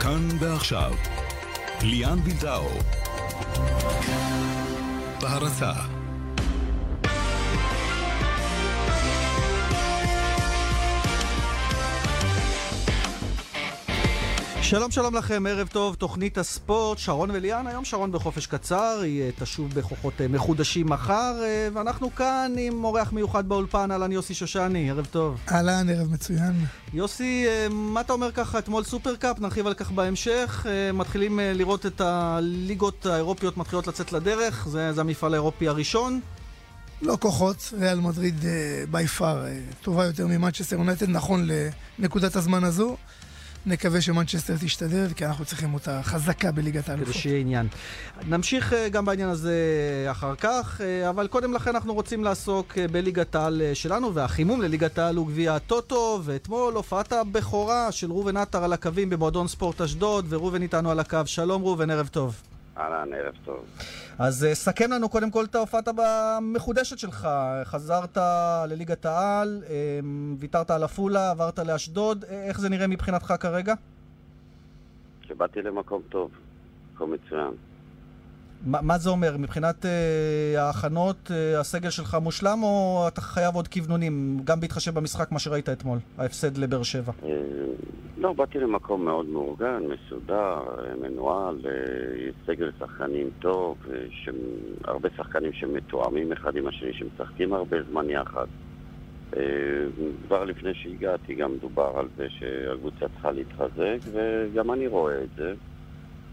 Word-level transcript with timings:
כאן 0.00 0.28
ועכשיו, 0.40 0.92
ליאן 1.82 2.18
וילדאו. 2.24 2.68
בהרצה 5.20 5.72
שלום 14.68 14.90
שלום 14.90 15.14
לכם, 15.14 15.46
ערב 15.48 15.68
טוב, 15.68 15.94
תוכנית 15.94 16.38
הספורט, 16.38 16.98
שרון 16.98 17.30
וליאן, 17.30 17.66
היום 17.66 17.84
שרון 17.84 18.12
בחופש 18.12 18.46
קצר, 18.46 19.00
היא 19.02 19.22
אה, 19.22 19.30
תשוב 19.38 19.74
בכוחות 19.74 20.20
אה, 20.20 20.28
מחודשים 20.28 20.86
מחר, 20.88 21.34
אה, 21.42 21.68
ואנחנו 21.72 22.14
כאן 22.14 22.52
עם 22.58 22.84
אורח 22.84 23.12
מיוחד 23.12 23.48
באולפן, 23.48 23.90
אהלן 23.90 24.12
יוסי 24.12 24.34
שושני, 24.34 24.90
ערב 24.90 25.06
טוב. 25.06 25.40
אהלן, 25.50 25.90
ערב 25.90 26.12
מצוין. 26.12 26.52
יוסי, 26.94 27.46
מה 27.70 28.00
אתה 28.00 28.12
אומר 28.12 28.32
ככה, 28.32 28.58
אתמול 28.58 28.84
סופרקאפ, 28.84 29.40
נרחיב 29.40 29.66
על 29.66 29.74
כך 29.74 29.90
בהמשך, 29.90 30.66
מתחילים 30.94 31.40
לראות 31.42 31.86
את 31.86 32.00
הליגות 32.00 33.06
האירופיות 33.06 33.56
מתחילות 33.56 33.86
לצאת 33.86 34.12
לדרך, 34.12 34.68
זה, 34.68 34.92
זה 34.92 35.00
המפעל 35.00 35.34
האירופי 35.34 35.68
הראשון. 35.68 36.20
לא 37.02 37.16
כוחות, 37.20 37.72
ריאל 37.80 38.00
מדריד 38.00 38.44
by 38.90 39.06
far 39.06 39.44
טובה 39.82 40.04
יותר 40.04 40.26
ממנצ'סטר 40.26 40.76
יונייטד, 40.76 41.08
נכון 41.08 41.48
לנקודת 41.98 42.36
הזמן 42.36 42.64
הזו. 42.64 42.96
נקווה 43.66 44.00
שמנצ'סטר 44.00 44.54
תשתדל, 44.60 45.06
כי 45.16 45.26
אנחנו 45.26 45.44
צריכים 45.44 45.74
אותה 45.74 46.00
חזקה 46.02 46.52
בליגת 46.52 46.88
האלופות. 46.88 47.12
כדי 47.12 47.22
שיהיה 47.22 47.40
עניין. 47.40 47.68
נמשיך 48.28 48.72
אה, 48.72 48.88
גם 48.88 49.04
בעניין 49.04 49.28
הזה 49.28 49.54
אחר 50.10 50.34
כך, 50.34 50.80
אה, 50.80 51.08
אבל 51.08 51.26
קודם 51.26 51.52
לכן 51.52 51.70
אנחנו 51.70 51.94
רוצים 51.94 52.24
לעסוק 52.24 52.78
אה, 52.78 52.88
בליגת 52.88 53.34
העל 53.34 53.62
שלנו, 53.74 54.14
והחימום 54.14 54.62
לליגת 54.62 54.98
העל 54.98 55.16
הוא 55.16 55.26
גביע 55.26 55.54
הטוטו, 55.54 56.20
ואתמול 56.24 56.74
הופעת 56.74 57.12
הבכורה 57.12 57.92
של 57.92 58.10
ראובן 58.10 58.36
עטר 58.36 58.64
על 58.64 58.72
הקווים 58.72 59.10
במועדון 59.10 59.48
ספורט 59.48 59.80
אשדוד, 59.80 60.26
וראובן 60.28 60.62
איתנו 60.62 60.90
על 60.90 61.00
הקו. 61.00 61.18
שלום 61.26 61.62
ראובן, 61.62 61.90
ערב 61.90 62.06
טוב. 62.06 62.42
אהלן, 62.78 63.12
ערב 63.12 63.34
טוב. 63.44 63.64
אז 64.18 64.46
uh, 64.50 64.54
סכם 64.54 64.90
לנו 64.92 65.08
קודם 65.08 65.30
כל 65.30 65.44
את 65.44 65.54
ההופעת 65.54 65.88
המחודשת 65.88 66.98
שלך. 66.98 67.28
חזרת 67.64 68.18
לליגת 68.68 69.06
העל, 69.06 69.62
um, 69.66 69.70
ויתרת 70.38 70.70
על 70.70 70.82
עפולה, 70.82 71.30
עברת 71.30 71.58
לאשדוד. 71.58 72.24
איך 72.28 72.60
זה 72.60 72.68
נראה 72.68 72.86
מבחינתך 72.86 73.34
כרגע? 73.40 73.74
שבאתי 75.22 75.62
למקום 75.62 76.02
טוב, 76.08 76.30
מקום 76.94 77.12
מצוין. 77.12 77.50
ما, 78.66 78.82
מה 78.82 78.98
זה 78.98 79.10
אומר? 79.10 79.36
מבחינת 79.38 79.84
uh, 79.84 80.58
ההכנות, 80.58 81.16
uh, 81.30 81.60
הסגל 81.60 81.90
שלך 81.90 82.16
מושלם, 82.22 82.62
או 82.62 83.04
אתה 83.08 83.20
חייב 83.20 83.54
עוד 83.54 83.68
כוונונים, 83.68 84.40
גם 84.44 84.60
בהתחשב 84.60 84.94
במשחק, 84.94 85.32
מה 85.32 85.38
שראית 85.38 85.68
אתמול, 85.68 85.98
ההפסד 86.18 86.58
לבאר 86.58 86.82
שבע? 86.82 87.12
Uh, 87.22 87.26
לא, 88.18 88.32
באתי 88.32 88.58
למקום 88.58 89.04
מאוד 89.04 89.26
מאורגן, 89.28 89.82
מסודר, 89.82 90.60
מנוהל, 91.02 91.58
סגל 92.46 92.70
שחקנים 92.78 93.30
טוב, 93.38 93.76
הרבה 94.84 95.08
שחקנים 95.16 95.52
שמתואמים 95.52 96.32
אחד 96.32 96.56
עם 96.56 96.66
השני, 96.66 96.92
שמשחקים 96.92 97.52
הרבה 97.52 97.76
זמן 97.90 98.10
יחד. 98.10 98.46
כבר 100.26 100.44
לפני 100.44 100.74
שהגעתי 100.74 101.34
גם 101.34 101.56
דובר 101.60 101.92
על 101.96 102.08
זה 102.16 102.26
שהקבוצה 102.30 103.06
צריכה 103.08 103.30
להתחזק, 103.30 103.98
וגם 104.12 104.72
אני 104.72 104.86
רואה 104.86 105.22
את 105.22 105.28
זה. 105.36 105.54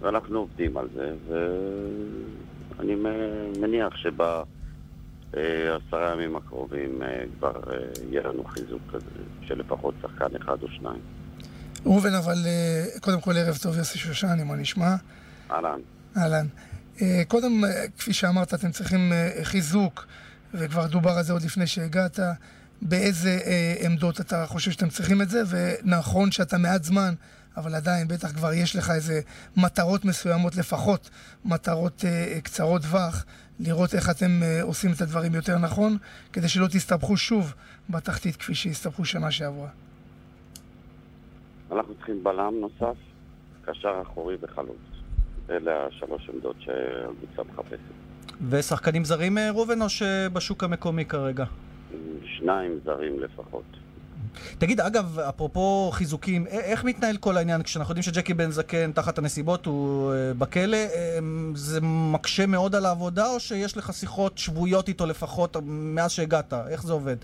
ואנחנו 0.01 0.39
עובדים 0.39 0.77
על 0.77 0.87
זה, 0.95 1.13
ואני 1.27 2.95
מניח 3.59 3.93
שבעשרה 3.95 5.41
ימים 6.13 6.35
הקרובים 6.35 7.01
אה, 7.03 7.23
כבר 7.37 7.61
אה, 7.71 7.77
יהיה 8.09 8.23
לנו 8.23 8.43
חיזוק 8.43 8.81
כזה, 8.93 9.05
של 9.41 9.59
לפחות 9.59 9.95
שחקן 10.01 10.35
אחד 10.35 10.63
או 10.63 10.67
שניים. 10.67 11.01
ראובן, 11.85 12.13
אבל 12.13 12.35
אה, 12.45 12.85
קודם 13.01 13.21
כל 13.21 13.37
ערב 13.37 13.57
טוב 13.57 13.77
יוסי 13.77 13.99
שושני, 13.99 14.43
מה 14.43 14.55
נשמע? 14.55 14.95
אהלן. 15.51 15.79
אהלן. 16.17 16.47
קודם, 17.27 17.61
כפי 17.97 18.13
שאמרת, 18.13 18.53
אתם 18.53 18.71
צריכים 18.71 19.11
חיזוק, 19.43 20.05
וכבר 20.53 20.87
דובר 20.87 21.09
על 21.09 21.23
זה 21.23 21.33
עוד 21.33 21.41
לפני 21.41 21.67
שהגעת. 21.67 22.19
באיזה 22.81 23.39
עמדות 23.85 24.21
אתה 24.21 24.45
חושב 24.47 24.71
שאתם 24.71 24.89
צריכים 24.89 25.21
את 25.21 25.29
זה, 25.29 25.41
ונכון 25.49 26.31
שאתה 26.31 26.57
מעט 26.57 26.83
זמן 26.83 27.13
אבל 27.57 27.75
עדיין 27.75 28.07
בטח 28.07 28.31
כבר 28.31 28.53
יש 28.53 28.75
לך 28.75 28.91
איזה 28.95 29.21
מטרות 29.57 30.05
מסוימות 30.05 30.55
לפחות, 30.55 31.09
מטרות 31.45 32.05
אה, 32.05 32.41
קצרות 32.43 32.81
טווח, 32.81 33.25
לראות 33.59 33.93
איך 33.93 34.09
אתם 34.09 34.43
אה, 34.43 34.63
עושים 34.63 34.91
את 34.95 35.01
הדברים 35.01 35.35
יותר 35.35 35.57
נכון, 35.57 35.97
כדי 36.33 36.47
שלא 36.47 36.67
תסתבכו 36.67 37.17
שוב 37.17 37.53
בתחתית 37.89 38.35
כפי 38.35 38.55
שהסתבכו 38.55 39.05
שנה 39.05 39.31
שעברה. 39.31 39.69
אנחנו 41.71 41.95
צריכים 41.95 42.23
בלם 42.23 42.53
נוסף, 42.61 42.97
קשר 43.65 44.01
אחורי 44.01 44.35
וחלוץ. 44.41 44.77
אלה 45.49 45.87
השלוש 45.87 46.29
עמדות 46.33 46.55
שהקבוצה 46.59 47.51
מחפשת. 47.53 47.79
ושחקנים 48.49 49.03
זרים, 49.05 49.37
אה, 49.37 49.51
ראובן, 49.51 49.81
או 49.81 49.89
שבשוק 49.89 50.63
המקומי 50.63 51.05
כרגע? 51.05 51.45
שניים 52.25 52.79
זרים 52.83 53.19
לפחות. 53.19 53.84
תגיד, 54.57 54.79
אגב, 54.81 55.19
אפרופו 55.19 55.89
חיזוקים, 55.93 56.47
איך 56.47 56.83
מתנהל 56.83 57.17
כל 57.17 57.37
העניין 57.37 57.63
כשאנחנו 57.63 57.91
יודעים 57.91 58.03
שג'קי 58.03 58.33
בן 58.33 58.51
זקן, 58.51 58.91
תחת 58.91 59.17
הנסיבות, 59.17 59.65
הוא 59.65 60.13
אה, 60.13 60.33
בכלא? 60.37 60.77
אמ, 60.77 61.51
זה 61.55 61.79
מקשה 61.83 62.45
מאוד 62.45 62.75
על 62.75 62.85
העבודה, 62.85 63.29
או 63.29 63.39
שיש 63.39 63.77
לך 63.77 63.93
שיחות 63.93 64.37
שבועיות 64.37 64.87
איתו 64.87 65.05
לפחות 65.05 65.57
מאז 65.65 66.11
שהגעת? 66.11 66.53
איך 66.53 66.83
זה 66.83 66.93
עובד? 66.93 67.15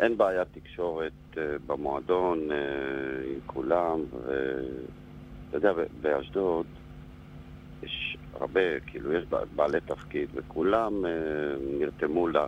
אין 0.00 0.16
בעיית 0.16 0.48
תקשורת 0.52 1.12
uh, 1.32 1.38
במועדון 1.66 2.38
uh, 2.50 2.54
עם 3.26 3.40
כולם, 3.46 4.00
ואתה 4.12 5.56
יודע, 5.56 5.72
באשדוד 6.00 6.66
יש 7.82 8.16
הרבה, 8.40 8.80
כאילו, 8.86 9.12
יש 9.12 9.24
בעלי 9.56 9.80
תפקיד, 9.80 10.28
וכולם 10.34 11.04
נרתמו 11.78 12.28
לה. 12.28 12.46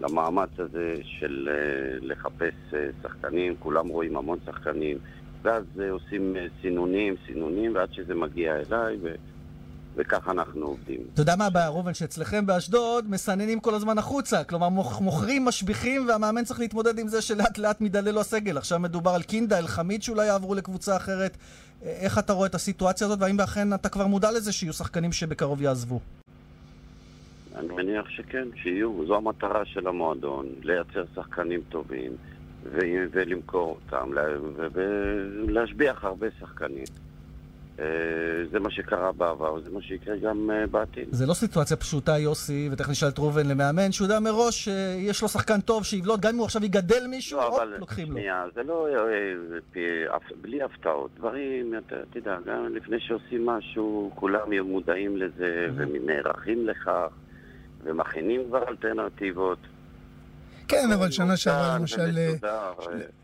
למאמץ 0.00 0.50
הזה 0.58 0.94
של 1.02 1.48
אה, 1.52 1.98
לחפש 2.02 2.54
אה, 2.74 2.86
שחקנים, 3.02 3.54
כולם 3.58 3.88
רואים 3.88 4.16
המון 4.16 4.38
שחקנים, 4.46 4.98
ואז 5.42 5.64
אה, 5.80 5.90
עושים 5.90 6.36
סינונים, 6.62 7.14
סינונים, 7.26 7.74
ועד 7.74 7.92
שזה 7.92 8.14
מגיע 8.14 8.56
אליי, 8.56 8.96
ו... 9.02 9.14
וככה 9.96 10.30
אנחנו 10.30 10.66
עובדים. 10.66 11.00
אתה 11.14 11.22
יודע 11.22 11.36
מה 11.36 11.46
הבעיה, 11.46 11.68
ראובן, 11.68 11.94
שאצלכם 11.94 12.46
באשדוד 12.46 13.10
מסננים 13.10 13.60
כל 13.60 13.74
הזמן 13.74 13.98
החוצה. 13.98 14.44
כלומר, 14.44 14.68
מוכרים, 15.00 15.44
משביחים, 15.44 16.08
והמאמן 16.08 16.44
צריך 16.44 16.60
להתמודד 16.60 16.98
עם 16.98 17.08
זה 17.08 17.22
שלאט 17.22 17.58
לאט 17.58 17.80
מדלל 17.80 18.14
לו 18.14 18.20
הסגל. 18.20 18.58
עכשיו 18.58 18.78
מדובר 18.78 19.10
על 19.10 19.22
קינדה, 19.22 19.58
אלחמיד 19.58 20.02
שאולי 20.02 20.26
יעברו 20.26 20.54
לקבוצה 20.54 20.96
אחרת. 20.96 21.36
איך 21.82 22.18
אתה 22.18 22.32
רואה 22.32 22.46
את 22.46 22.54
הסיטואציה 22.54 23.06
הזאת, 23.06 23.18
והאם 23.20 23.40
אכן 23.40 23.74
אתה 23.74 23.88
כבר 23.88 24.06
מודע 24.06 24.32
לזה 24.32 24.52
שיהיו 24.52 24.72
שחקנים 24.72 25.12
שבקרוב 25.12 25.62
יעזבו? 25.62 26.00
אני 27.60 27.74
מניח 27.74 28.08
שכן, 28.08 28.48
שיהיו. 28.54 29.06
זו 29.06 29.16
המטרה 29.16 29.64
של 29.64 29.86
המועדון, 29.86 30.46
לייצר 30.62 31.04
שחקנים 31.14 31.60
טובים 31.68 32.12
ו- 32.64 33.04
ולמכור 33.10 33.78
אותם, 33.84 34.10
ולהשביח 35.46 36.04
הרבה 36.04 36.26
שחקנים. 36.40 36.84
אה, 37.80 37.84
זה 38.50 38.60
מה 38.60 38.70
שקרה 38.70 39.12
בעבר, 39.12 39.60
זה 39.60 39.70
מה 39.70 39.82
שיקרה 39.82 40.16
גם 40.16 40.50
אה, 40.50 40.66
בעתיד. 40.66 41.08
זה 41.10 41.26
לא 41.26 41.34
סיטואציה 41.34 41.76
פשוטה, 41.76 42.18
יוסי, 42.18 42.68
ותכף 42.72 42.90
נשאל 42.90 43.08
את 43.08 43.18
ראובן 43.18 43.46
למאמן, 43.46 43.92
שהוא 43.92 44.04
יודע 44.04 44.20
מראש 44.20 44.64
שיש 44.64 45.22
לו 45.22 45.28
שחקן 45.28 45.60
טוב 45.60 45.84
שיבלוט, 45.84 46.20
גם 46.20 46.30
אם 46.32 46.38
הוא 46.38 46.44
עכשיו 46.44 46.64
יגדל 46.64 47.06
מישהו, 47.06 47.38
לא, 47.38 47.46
הופ, 47.46 47.62
לוקחים 47.78 48.08
לו. 48.08 48.16
שנייה, 48.16 48.44
זה 48.54 48.62
לא... 48.62 48.88
אה, 49.76 50.18
בלי 50.40 50.62
הפתעות. 50.62 51.10
דברים, 51.16 51.74
אתה 51.86 52.18
יודע, 52.18 52.36
גם 52.46 52.74
לפני 52.74 53.00
שעושים 53.00 53.46
משהו, 53.46 54.10
כולם 54.14 54.52
יהיו 54.52 54.64
מודעים 54.64 55.16
לזה 55.16 55.66
ונערכים 55.76 56.66
לכך. 56.66 57.08
ומכינים 57.84 58.44
כבר 58.48 58.68
אלטרנטיבות. 58.68 59.58
כן, 60.70 60.92
אבל 60.94 61.10
שנה 61.10 61.36
שעברה 61.36 61.78
למשל... 61.78 62.18
אה, 62.18 62.70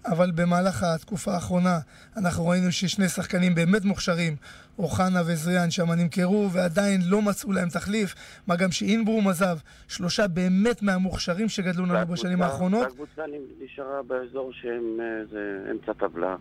אבל 0.07 0.31
במהלך 0.31 0.83
התקופה 0.83 1.31
האחרונה 1.35 1.79
אנחנו 2.17 2.47
ראינו 2.47 2.73
ששני 2.73 3.09
שחקנים 3.09 3.55
באמת 3.55 3.85
מוכשרים, 3.85 4.37
אוחנה 4.79 5.21
וזריאן 5.27 5.71
שם 5.71 5.93
נמכרו 5.93 6.49
ועדיין 6.53 7.01
לא 7.05 7.23
מצאו 7.23 7.53
להם 7.53 7.69
תחליף, 7.69 8.15
מה 8.47 8.57
גם 8.57 8.71
שאינברום 8.71 9.29
עזב, 9.29 9.59
שלושה 9.89 10.29
באמת 10.29 10.83
מהמוכשרים 10.83 11.49
שגדלו 11.49 11.87
לנו 11.87 12.07
בשנים 12.07 12.43
האחרונות. 12.43 12.87
הקבוצה 12.87 13.23
נשארה 13.61 14.03
באזור 14.03 14.53
שהם 14.53 15.01
אה, 15.01 15.71
אמצע 15.71 15.93
טבלה. 15.93 16.37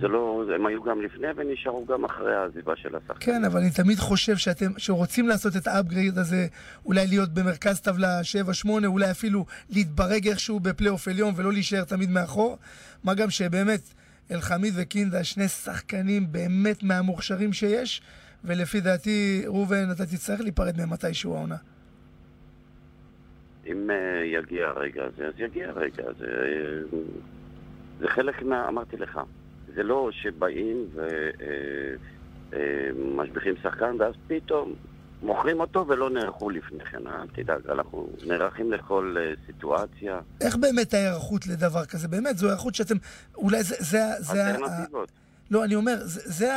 זה 0.00 0.08
לא, 0.08 0.44
הם 0.54 0.66
היו 0.66 0.82
גם 0.82 1.02
לפני 1.02 1.28
ונשארו 1.36 1.86
גם 1.86 2.04
אחרי 2.04 2.34
העזיבה 2.34 2.76
של 2.76 2.96
השחקן. 2.96 3.20
כן, 3.20 3.44
אבל 3.44 3.60
אני 3.60 3.70
תמיד 3.70 3.98
חושב 3.98 4.36
שאתם, 4.36 4.66
שרוצים 4.78 5.28
לעשות 5.28 5.56
את 5.56 5.66
האפגריד 5.66 6.18
הזה, 6.18 6.46
אולי 6.86 7.06
להיות 7.06 7.28
במרכז 7.28 7.80
טבלה 7.80 8.20
7-8, 8.64 8.68
אולי 8.86 9.10
אפילו 9.10 9.44
להתברג 9.70 10.28
איכשהו 10.28 10.60
בפלייאוף 10.60 11.08
עליון 11.08 11.34
ולא 11.36 11.52
להישאר 11.52 11.84
תמיד 11.84 12.10
מאחור. 12.10 12.58
מה 13.04 13.14
גם 13.14 13.30
שבאמת, 13.30 13.80
אלחמיד 14.32 14.74
וקינדה, 14.76 15.24
שני 15.24 15.48
שחקנים 15.48 16.32
באמת 16.32 16.82
מהמוכשרים 16.82 17.52
שיש, 17.52 18.02
ולפי 18.44 18.80
דעתי, 18.80 19.42
ראובן, 19.46 19.90
אתה 19.92 20.06
תצטרך 20.06 20.40
להיפרד 20.40 20.76
מהם 20.78 20.90
מתישהו 20.90 21.34
העונה. 21.34 21.56
אם 23.66 23.90
uh, 23.90 23.92
יגיע 24.24 24.66
הרגע 24.66 25.04
הזה, 25.04 25.26
אז 25.26 25.34
יגיע 25.38 25.68
הרגע 25.68 26.02
הזה. 26.06 26.26
זה 28.00 28.08
חלק 28.08 28.42
מה... 28.42 28.68
אמרתי 28.68 28.96
לך, 28.96 29.20
זה 29.76 29.82
לא 29.82 30.10
שבאים 30.12 30.88
ומשביחים 32.50 33.54
אה, 33.56 33.62
שחקן 33.62 33.96
ואז 33.98 34.14
פתאום 34.26 34.74
מוכרים 35.22 35.60
אותו 35.60 35.86
ולא 35.88 36.10
נערכו 36.10 36.50
לפני 36.50 36.84
כן, 36.84 37.06
אל 37.06 37.26
תדאג, 37.34 37.60
אנחנו 37.70 38.08
נערכים 38.26 38.72
לכל 38.72 39.16
סיטואציה. 39.46 40.20
איך 40.40 40.56
באמת 40.56 40.94
ההיערכות 40.94 41.46
לדבר 41.46 41.84
כזה? 41.84 42.08
באמת, 42.08 42.38
זו 42.38 42.46
היערכות 42.46 42.74
שאתם... 42.74 42.96
אולי 43.34 43.62
זה... 43.62 43.74
זה, 43.78 43.98
זה 44.18 44.50
אלטרנטיבות. 44.50 45.08
לא, 45.50 45.64
אני 45.64 45.74
אומר, 45.74 45.96
זה, 46.00 46.20
זה 46.24 46.52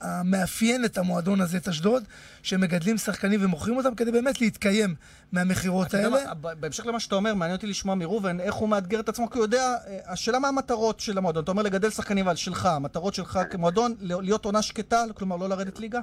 המאפיין 0.00 0.84
את 0.84 0.98
המועדון 0.98 1.40
הזה, 1.40 1.58
את 1.58 1.68
אשדוד, 1.68 2.02
שמגדלים 2.42 2.96
שחקנים 2.96 3.44
ומוכרים 3.44 3.76
אותם 3.76 3.94
כדי 3.94 4.12
באמת 4.12 4.40
להתקיים 4.40 4.94
מהמכירות 5.32 5.94
האלה. 5.94 6.08
מה, 6.42 6.54
בהמשך 6.54 6.86
למה 6.86 7.00
שאתה 7.00 7.14
אומר, 7.14 7.34
מעניין 7.34 7.56
אותי 7.56 7.66
לשמוע 7.66 7.94
מראובן 7.94 8.40
איך 8.40 8.54
הוא 8.54 8.68
מאתגר 8.68 9.00
את 9.00 9.08
עצמו, 9.08 9.30
כי 9.30 9.38
הוא 9.38 9.44
יודע, 9.44 9.76
אה, 9.86 9.98
השאלה 10.12 10.38
מה 10.38 10.48
המטרות 10.48 11.00
של 11.00 11.18
המועדון. 11.18 11.42
אתה 11.44 11.50
אומר 11.50 11.62
לגדל 11.62 11.90
שחקנים, 11.90 12.26
אבל 12.26 12.36
שלך, 12.36 12.66
המטרות 12.66 13.14
שלך 13.14 13.38
כמועדון, 13.50 13.94
להיות 14.00 14.44
עונה 14.44 14.62
שקטה, 14.62 15.04
כלומר 15.14 15.36
לא 15.36 15.48
לרדת 15.48 15.80
ליגה? 15.80 16.00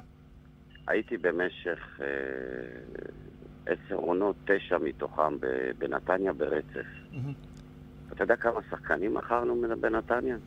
הייתי 0.88 1.18
במשך 1.18 2.00
אה, 2.01 2.06
עשר 3.66 3.95
עונות, 3.95 4.36
תשע 4.45 4.78
מתוכם 4.78 5.38
בנתניה 5.78 6.33
ברצף. 6.33 6.86
אתה 8.13 8.24
יודע 8.24 8.36
כמה 8.36 8.60
שחקנים 8.69 9.13
מכרנו 9.13 9.62
בנתניה? 9.81 10.38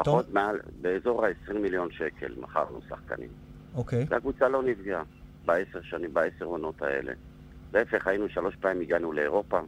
לפחות 0.00 0.32
מעל, 0.32 0.60
באזור 0.80 1.26
ה-20 1.26 1.52
מיליון 1.52 1.90
שקל 1.90 2.32
מכרנו 2.40 2.80
שחקנים. 2.88 3.28
אוקיי. 3.74 4.06
והקבוצה 4.08 4.48
לא 4.48 4.62
נפגעה 4.62 5.02
בעשר 5.44 5.82
שנים, 5.82 6.14
בעשר 6.14 6.44
עונות 6.44 6.82
האלה. 6.82 7.12
להפך, 7.74 8.06
היינו 8.06 8.28
שלוש 8.28 8.56
פעמים, 8.56 8.80
הגענו 8.80 9.12
לאירופה, 9.12 9.60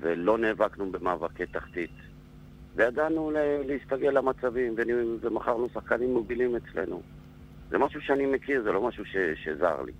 ולא 0.00 0.38
נאבקנו 0.38 0.92
במאבקי 0.92 1.46
תחתית. 1.46 1.90
וידענו 2.76 3.30
להסתגל 3.66 4.10
למצבים, 4.10 4.74
ומכרנו 5.20 5.68
שחקנים 5.74 6.12
מובילים 6.14 6.56
אצלנו. 6.56 7.02
זה 7.70 7.78
משהו 7.78 8.00
שאני 8.00 8.26
מכיר, 8.26 8.62
זה 8.62 8.72
לא 8.72 8.82
משהו 8.82 9.04
ש, 9.04 9.16
שזר 9.44 9.82
לי. 9.82 9.92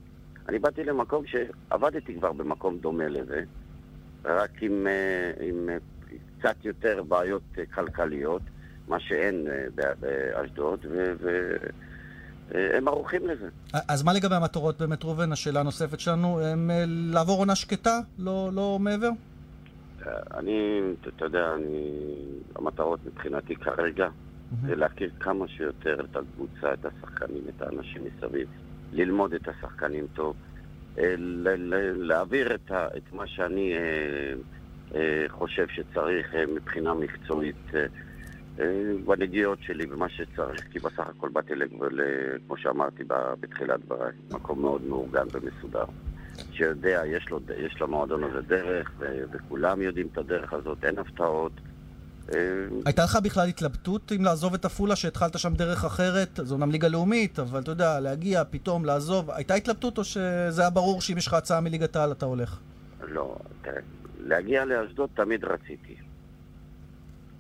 אני 0.49 0.58
באתי 0.58 0.85
למקום 0.85 1.25
שעבדתי 1.26 2.15
כבר 2.15 2.32
במקום 2.32 2.79
דומה 2.79 3.08
לזה, 3.08 3.43
רק 4.25 4.62
עם, 4.62 4.87
אה, 4.87 5.47
עם 5.47 5.69
אה, 5.69 5.76
קצת 6.38 6.65
יותר 6.65 7.03
בעיות 7.03 7.43
אה, 7.58 7.67
כלכליות, 7.67 8.43
מה 8.88 9.00
שאין 9.00 9.46
באשדוד, 10.00 10.87
והם 12.50 12.88
ערוכים 12.88 13.26
לזה. 13.29 13.49
אז 13.88 14.02
מה 14.02 14.12
לגבי 14.12 14.34
המטרות 14.34 14.79
באמת, 14.79 15.05
ראובן? 15.05 15.32
השאלה 15.32 15.61
הנוספת 15.61 16.00
שלנו, 16.00 16.40
הם 16.40 16.70
לעבור 16.87 17.38
עונה 17.38 17.55
שקטה, 17.55 18.00
לא, 18.19 18.50
לא 18.55 18.79
מעבר? 18.81 19.11
אני, 20.34 20.81
אתה 21.17 21.25
יודע, 21.25 21.55
אני, 21.55 21.90
המטרות 22.56 23.00
מבחינתי 23.06 23.56
כרגע 23.56 24.08
זה 24.67 24.76
להכיר 24.76 25.11
כמה 25.20 25.49
שיותר 25.49 26.00
את 26.11 26.17
הקבוצה, 26.17 26.73
את 26.73 26.87
השחקנים, 26.87 27.43
את 27.56 27.62
האנשים 27.62 28.02
מסביב, 28.05 28.49
ללמוד 28.93 29.34
את 29.34 29.49
השחקנים 29.49 30.06
טוב, 30.14 30.37
אה, 30.99 31.14
להעביר 31.96 32.55
את, 32.55 32.70
ה, 32.70 32.87
את 32.96 33.12
מה 33.12 33.26
שאני 33.26 33.73
אה, 33.75 34.34
אה, 34.94 35.25
חושב 35.29 35.67
שצריך 35.69 36.34
מבחינה 36.55 36.94
מקצועית 36.94 37.70
בנגיעות 39.05 39.59
שלי 39.63 39.87
ומה 39.91 40.09
שצריך, 40.09 40.65
כי 40.73 40.79
בסך 40.79 41.07
הכל 41.17 41.29
באתי, 41.29 41.53
כמו 42.47 42.57
שאמרתי 42.57 43.05
בתחילת 43.41 43.81
דבריי, 43.85 44.13
מקום 44.31 44.61
מאוד 44.61 44.83
מאורגן 44.83 45.27
ומסודר. 45.33 45.85
שיודע, 46.53 47.03
יש, 47.07 47.31
לו, 47.31 47.41
יש 47.57 47.81
למועדון 47.81 48.25
הזה 48.25 48.43
דרך, 48.43 48.91
וכולם 49.33 49.83
יודעים 49.83 50.09
את 50.13 50.19
הדרך 50.19 50.53
הזאת, 50.53 50.85
אין 50.85 50.99
הפתעות. 50.99 51.53
אה, 52.35 52.39
הייתה 52.87 53.05
לך 53.05 53.19
בכלל 53.25 53.49
התלבטות 53.49 54.13
אם 54.17 54.25
לעזוב 54.25 54.55
את 54.55 54.65
עפולה, 54.65 54.97
שהתחלת 54.97 55.39
שם 55.39 55.55
דרך 55.55 55.85
אחרת? 55.85 56.41
זו 56.43 56.55
אומנם 56.55 56.71
ליגה 56.71 56.89
לאומית, 56.89 57.39
אבל 57.39 57.61
אתה 57.61 57.71
יודע, 57.71 58.01
להגיע, 58.01 58.43
פתאום 58.51 58.85
לעזוב, 58.85 59.31
הייתה 59.31 59.55
התלבטות 59.55 59.99
או 59.99 60.05
שזה 60.05 60.61
היה 60.61 60.71
ברור 60.71 61.01
שאם 61.01 61.19
יש 61.19 61.27
לך 61.27 61.35
הצעה 61.35 61.61
מליגת 61.61 61.97
העל 61.97 62.13
אתה 62.13 62.27
הולך? 62.27 62.59
לא, 63.09 63.37
תראה, 63.63 63.81
להגיע 64.21 64.65
לאשדוד 64.65 65.11
תמיד 65.15 65.45
רציתי. 65.45 65.97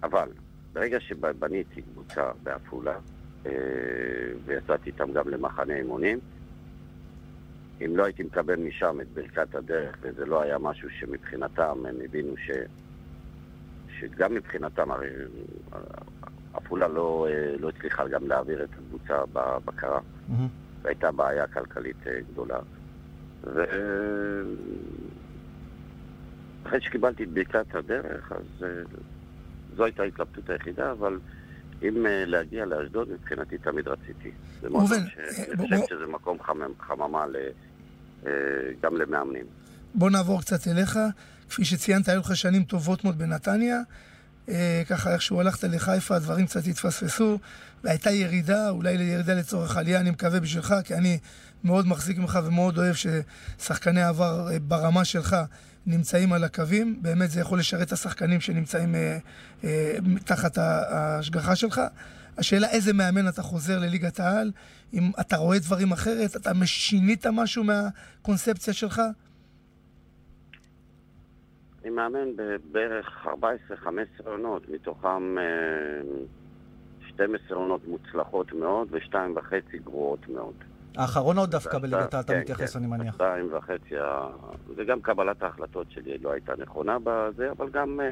אבל, 0.02 0.28
ברגע 0.72 1.00
שבניתי 1.00 1.82
קבוצה 1.82 2.30
בעפולה, 2.42 2.98
אה, 3.46 3.52
ויצאתי 4.44 4.90
איתם 4.90 5.12
גם 5.12 5.28
למחנה 5.28 5.74
אימונים, 5.74 6.18
אם 7.84 7.96
לא 7.96 8.04
הייתי 8.04 8.22
מקבל 8.22 8.56
משם 8.56 9.00
את 9.00 9.06
ברכת 9.14 9.54
הדרך, 9.54 9.96
וזה 10.00 10.26
לא 10.26 10.42
היה 10.42 10.58
משהו 10.58 10.90
שמבחינתם 10.90 11.86
הם 11.88 11.96
הבינו 12.04 12.36
ש... 12.36 12.50
שגם 14.00 14.34
מבחינתם, 14.34 14.90
הרי 14.90 15.08
עפולה 16.54 16.88
לא, 16.88 17.26
אה, 17.30 17.54
לא 17.58 17.68
הצליחה 17.68 18.08
גם 18.08 18.28
להעביר 18.28 18.64
את 18.64 18.68
הקבוצה 18.72 19.22
בבקרה, 19.32 19.98
mm-hmm. 19.98 20.32
והייתה 20.82 21.12
בעיה 21.12 21.46
כלכלית 21.46 22.06
אה, 22.06 22.20
גדולה. 22.32 22.58
ואחרי 26.64 26.80
שקיבלתי 26.80 27.24
את 27.24 27.28
ברכת 27.28 27.74
הדרך, 27.74 28.32
אז 28.32 28.64
אה, 28.64 28.68
זו 29.76 29.84
הייתה 29.84 30.02
ההתלבטות 30.02 30.50
היחידה, 30.50 30.92
אבל 30.92 31.18
אם 31.82 32.06
להגיע 32.26 32.64
לאשדוד, 32.64 33.08
מבחינתי 33.10 33.58
תמיד 33.58 33.88
רציתי. 33.88 34.30
זה 34.60 34.68
מקום 34.68 34.86
שאני 34.86 35.80
חושב 35.80 35.96
שזה 35.96 36.06
מקום 36.06 36.38
חממה 36.80 37.24
גם 38.82 38.96
למאמנים. 38.96 39.44
בוא 39.94 40.10
נעבור 40.10 40.40
קצת 40.40 40.68
אליך. 40.68 40.98
כפי 41.48 41.64
שציינת, 41.64 42.08
היו 42.08 42.20
לך 42.20 42.36
שנים 42.36 42.64
טובות 42.64 43.04
מאוד 43.04 43.18
בנתניה. 43.18 43.80
אה, 44.48 44.82
ככה 44.88 45.12
איכשהו 45.14 45.40
הלכת 45.40 45.64
לחיפה, 45.64 46.16
הדברים 46.16 46.46
קצת 46.46 46.66
התפספסו, 46.66 47.38
והייתה 47.84 48.10
ירידה, 48.10 48.70
אולי 48.70 48.92
ירידה 48.92 49.34
לצורך 49.34 49.76
עלייה, 49.76 50.00
אני 50.00 50.10
מקווה 50.10 50.40
בשבילך, 50.40 50.74
כי 50.84 50.94
אני 50.94 51.18
מאוד 51.64 51.86
מחזיק 51.86 52.18
ממך 52.18 52.38
ומאוד 52.44 52.78
אוהב 52.78 52.94
ששחקני 52.94 54.02
עבר 54.02 54.48
אה, 54.52 54.58
ברמה 54.58 55.04
שלך 55.04 55.36
נמצאים 55.86 56.32
על 56.32 56.44
הקווים. 56.44 57.02
באמת 57.02 57.30
זה 57.30 57.40
יכול 57.40 57.58
לשרת 57.58 57.86
את 57.86 57.92
השחקנים 57.92 58.40
שנמצאים 58.40 58.94
אה, 58.94 59.18
אה, 59.64 59.96
תחת 60.24 60.58
ההשגחה 60.58 61.56
שלך. 61.56 61.80
השאלה 62.38 62.66
איזה 62.70 62.92
מאמן 62.92 63.28
אתה 63.28 63.42
חוזר 63.42 63.78
לליגת 63.78 64.20
העל, 64.20 64.50
אם 64.94 65.02
אתה 65.20 65.36
רואה 65.36 65.58
דברים 65.58 65.92
אחרת, 65.92 66.36
אתה 66.36 66.50
משינית 66.54 67.26
משהו 67.26 67.64
מהקונספציה 67.64 68.74
שלך? 68.74 69.02
אני 71.82 71.90
מאמן 71.90 72.28
בערך 72.72 73.26
14-15 73.26 73.88
עונות, 74.24 74.68
מתוכם 74.68 75.36
12 77.08 77.38
אה, 77.50 77.54
עונות 77.54 77.88
מוצלחות 77.88 78.52
מאוד 78.52 78.88
ושתיים 78.90 79.36
וחצי 79.36 79.78
גרועות 79.78 80.28
מאוד. 80.28 80.54
האחרונות 80.96 81.50
דווקא 81.50 81.78
בליגת 81.78 82.14
העל 82.14 82.22
אתה 82.22 82.32
כן, 82.32 82.40
מתייחס, 82.40 82.72
כן, 82.72 82.78
אני 82.78 82.86
מניח. 82.86 83.14
שתיים 83.14 83.54
וחצי, 83.54 83.94
וגם 84.76 85.00
קבלת 85.00 85.42
ההחלטות 85.42 85.90
שלי 85.90 86.18
לא 86.18 86.32
הייתה 86.32 86.52
נכונה 86.58 86.96
בזה, 87.04 87.50
אבל 87.50 87.68
גם 87.68 88.00
אה, 88.00 88.10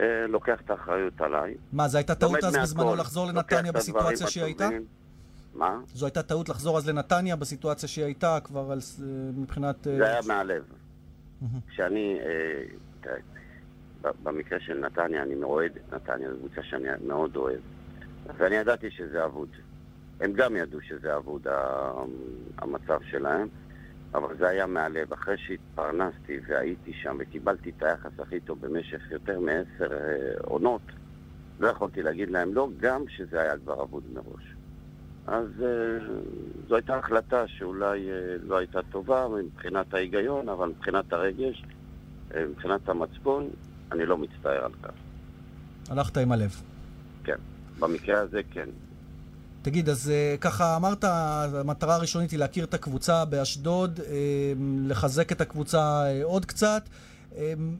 אה, 0.00 0.26
לוקח 0.26 0.60
את 0.64 0.70
האחריות 0.70 1.20
עליי. 1.20 1.54
מה, 1.72 1.88
זו 1.88 1.98
הייתה 1.98 2.14
טעות 2.14 2.44
אז 2.44 2.56
בזמנו 2.56 2.94
לחזור 2.94 3.26
לנתניה 3.26 3.72
בסיטואציה 3.72 4.26
שהיא 4.26 4.44
הייתה? 4.44 4.68
מה? 5.54 5.80
זו 5.94 6.06
הייתה 6.06 6.22
טעות 6.22 6.48
לחזור 6.48 6.78
אז 6.78 6.88
לנתניה 6.88 7.36
בסיטואציה 7.36 7.88
שהיא 7.88 8.04
הייתה 8.04 8.38
כבר 8.44 8.72
על, 8.72 8.78
מבחינת... 9.36 9.84
זה 9.84 10.06
היה 10.06 10.20
מהלב. 10.26 10.62
כשאני, 11.68 12.18
אה, 12.20 13.14
במקרה 14.22 14.60
של 14.60 14.78
נתניה, 14.78 15.22
אני 15.22 15.34
את 15.66 15.92
נתניה, 15.94 16.30
זו 16.32 16.38
קבוצה 16.38 16.62
שאני 16.62 16.88
מאוד 17.06 17.36
אוהב. 17.36 17.60
ואני 18.36 18.56
ידעתי 18.56 18.90
שזה 18.90 19.24
אבוד. 19.24 19.48
הם 20.22 20.32
גם 20.32 20.56
ידעו 20.56 20.80
שזה 20.80 21.16
אבוד 21.16 21.46
המצב 22.58 22.98
שלהם, 23.10 23.48
אבל 24.14 24.36
זה 24.38 24.48
היה 24.48 24.66
מהלב. 24.66 25.12
אחרי 25.12 25.38
שהתפרנסתי 25.38 26.38
והייתי 26.46 26.92
שם 26.92 27.16
וקיבלתי 27.18 27.72
את 27.76 27.82
היחס 27.82 28.10
הכי 28.18 28.40
טוב 28.40 28.66
במשך 28.66 29.10
יותר 29.10 29.40
מעשר 29.40 29.92
אה, 29.92 30.34
עונות, 30.44 30.82
לא 31.60 31.68
יכולתי 31.68 32.02
להגיד 32.02 32.30
להם 32.30 32.54
לא, 32.54 32.68
גם 32.80 33.04
שזה 33.08 33.40
היה 33.40 33.58
כבר 33.58 33.82
אבוד 33.82 34.02
מראש. 34.14 34.54
אז 35.26 35.46
uh, 35.58 35.62
זו 36.68 36.74
הייתה 36.74 36.96
החלטה 36.96 37.48
שאולי 37.48 38.08
uh, 38.08 38.42
לא 38.42 38.56
הייתה 38.58 38.80
טובה 38.90 39.26
מבחינת 39.28 39.94
ההיגיון, 39.94 40.48
אבל 40.48 40.68
מבחינת 40.68 41.12
הרגש, 41.12 41.64
מבחינת 42.36 42.88
המצפון, 42.88 43.50
אני 43.92 44.06
לא 44.06 44.18
מצטער 44.18 44.64
על 44.64 44.72
כך. 44.82 44.90
הלכת 45.90 46.16
עם 46.16 46.32
הלב. 46.32 46.62
כן, 47.24 47.36
במקרה 47.78 48.20
הזה 48.20 48.40
כן. 48.50 48.68
תגיד, 49.62 49.88
אז 49.88 50.12
uh, 50.12 50.40
ככה 50.40 50.76
אמרת, 50.76 51.04
המטרה 51.04 51.94
הראשונית 51.94 52.30
היא 52.30 52.38
להכיר 52.38 52.64
את 52.64 52.74
הקבוצה 52.74 53.24
באשדוד, 53.24 54.00
uh, 54.00 54.02
לחזק 54.88 55.32
את 55.32 55.40
הקבוצה 55.40 56.04
uh, 56.04 56.24
עוד 56.24 56.44
קצת. 56.44 56.82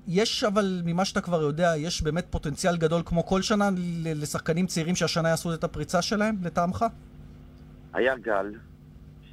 יש 0.07 0.45
אבל, 0.45 0.83
ממה 0.85 1.05
שאתה 1.05 1.21
כבר 1.21 1.43
יודע, 1.43 1.73
יש 1.77 2.03
באמת 2.03 2.27
פוטנציאל 2.31 2.77
גדול 2.77 3.03
כמו 3.05 3.27
כל 3.27 3.43
שנה 3.43 3.69
לשחקנים 4.05 4.67
צעירים 4.67 4.97
שהשנה 4.97 5.29
יעשו 5.29 5.55
את 5.55 5.65
הפריצה 5.65 6.03
שלהם, 6.03 6.37
לטעמך? 6.43 6.85
היה 7.93 8.17
גל 8.17 8.53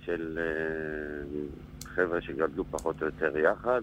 של 0.06 0.40
חבר'ה 1.84 2.22
שגדלו 2.22 2.66
פחות 2.72 3.02
או 3.02 3.06
יותר 3.06 3.38
יחד, 3.38 3.82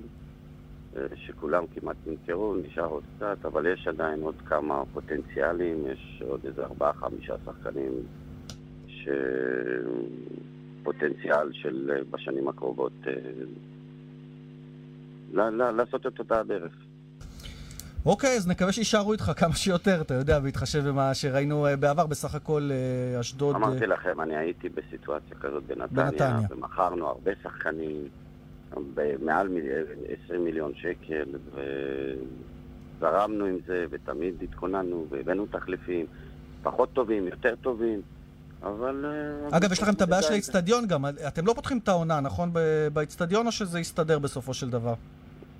שכולם 1.14 1.64
כמעט 1.74 1.96
נמכרו, 2.06 2.56
נשאר 2.56 2.86
עוד 2.86 3.02
קצת, 3.16 3.44
אבל 3.44 3.66
יש 3.66 3.88
עדיין 3.88 4.20
עוד 4.20 4.34
כמה 4.46 4.82
פוטנציאלים, 4.92 5.86
יש 5.92 6.22
עוד 6.28 6.40
איזה 6.46 6.64
ארבעה, 6.64 6.92
חמישה 6.92 7.34
שחקנים 9.06 10.06
שפוטנציאל 10.82 11.52
של 11.52 12.02
בשנים 12.10 12.48
הקרובות 12.48 12.92
לעשות 15.32 16.06
את 16.06 16.18
אותה 16.18 16.40
הדרך. 16.40 16.72
אוקיי, 18.06 18.36
אז 18.36 18.48
נקווה 18.48 18.72
שיישארו 18.72 19.12
איתך 19.12 19.32
כמה 19.36 19.54
שיותר, 19.54 20.00
אתה 20.00 20.14
יודע, 20.14 20.38
בהתחשב 20.38 20.88
במה 20.88 21.14
שראינו 21.14 21.66
בעבר, 21.80 22.06
בסך 22.06 22.34
הכל 22.34 22.70
אשדוד... 23.20 23.56
אמרתי 23.56 23.86
לכם, 23.86 24.20
אני 24.20 24.36
הייתי 24.36 24.68
בסיטואציה 24.68 25.36
כזאת 25.40 25.62
בנתניה, 25.62 26.10
בנתניה. 26.10 26.48
ומכרנו 26.50 27.06
הרבה 27.06 27.30
שחקנים. 27.42 28.08
במעל 28.94 29.48
20 30.24 30.44
מיליון 30.44 30.72
שקל, 30.74 31.24
וזרמנו 32.98 33.44
עם 33.44 33.58
זה, 33.66 33.86
ותמיד 33.90 34.34
התכוננו, 34.42 35.06
והבאנו 35.10 35.46
תחליפים, 35.46 36.06
פחות 36.62 36.92
טובים, 36.92 37.26
יותר 37.26 37.54
טובים, 37.56 38.02
אבל... 38.62 39.04
אה, 39.52 39.56
אגב, 39.56 39.72
יש 39.72 39.82
לכם 39.82 39.92
את 39.92 40.02
הבעיה 40.02 40.22
של 40.22 40.32
האיצטדיון 40.32 40.86
גם. 40.86 41.04
אתם 41.28 41.46
לא 41.46 41.52
פותחים 41.52 41.78
את 41.78 41.88
העונה, 41.88 42.20
נכון, 42.20 42.50
באיצטדיון, 42.92 43.46
או 43.46 43.52
שזה 43.52 43.80
יסתדר 43.80 44.18
בסופו 44.18 44.54
של 44.54 44.70
דבר? 44.70 44.94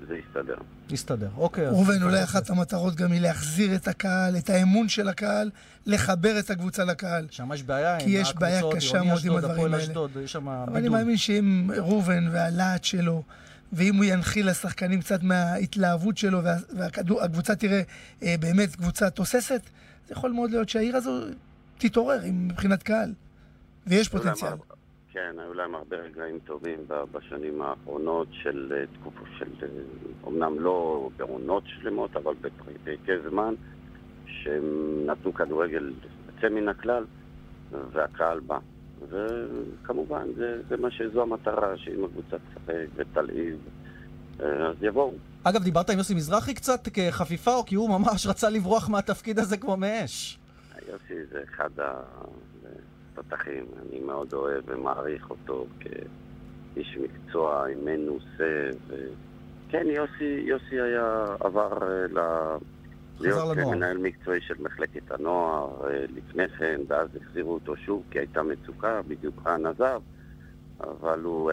זה 0.09 0.17
יסתדר. 0.17 0.57
יסתדר, 0.91 1.29
אוקיי. 1.37 1.67
ראובן, 1.67 2.03
אולי 2.03 2.23
אחת 2.23 2.51
המטרות 2.51 2.95
גם 2.95 3.13
היא 3.13 3.21
להחזיר 3.21 3.75
את 3.75 3.89
הקהל, 3.89 4.37
את 4.37 4.51
האמון 4.51 4.89
של 4.89 5.09
הקהל, 5.09 5.51
לחבר 5.87 6.39
את 6.39 6.51
הקבוצה 6.51 6.85
לקהל. 6.85 7.27
שם 7.31 7.53
יש 7.55 7.63
בעיה 7.63 8.01
כי 8.01 8.11
יש 8.11 8.35
בעיה 8.35 8.63
קשה 8.73 9.03
מאוד 9.03 9.21
עם 9.25 9.37
הדברים 9.37 9.75
האלה. 9.75 9.95
אבל 10.37 10.77
אני 10.77 10.89
מאמין 10.89 11.17
שאם 11.17 11.71
ראובן 11.77 12.29
והלהט 12.33 12.85
שלו, 12.85 13.23
ואם 13.73 13.97
הוא 13.97 14.05
ינחיל 14.05 14.51
לשחקנים 14.51 15.01
קצת 15.01 15.23
מההתלהבות 15.23 16.19
שלו, 16.19 16.41
והקבוצה 16.77 17.55
תראה 17.55 17.83
אה, 18.23 18.35
באמת 18.41 18.77
קבוצה 18.77 19.11
תוססת, 19.11 19.61
זה 20.09 20.13
יכול 20.13 20.33
מאוד 20.33 20.51
להיות 20.51 20.69
שהעיר 20.69 20.97
הזו 20.97 21.21
תתעורר 21.79 22.19
מבחינת 22.33 22.83
קהל. 22.83 23.13
ויש 23.87 24.09
פוטנציאל. 24.09 24.53
כן, 25.13 25.35
היו 25.39 25.55
להם 25.55 25.75
הרבה 25.75 25.97
רגעים 25.97 26.39
טובים 26.39 26.79
בשנים 27.13 27.63
האחרונות 27.63 28.29
של 28.31 28.73
אה, 28.77 28.85
תקופה 29.01 29.21
של, 29.39 29.47
אומנם 30.25 30.59
אה, 30.59 30.63
לא 30.63 31.09
בעונות 31.17 31.63
שלמות, 31.67 32.17
אבל 32.17 32.35
בפרקי 32.41 33.13
זמן, 33.31 33.55
שהם 34.27 34.65
נתנו 35.07 35.35
כדורגל 35.35 35.93
יוצא 36.27 36.49
מן 36.49 36.69
הכלל, 36.69 37.05
והקהל 37.93 38.41
בא. 38.41 38.59
וכמובן, 39.09 40.29
זה, 40.37 40.61
זה 40.69 40.77
מה 40.77 40.91
שזו 40.91 41.23
המטרה, 41.23 41.77
שאם 41.77 42.05
הקבוצה 42.05 42.37
תשחק 42.37 42.87
ותלעיב, 42.95 43.59
אה, 44.41 44.67
אז 44.69 44.77
יבואו. 44.83 45.13
אגב, 45.43 45.63
דיברת 45.63 45.91
עם 45.91 45.99
יוסי 45.99 46.15
מזרחי 46.15 46.55
קצת 46.55 46.89
כחפיפה, 46.89 47.55
או 47.55 47.65
כי 47.67 47.75
הוא 47.75 47.91
ממש 47.91 48.27
רצה 48.27 48.51
לברוח 48.51 48.89
מהתפקיד 48.89 49.39
הזה 49.39 49.57
כמו 49.57 49.77
מאש? 49.77 50.39
יוסי 50.89 51.27
זה 51.31 51.43
אחד 51.45 51.81
ה... 51.81 52.03
תותחים. 53.17 53.65
אני 53.83 54.01
מאוד 54.01 54.33
אוהב 54.33 54.65
ומעריך 54.67 55.31
אותו 55.31 55.67
כאיש 55.81 56.99
מקצוע 57.03 57.67
מנוסה. 57.85 58.71
ו... 58.89 58.95
כן, 59.69 59.87
יוסי, 59.87 60.43
יוסי 60.45 60.81
היה 60.81 61.27
עבר 61.41 61.79
uh, 61.79 62.13
ל... 62.13 62.21
להיות. 63.21 63.57
מנהל 63.57 63.99
מקצועי 63.99 64.41
של 64.41 64.55
מחלקת 64.59 65.11
הנוער 65.11 65.69
uh, 65.81 65.91
לפני 66.17 66.49
כן, 66.49 66.81
ואז 66.89 67.09
החזירו 67.23 67.55
אותו 67.55 67.77
שוב 67.77 68.03
כי 68.11 68.19
הייתה 68.19 68.43
מצוקה, 68.43 69.01
בדיוק 69.09 69.47
רן 69.47 69.67
עזב, 69.67 70.01
אבל 70.81 71.21
הוא... 71.21 71.53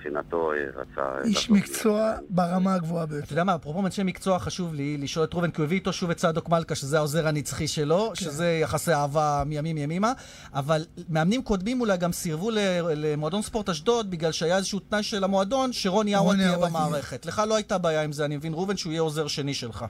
מבחינתו 0.00 0.52
אה, 0.52 0.56
רצה... 0.74 1.22
איש 1.24 1.50
מקצוע 1.50 2.12
ברמה 2.30 2.74
הגבוהה 2.74 3.06
ביותר. 3.06 3.24
אתה 3.24 3.32
יודע 3.32 3.44
מה, 3.44 3.54
אפרופו 3.54 3.86
אנשי 3.86 4.02
מקצוע, 4.02 4.38
חשוב 4.38 4.74
לי 4.74 4.96
לשאול 4.96 5.24
את 5.24 5.34
ראובן, 5.34 5.50
כי 5.50 5.60
הוא 5.60 5.64
הביא 5.64 5.78
איתו 5.78 5.92
שוב 5.92 6.10
את 6.10 6.16
צדוק 6.16 6.48
מלכה, 6.48 6.74
שזה 6.74 6.98
העוזר 6.98 7.28
הנצחי 7.28 7.68
שלו, 7.68 8.08
כן. 8.08 8.14
שזה 8.14 8.58
יחסי 8.62 8.92
אהבה 8.92 9.42
מימים 9.46 9.78
ימימה, 9.78 10.12
אבל 10.54 10.82
מאמנים 11.08 11.42
קודמים 11.42 11.80
אולי 11.80 11.98
גם 11.98 12.12
סירבו 12.12 12.50
למועדון 12.96 13.42
ספורט 13.42 13.68
אשדוד, 13.68 14.10
בגלל 14.10 14.32
שהיה 14.32 14.56
איזשהו 14.56 14.78
תנאי 14.78 15.02
של 15.02 15.24
המועדון, 15.24 15.72
שרוני 15.72 16.14
עווד 16.14 16.36
תהיה 16.36 16.58
במערכת. 16.58 17.26
לך 17.26 17.42
לא 17.48 17.56
הייתה 17.56 17.78
בעיה 17.78 18.02
עם 18.02 18.12
זה, 18.12 18.24
אני 18.24 18.36
מבין, 18.36 18.54
ראובן, 18.54 18.76
שהוא 18.76 18.90
יהיה 18.92 19.02
עוזר 19.02 19.26
שני 19.26 19.54
שלך. 19.54 19.84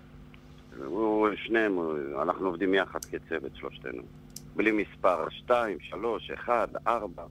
הוא, 0.84 1.28
שניהם, 1.36 1.78
אנחנו 2.22 2.46
עובדים 2.46 2.74
יחד 2.74 3.04
כצוות, 3.04 3.52
שלושתנו. 3.54 4.02
בלי 4.56 4.72
מספר 4.72 5.30
2, 5.30 5.78
3, 5.80 6.30
1, 6.30 6.68
4. 6.86 7.22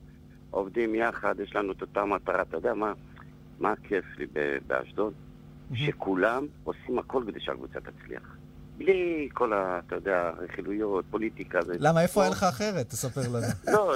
עובדים 0.50 0.94
יחד, 0.94 1.40
יש 1.40 1.56
לנו 1.56 1.72
את 1.72 1.82
אותה 1.82 2.04
מטרה. 2.04 2.42
אתה 2.42 2.56
יודע 2.56 2.74
מה, 2.74 2.92
מה 3.58 3.72
הכיף 3.72 4.04
לי 4.18 4.26
באשדוד? 4.66 5.12
שכולם 5.74 6.46
עושים 6.64 6.98
הכל 6.98 7.22
כדי 7.26 7.40
שהקבוצה 7.40 7.78
תצליח. 7.80 8.36
בלי 8.78 9.28
כל 9.32 9.52
ה... 9.52 9.80
אתה 9.86 9.94
יודע, 9.94 10.30
רכילויות, 10.38 11.04
פוליטיקה. 11.10 11.58
למה, 11.78 12.02
איפה 12.02 12.22
היה 12.22 12.30
לך 12.30 12.42
אחרת? 12.42 12.88
תספר 12.88 13.20
לנו. 13.20 13.46
לא, 13.74 13.94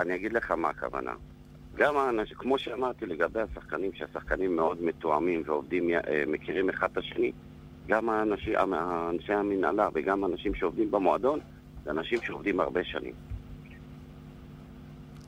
אני 0.00 0.14
אגיד 0.14 0.32
לך 0.32 0.50
מה 0.50 0.68
הכוונה. 0.68 1.12
גם 1.76 1.96
האנשים, 1.96 2.36
כמו 2.36 2.58
שאמרתי 2.58 3.06
לגבי 3.06 3.40
השחקנים, 3.40 3.90
שהשחקנים 3.94 4.56
מאוד 4.56 4.82
מתואמים 4.82 5.42
ועובדים, 5.46 5.90
אה, 5.90 6.24
מכירים 6.26 6.70
אחד 6.70 6.88
את 6.92 6.98
השני, 6.98 7.32
גם 7.88 8.10
האנשי, 8.10 8.52
אנשי 9.10 9.32
המנהלה 9.32 9.88
וגם 9.94 10.24
האנשים 10.24 10.54
שעובדים 10.54 10.90
במועדון, 10.90 11.40
זה 11.84 11.90
אנשים 11.90 12.18
שעובדים 12.22 12.60
הרבה 12.60 12.84
שנים. 12.84 13.12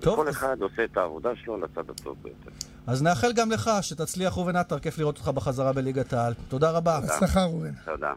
טוב. 0.07 0.17
כל 0.17 0.31
אחד 0.31 0.57
עושה 0.61 0.85
את 0.85 0.97
העבודה 0.97 1.31
שלו 1.45 1.55
על 1.55 1.65
הצד 1.65 1.91
הטוב 1.91 2.17
ביותר. 2.23 2.51
אז 2.87 3.03
נאחל 3.03 3.33
גם 3.33 3.51
לך 3.51 3.71
שתצליח 3.81 4.37
ראובן 4.37 4.57
עטר, 4.57 4.79
כיף 4.79 4.99
לראות 4.99 5.17
אותך 5.19 5.29
בחזרה 5.29 5.73
בליגת 5.73 6.13
העל. 6.13 6.35
תודה 6.49 6.71
רבה. 6.71 6.99
הצלחה 6.99 7.45
ראובן. 7.45 7.73
תודה. 7.85 8.13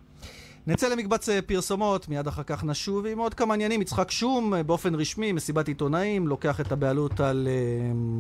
נצא 0.67 0.87
למקבץ 0.87 1.29
אה, 1.29 1.41
פרסומות, 1.41 2.09
מיד 2.09 2.27
אחר 2.27 2.43
כך 2.43 2.63
נשוב 2.63 3.05
עם 3.05 3.17
עוד 3.17 3.33
כמה 3.33 3.53
עניינים. 3.53 3.81
יצחק 3.81 4.11
שום, 4.11 4.53
אה, 4.53 4.63
באופן 4.63 4.95
רשמי, 4.95 5.31
מסיבת 5.31 5.67
עיתונאים, 5.67 6.27
לוקח 6.27 6.61
את 6.61 6.71
הבעלות 6.71 7.19
על 7.19 7.47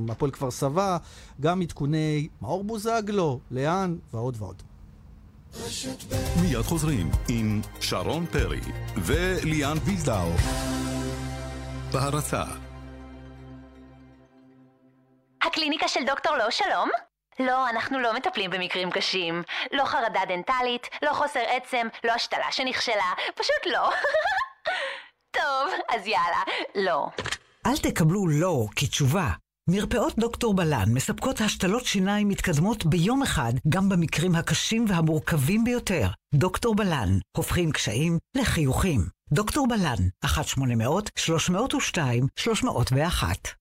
uh, 0.07 0.11
הפועל 0.11 0.31
כפר 0.31 0.51
סבא, 0.51 0.97
גם 1.41 1.61
עדכוני 1.61 2.27
מאור 2.41 2.63
בוזגלו, 2.63 3.39
לאן 3.51 3.95
ועוד 4.13 4.35
ועוד. 4.39 4.63
מיד 6.41 6.61
חוזרים 6.61 7.09
עם 7.27 7.61
שרון 7.79 8.25
פרי 8.25 8.61
וליאן 8.97 9.77
וילדאו. 9.85 10.29
בהרצה 11.93 12.43
הקליניקה 15.43 15.87
של 15.87 15.99
דוקטור 16.05 16.37
לא 16.37 16.51
שלום? 16.51 16.89
לא, 17.39 17.69
אנחנו 17.69 17.99
לא 17.99 18.13
מטפלים 18.13 18.51
במקרים 18.51 18.91
קשים. 18.91 19.43
לא 19.71 19.85
חרדה 19.85 20.19
דנטלית, 20.27 20.87
לא 21.01 21.13
חוסר 21.13 21.39
עצם, 21.47 21.87
לא 22.03 22.11
השתלה 22.11 22.51
שנכשלה, 22.51 23.13
פשוט 23.35 23.65
לא. 23.65 23.89
טוב, 25.37 25.73
אז 25.89 26.07
יאללה, 26.07 26.43
לא. 26.75 27.07
אל 27.65 27.77
תקבלו 27.77 28.27
לא 28.27 28.65
כתשובה. 28.75 29.27
מרפאות 29.69 30.19
דוקטור 30.19 30.53
בלן 30.53 30.85
מספקות 30.93 31.41
השתלות 31.41 31.85
שיניים 31.85 32.27
מתקדמות 32.27 32.85
ביום 32.85 33.21
אחד, 33.21 33.51
גם 33.69 33.89
במקרים 33.89 34.35
הקשים 34.35 34.85
והמורכבים 34.87 35.63
ביותר. 35.63 36.07
דוקטור 36.35 36.75
בלן, 36.75 37.09
הופכים 37.37 37.71
קשיים 37.71 38.17
לחיוכים. 38.37 39.18
דוקטור 39.33 39.67
בלן, 39.67 39.95
1-800-302-301. 40.25 40.27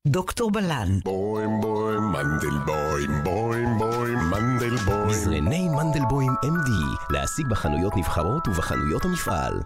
דוקטור 0.07 0.51
בלן. 0.51 0.89
בוים 1.05 1.61
בוים 1.61 2.03
מנדלבוים 2.03 3.25
בוים 3.25 3.79
בוים 3.79 4.19
מנדלבוים. 4.19 5.09
מזרני 5.09 5.69
מנדלבוים 5.69 6.33
MD, 6.45 6.71
להשיג 7.11 7.47
בחנויות 7.47 7.97
נבחרות 7.97 8.49
ובחנויות 8.49 9.05
המפעל. 9.05 9.61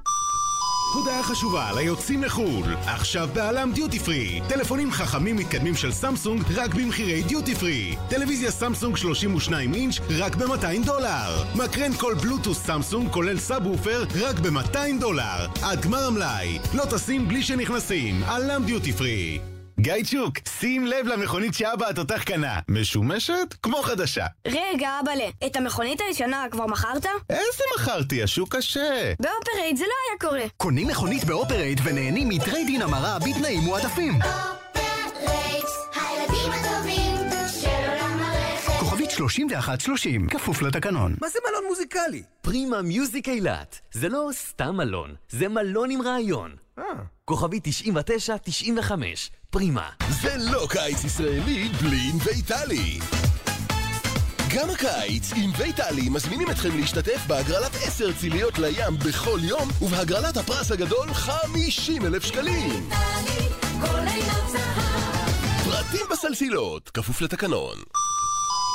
הודעה 0.94 1.22
חשובה 1.22 1.72
ליוצאים 1.72 2.22
לחו"ל, 2.22 2.74
עכשיו 2.86 3.28
בא.ל.מ 3.34 3.72
דיוטי 3.74 3.98
פרי. 3.98 4.40
טלפונים 4.48 4.90
חכמים 4.92 5.36
מתקדמים 5.36 5.74
של 5.74 5.92
סמסונג 5.92 6.42
רק 6.54 6.74
במחירי 6.74 7.22
דיוטי 7.22 7.54
פרי. 7.54 7.96
טלוויזיה 8.08 8.50
סמסונג 8.50 8.96
32 8.96 9.74
אינץ' 9.74 9.98
רק 10.18 10.36
ב-200 10.36 10.86
דולר. 10.86 11.44
מקרן 11.54 11.94
קול 11.94 12.14
בלוטוס 12.14 12.58
סמסונג 12.66 13.10
כולל 13.10 13.38
סאב 13.38 13.66
וופר 13.66 14.04
רק 14.20 14.38
ב-200 14.38 15.00
דולר. 15.00 15.46
עד 15.62 15.80
גמר 15.80 16.06
המלאי. 16.06 16.58
לא 16.74 16.84
טסים 16.84 17.28
בלי 17.28 17.42
שנכנסים. 17.42 18.22
א.ל.מ 18.24 18.64
דיוטי 18.64 18.92
פרי. 18.92 19.51
גיא 19.80 19.94
צ'וק, 20.04 20.38
שים 20.60 20.86
לב 20.86 21.06
למכונית 21.06 21.54
שאבא 21.54 21.88
התותח 21.88 22.22
קנה. 22.22 22.58
משומשת? 22.68 23.54
כמו 23.62 23.82
חדשה. 23.82 24.26
רגע, 24.46 24.90
אבאלה, 25.02 25.24
את 25.46 25.56
המכונית 25.56 26.00
הישנה 26.08 26.44
כבר 26.50 26.66
מכרת? 26.66 27.06
איזה 27.30 27.64
מכרתי? 27.76 28.22
השוק 28.22 28.56
קשה. 28.56 29.12
באופרייט 29.20 29.76
זה 29.76 29.84
לא 29.84 29.94
היה 30.10 30.30
קורה. 30.30 30.48
קונים 30.56 30.88
מכונית 30.88 31.24
באופרייט 31.24 31.78
ונהנים 31.84 32.28
מ 32.28 32.34
trade-in 32.34 32.82
המרה 32.82 33.18
בתנאים 33.18 33.60
מועדפים. 33.60 34.18
3130, 39.16 40.28
כפוף 40.28 40.62
לתקנון. 40.62 41.14
מה 41.20 41.28
זה 41.28 41.38
מלון 41.48 41.64
מוזיקלי? 41.68 42.22
פרימה 42.40 42.82
מיוזיק 42.82 43.28
אילת. 43.28 43.80
זה 43.92 44.08
לא 44.08 44.28
סתם 44.32 44.76
מלון, 44.76 45.14
זה 45.28 45.48
מלון 45.48 45.90
עם 45.90 46.02
רעיון. 46.02 46.56
אה. 46.78 46.84
כוכבי 47.24 47.60
99-95, 48.78 48.90
פרימה. 49.50 49.88
זה 50.22 50.36
לא 50.38 50.66
קיץ 50.70 51.04
ישראלי 51.04 51.68
בלי 51.82 51.98
אינוויטלי. 52.08 52.98
גם 54.56 54.70
הקיץ, 54.70 55.32
עם 55.36 55.50
ויטלי 55.56 56.08
מזמינים 56.08 56.50
אתכם 56.50 56.76
להשתתף 56.76 57.26
בהגרלת 57.26 57.74
עשר 57.74 58.12
ציליות 58.12 58.58
לים 58.58 58.96
בכל 59.06 59.38
יום, 59.42 59.68
ובהגרלת 59.82 60.36
הפרס 60.36 60.70
הגדול 60.70 61.14
50 61.14 62.06
אלף 62.06 62.22
שקלים. 62.24 62.88
פרטים 65.64 66.06
בסלסילות, 66.10 66.90
כפוף 66.90 67.20
לתקנון. 67.20 67.76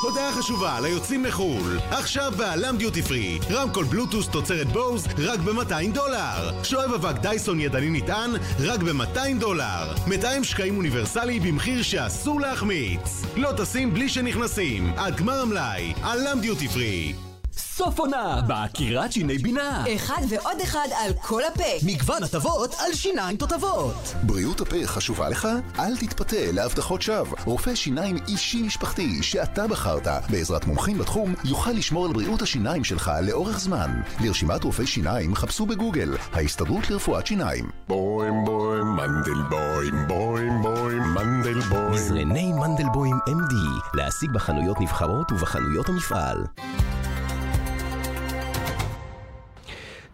הודעה 0.01 0.33
חשובה 0.33 0.79
ליוצאים 0.79 1.25
לחו"ל. 1.25 1.79
עכשיו 1.91 2.31
בעלם 2.37 2.77
דיוטי 2.77 3.01
פרי. 3.01 3.39
רמקול 3.51 3.85
בלוטוס 3.85 4.27
תוצרת 4.27 4.67
בוז 4.67 5.07
רק 5.17 5.39
ב-200 5.39 5.93
דולר. 5.93 6.63
שואב 6.63 6.93
אבק 6.93 7.21
דייסון 7.21 7.59
ידני 7.59 7.89
נטען 7.89 8.31
רק 8.59 8.79
ב-200 8.79 9.39
דולר. 9.39 9.93
מתאם 10.07 10.43
שקעים 10.43 10.77
אוניברסלי 10.77 11.39
במחיר 11.39 11.81
שאסור 11.81 12.41
להחמיץ. 12.41 13.25
לא 13.35 13.51
טסים 13.57 13.93
בלי 13.93 14.09
שנכנסים. 14.09 14.93
עד 14.97 15.15
גמר 15.15 15.41
המלאי. 15.41 15.93
עלם 16.03 16.39
דיוטי 16.41 16.67
פרי. 16.67 17.26
סוף 17.57 17.99
עונה 17.99 18.41
בעקירת 18.47 19.11
שיני 19.11 19.37
בינה. 19.37 19.83
אחד 19.95 20.21
ועוד 20.29 20.61
אחד 20.63 20.87
על 20.97 21.11
כל 21.21 21.41
הפה. 21.43 21.63
מגוון 21.85 22.23
הטבות 22.23 22.75
על 22.79 22.93
שיניים 22.93 23.37
תותבות. 23.37 24.13
בריאות 24.23 24.61
הפה 24.61 24.75
חשובה 24.85 25.29
לך? 25.29 25.47
אל 25.79 25.97
תתפתה 25.97 26.51
להבטחות 26.51 27.01
שווא. 27.01 27.37
רופא 27.45 27.75
שיניים 27.75 28.17
אישי 28.27 28.61
משפחתי 28.61 29.23
שאתה 29.23 29.67
בחרת, 29.67 30.07
בעזרת 30.29 30.65
מומחים 30.65 30.97
בתחום, 30.97 31.33
יוכל 31.43 31.71
לשמור 31.71 32.05
על 32.05 32.13
בריאות 32.13 32.41
השיניים 32.41 32.83
שלך 32.83 33.11
לאורך 33.23 33.59
זמן. 33.59 34.01
לרשימת 34.23 34.63
רופאי 34.63 34.87
שיניים 34.87 35.35
חפשו 35.35 35.65
בגוגל, 35.65 36.17
ההסתדרות 36.33 36.89
לרפואת 36.89 37.27
שיניים. 37.27 37.69
בוים 37.87 38.45
בוים 38.45 38.87
מנדלבוים 38.87 40.07
בוים 40.07 40.61
בוים 40.61 41.03
מנדלבוים 41.13 41.91
מזרני 41.91 42.53
מנדלבוים 42.53 43.15
MD, 43.29 43.55
להשיג 43.93 44.31
בחנויות 44.31 44.81
נבחרות 44.81 45.31
ובחנויות 45.31 45.89
המפעל. 45.89 46.43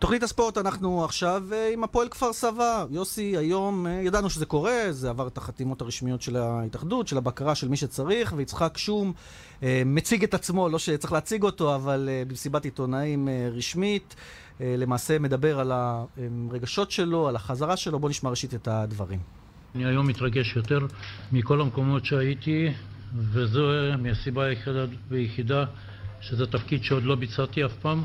תוכנית 0.03 0.23
הספורט, 0.23 0.57
אנחנו 0.57 1.05
עכשיו 1.05 1.43
אה, 1.51 1.69
עם 1.73 1.83
הפועל 1.83 2.07
כפר 2.09 2.33
סבא. 2.33 2.85
יוסי, 2.91 3.37
היום 3.37 3.87
אה, 3.87 3.91
ידענו 3.91 4.29
שזה 4.29 4.45
קורה, 4.45 4.81
זה 4.89 5.09
עבר 5.09 5.27
את 5.27 5.37
החתימות 5.37 5.81
הרשמיות 5.81 6.21
של 6.21 6.35
ההתאחדות, 6.35 7.07
של 7.07 7.17
הבקרה 7.17 7.55
של 7.55 7.67
מי 7.67 7.77
שצריך, 7.77 8.33
ויצחק 8.37 8.77
שום 8.77 9.13
אה, 9.63 9.81
מציג 9.85 10.23
את 10.23 10.33
עצמו, 10.33 10.69
לא 10.69 10.79
שצריך 10.79 11.13
להציג 11.13 11.43
אותו, 11.43 11.75
אבל 11.75 12.09
במסיבת 12.27 12.65
עיתונאים 12.65 13.27
רשמית, 13.51 14.15
למעשה 14.59 15.19
מדבר 15.19 15.59
על 15.59 15.71
הרגשות 15.71 16.91
שלו, 16.91 17.27
על 17.27 17.35
החזרה 17.35 17.77
שלו. 17.77 17.99
בואו 17.99 18.09
נשמע 18.09 18.29
ראשית 18.29 18.53
את 18.53 18.67
הדברים. 18.67 19.19
אני 19.75 19.85
היום 19.85 20.07
מתרגש 20.07 20.55
יותר 20.55 20.79
מכל 21.31 21.61
המקומות 21.61 22.05
שהייתי, 22.05 22.69
וזו 23.31 23.67
מהסיבה 23.99 24.45
היחידה 24.45 24.85
ויחידה 25.09 25.65
שזה 26.21 26.45
תפקיד 26.45 26.83
שעוד 26.83 27.03
לא 27.03 27.15
ביצעתי 27.15 27.65
אף 27.65 27.73
פעם, 27.81 28.03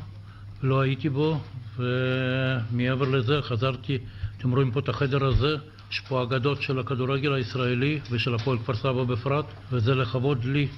לא 0.63 0.81
הייתי 0.81 1.09
בו, 1.09 1.41
ומעבר 1.77 3.09
לזה 3.09 3.43
חזרתי, 3.43 3.99
אתם 4.39 4.51
רואים 4.51 4.71
פה 4.71 4.81
את 4.81 4.89
החדר 4.89 5.25
הזה, 5.25 5.57
יש 5.91 6.01
פה 6.01 6.23
אגדות 6.23 6.63
של 6.63 6.79
הכדורגל 6.79 7.33
הישראלי 7.33 8.01
ושל 8.11 8.35
הפועל 8.35 8.59
כפר 8.59 8.75
סבא 8.75 9.05
בפרט, 9.05 9.45
וזה 9.73 9.95
לכבוד 9.95 10.45
לי 10.45 10.69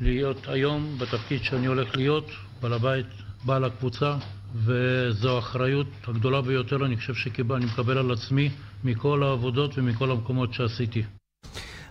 להיות 0.00 0.48
היום 0.48 0.98
בתפקיד 0.98 1.42
שאני 1.42 1.66
הולך 1.66 1.96
להיות, 1.96 2.26
בעל 2.62 2.72
הבית, 2.72 3.06
בעל 3.44 3.64
הקבוצה, 3.64 4.16
וזו 4.56 5.36
האחריות 5.36 5.86
הגדולה 6.06 6.42
ביותר, 6.42 6.86
אני 6.86 6.96
חושב 6.96 7.14
שאני 7.14 7.64
מקבל 7.66 7.98
על 7.98 8.10
עצמי 8.12 8.50
מכל 8.84 9.22
העבודות 9.22 9.70
ומכל 9.78 10.10
המקומות 10.10 10.54
שעשיתי. 10.54 11.02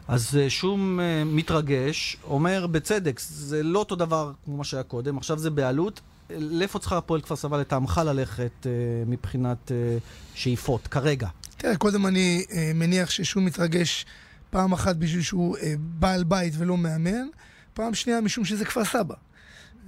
אז 0.08 0.38
אה, 0.38 0.50
שום 0.50 1.00
uh, 1.00 1.04
מתרגש, 1.26 2.18
אומר 2.24 2.68
בצדק, 2.68 3.20
זה 3.20 3.64
לא 3.64 3.80
אותו 3.80 3.96
דבר 3.96 4.32
כמו 4.46 4.58
מה 4.58 4.64
שהיה 4.64 4.84
קודם, 4.84 5.18
עכשיו 5.18 5.38
זה 5.38 5.50
בעלות. 5.50 6.02
לאיפה 6.30 6.80
צריכה 6.80 6.98
הפועל 6.98 7.22
כפר 7.22 7.36
סבא 7.36 7.58
לטעמך 7.58 8.02
ללכת 8.06 8.52
uh, 8.64 8.68
מבחינת 9.10 9.68
uh, 9.68 10.02
שאיפות, 10.36 10.88
כרגע? 10.88 11.28
תראה, 11.58 11.78
קודם 11.78 12.06
אני 12.06 12.46
uh, 12.48 12.54
מניח 12.76 13.10
ששום 13.10 13.46
מתרגש 13.46 14.06
פעם 14.50 14.74
אחת 14.74 14.96
בשביל 14.96 15.22
שהוא 15.22 15.58
בעל 15.80 16.24
בית 16.24 16.54
ולא 16.58 16.78
מאמן, 16.78 17.28
פעם 17.74 17.94
שנייה 17.94 18.22
משום 18.22 18.46
שזה 18.46 18.66
כפר 18.66 18.86
סבא. 18.86 19.16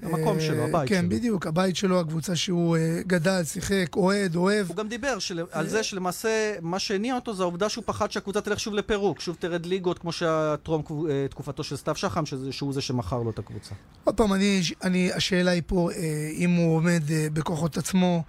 המקום 0.01 0.35
אה, 0.35 0.41
שלו, 0.41 0.63
הבית 0.63 0.89
כן, 0.89 0.95
שלו. 0.95 1.09
כן, 1.09 1.09
בדיוק, 1.09 1.47
הבית 1.47 1.75
שלו, 1.75 1.99
הקבוצה 1.99 2.35
שהוא 2.35 2.77
אה, 2.77 3.01
גדל, 3.07 3.43
שיחק, 3.43 3.95
אוהד, 3.95 4.35
אוהב. 4.35 4.67
הוא 4.67 4.75
גם 4.75 4.87
דיבר 4.87 5.19
של... 5.19 5.43
על 5.51 5.67
זה 5.67 5.83
שלמעשה 5.83 6.53
מה 6.61 6.79
שהניע 6.79 7.15
אותו 7.15 7.33
זה 7.33 7.43
העובדה 7.43 7.69
שהוא 7.69 7.83
פחד 7.87 8.11
שהקבוצה 8.11 8.41
תלך 8.41 8.59
שוב 8.59 8.73
לפירוק, 8.73 9.19
שוב 9.19 9.35
תרד 9.39 9.65
ליגות 9.65 9.99
כמו 9.99 10.11
שהטרום 10.11 10.83
אה, 11.09 11.27
תקופתו 11.29 11.63
של 11.63 11.75
סתיו 11.75 11.95
שחם, 11.95 12.25
שזה, 12.25 12.51
שהוא 12.51 12.73
זה 12.73 12.81
שמכר 12.81 13.21
לו 13.21 13.29
את 13.29 13.39
הקבוצה. 13.39 13.75
עוד 14.03 14.17
פעם, 14.17 14.33
אני, 14.33 14.61
אני, 14.83 15.13
השאלה 15.13 15.51
היא 15.51 15.61
פה, 15.65 15.89
אה, 15.91 16.29
אם 16.33 16.51
הוא 16.55 16.75
עומד 16.75 17.01
אה, 17.11 17.27
בכוחות 17.33 17.77
עצמו, 17.77 18.23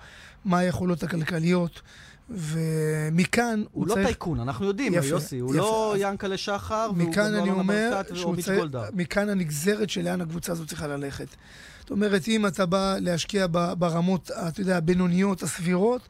מה 0.44 0.58
היכולות 0.58 1.02
הכלכליות. 1.02 1.80
ומכאן 2.34 3.58
הוא, 3.58 3.68
הוא 3.72 3.86
צריך... 3.86 3.98
לא 3.98 4.04
טייקון, 4.04 4.40
אנחנו 4.40 4.66
יודעים, 4.66 4.94
יפה, 4.94 5.06
יוסי, 5.06 5.38
הוא 5.38 5.54
יפה. 5.54 5.62
לא 5.62 5.94
ינקלה 5.98 6.36
שחר, 6.36 6.90
והוא 6.96 7.12
גם 7.12 7.32
לא 7.32 7.62
ברקת 7.62 8.10
ואוביץ' 8.10 8.44
צריך... 8.44 8.58
גולדהר. 8.58 8.88
מכאן 8.92 9.28
הנגזרת 9.28 9.90
של 9.90 10.02
לאן 10.02 10.20
הקבוצה 10.20 10.52
הזאת 10.52 10.68
צריכה 10.68 10.86
ללכת. 10.86 11.26
זאת 11.80 11.90
אומרת, 11.90 12.28
אם 12.28 12.46
אתה 12.46 12.66
בא 12.66 12.96
להשקיע 13.00 13.46
ברמות, 13.78 14.30
אתה 14.30 14.60
יודע, 14.60 14.76
הבינוניות, 14.76 15.42
הסבירות, 15.42 16.08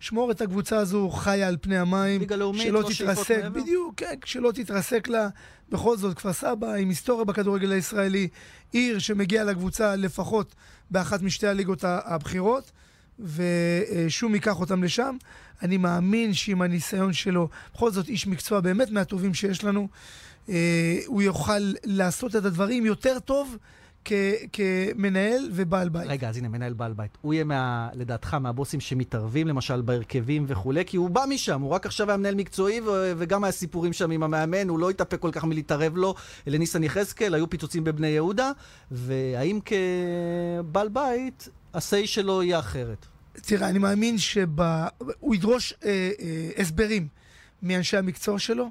שמור 0.00 0.30
את 0.30 0.40
הקבוצה 0.40 0.78
הזו 0.78 1.10
חיה 1.10 1.48
על 1.48 1.56
פני 1.60 1.78
המים. 1.78 2.20
ליגה 2.20 2.36
לאומית, 2.36 2.62
שלא 2.62 2.82
לא 2.82 2.88
תתרסק? 2.88 3.44
בדיוק, 3.52 3.94
כן, 3.96 4.14
שלא 4.24 4.52
תתרסק 4.52 5.08
לה. 5.08 5.28
בכל 5.68 5.96
זאת, 5.96 6.16
כפר 6.16 6.32
סבא 6.32 6.74
עם 6.74 6.88
היסטוריה 6.88 7.24
בכדורגל 7.24 7.72
הישראלי, 7.72 8.28
עיר 8.72 8.98
שמגיעה 8.98 9.44
לקבוצה 9.44 9.96
לפחות 9.96 10.54
באחת 10.90 11.22
משתי 11.22 11.46
הליגות 11.46 11.84
הבכירות, 11.84 12.72
ושום 13.20 14.34
ייקח 14.34 14.60
אותם 14.60 14.84
לשם. 14.84 15.16
אני 15.62 15.76
מאמין 15.76 16.34
שעם 16.34 16.62
הניסיון 16.62 17.12
שלו, 17.12 17.48
בכל 17.74 17.90
זאת 17.90 18.08
איש 18.08 18.26
מקצוע 18.26 18.60
באמת 18.60 18.90
מהטובים 18.90 19.34
שיש 19.34 19.64
לנו, 19.64 19.88
אה, 20.48 20.98
הוא 21.06 21.22
יוכל 21.22 21.72
לעשות 21.84 22.36
את 22.36 22.44
הדברים 22.44 22.86
יותר 22.86 23.18
טוב 23.18 23.56
כ- 24.04 24.12
כמנהל 24.52 25.48
ובעל 25.52 25.88
בית. 25.88 26.06
רגע, 26.06 26.28
אז 26.28 26.36
הנה, 26.36 26.48
מנהל 26.48 26.72
בעל 26.72 26.92
בית. 26.92 27.18
הוא 27.20 27.34
יהיה, 27.34 27.44
מה, 27.44 27.88
לדעתך, 27.94 28.34
מהבוסים 28.34 28.80
שמתערבים, 28.80 29.48
למשל, 29.48 29.80
בהרכבים 29.80 30.44
וכולי, 30.48 30.84
כי 30.84 30.96
הוא 30.96 31.10
בא 31.10 31.24
משם, 31.28 31.60
הוא 31.60 31.70
רק 31.70 31.86
עכשיו 31.86 32.08
היה 32.10 32.16
מנהל 32.16 32.34
מקצועי, 32.34 32.80
ו- 32.80 33.12
וגם 33.18 33.50
סיפורים 33.50 33.92
שם 33.92 34.10
עם 34.10 34.22
המאמן, 34.22 34.68
הוא 34.68 34.78
לא 34.78 34.90
התאפק 34.90 35.20
כל 35.20 35.30
כך 35.32 35.44
מלהתערב 35.44 35.96
לו, 35.96 36.14
לניסן 36.46 36.82
יחזקאל, 36.84 37.34
היו 37.34 37.50
פיצוצים 37.50 37.84
בבני 37.84 38.06
יהודה, 38.08 38.50
והאם 38.90 39.60
כבעל 39.64 40.88
בית, 40.88 41.48
ה-say 41.74 42.06
שלו 42.06 42.42
יהיה 42.42 42.58
אחרת? 42.58 43.06
תראה, 43.32 43.68
אני 43.68 43.78
מאמין 43.78 44.18
שהוא 44.18 45.34
ידרוש 45.34 45.74
אה, 45.84 46.10
אה, 46.20 46.50
הסברים 46.58 47.08
מאנשי 47.62 47.96
המקצוע 47.96 48.38
שלו. 48.38 48.70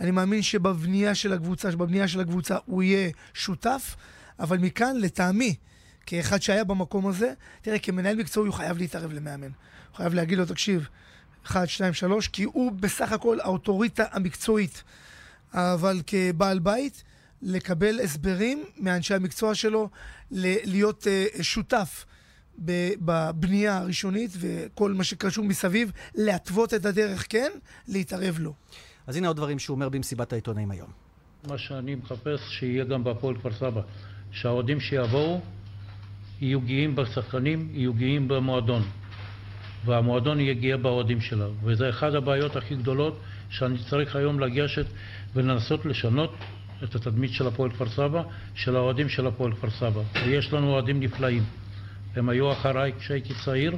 אני 0.00 0.10
מאמין 0.10 0.42
שבבנייה 0.42 1.14
של 1.14 1.32
הקבוצה, 1.32 1.72
שבבנייה 1.72 2.08
של 2.08 2.20
הקבוצה 2.20 2.56
הוא 2.66 2.82
יהיה 2.82 3.10
שותף, 3.34 3.96
אבל 4.38 4.58
מכאן, 4.58 4.96
לטעמי, 4.96 5.54
כאחד 6.06 6.42
שהיה 6.42 6.64
במקום 6.64 7.06
הזה, 7.06 7.32
תראה, 7.62 7.78
כמנהל 7.78 8.16
מקצועי 8.16 8.46
הוא 8.46 8.54
חייב 8.54 8.78
להתערב 8.78 9.12
למאמן. 9.12 9.50
הוא 9.90 9.96
חייב 9.96 10.14
להגיד 10.14 10.38
לו, 10.38 10.46
תקשיב, 10.46 10.88
1, 11.46 11.68
2, 11.68 11.94
3, 11.94 12.28
כי 12.28 12.42
הוא 12.42 12.72
בסך 12.72 13.12
הכל 13.12 13.40
האוטוריטה 13.40 14.04
המקצועית. 14.10 14.82
אבל 15.54 16.02
כבעל 16.06 16.58
בית, 16.58 17.02
לקבל 17.42 18.00
הסברים 18.00 18.64
מאנשי 18.78 19.14
המקצוע 19.14 19.54
שלו, 19.54 19.88
להיות 20.30 21.06
אה, 21.06 21.26
שותף. 21.42 22.04
ב- 22.64 22.92
בבנייה 23.00 23.78
הראשונית 23.78 24.30
וכל 24.40 24.92
מה 24.92 25.04
שקשור 25.04 25.44
מסביב, 25.44 25.92
להתוות 26.14 26.74
את 26.74 26.86
הדרך 26.86 27.26
כן, 27.28 27.50
להתערב 27.88 28.36
לא. 28.40 28.52
אז 29.06 29.16
הנה 29.16 29.28
עוד 29.28 29.36
דברים 29.36 29.58
שהוא 29.58 29.74
אומר 29.74 29.88
במסיבת 29.88 30.32
העיתונאים 30.32 30.70
היום. 30.70 30.88
מה 31.48 31.58
שאני 31.58 31.94
מחפש 31.94 32.40
שיהיה 32.48 32.84
גם 32.84 33.04
בהפועל 33.04 33.36
כפר 33.36 33.52
סבא, 33.52 33.80
שהאוהדים 34.30 34.80
שיבואו 34.80 35.40
יהיו 36.40 36.60
גאים 36.60 36.96
בשחקנים, 36.96 37.68
יהיו 37.72 37.94
גאים 37.94 38.28
במועדון. 38.28 38.82
והמועדון 39.84 40.40
יהיה 40.40 40.54
גאה 40.54 40.76
באוהדים 40.76 41.20
שלה. 41.20 41.46
וזה 41.64 41.90
אחת 41.90 42.14
הבעיות 42.14 42.56
הכי 42.56 42.76
גדולות 42.76 43.18
שאני 43.50 43.78
צריך 43.90 44.16
היום 44.16 44.40
לגשת 44.40 44.86
ולנסות 45.34 45.86
לשנות 45.86 46.34
את 46.84 46.94
התדמית 46.94 47.32
של 47.32 47.46
הפועל 47.46 47.70
כפר 47.70 47.88
סבא, 47.88 48.22
של 48.54 48.76
האוהדים 48.76 49.08
של 49.08 49.26
הפועל 49.26 49.52
כפר 49.54 49.70
סבא. 49.70 50.00
ויש 50.26 50.52
לנו 50.52 50.70
אוהדים 50.70 51.00
נפלאים. 51.00 51.42
הם 52.16 52.28
היו 52.28 52.52
אחריי 52.52 52.92
כשהייתי 52.98 53.34
צעיר. 53.44 53.76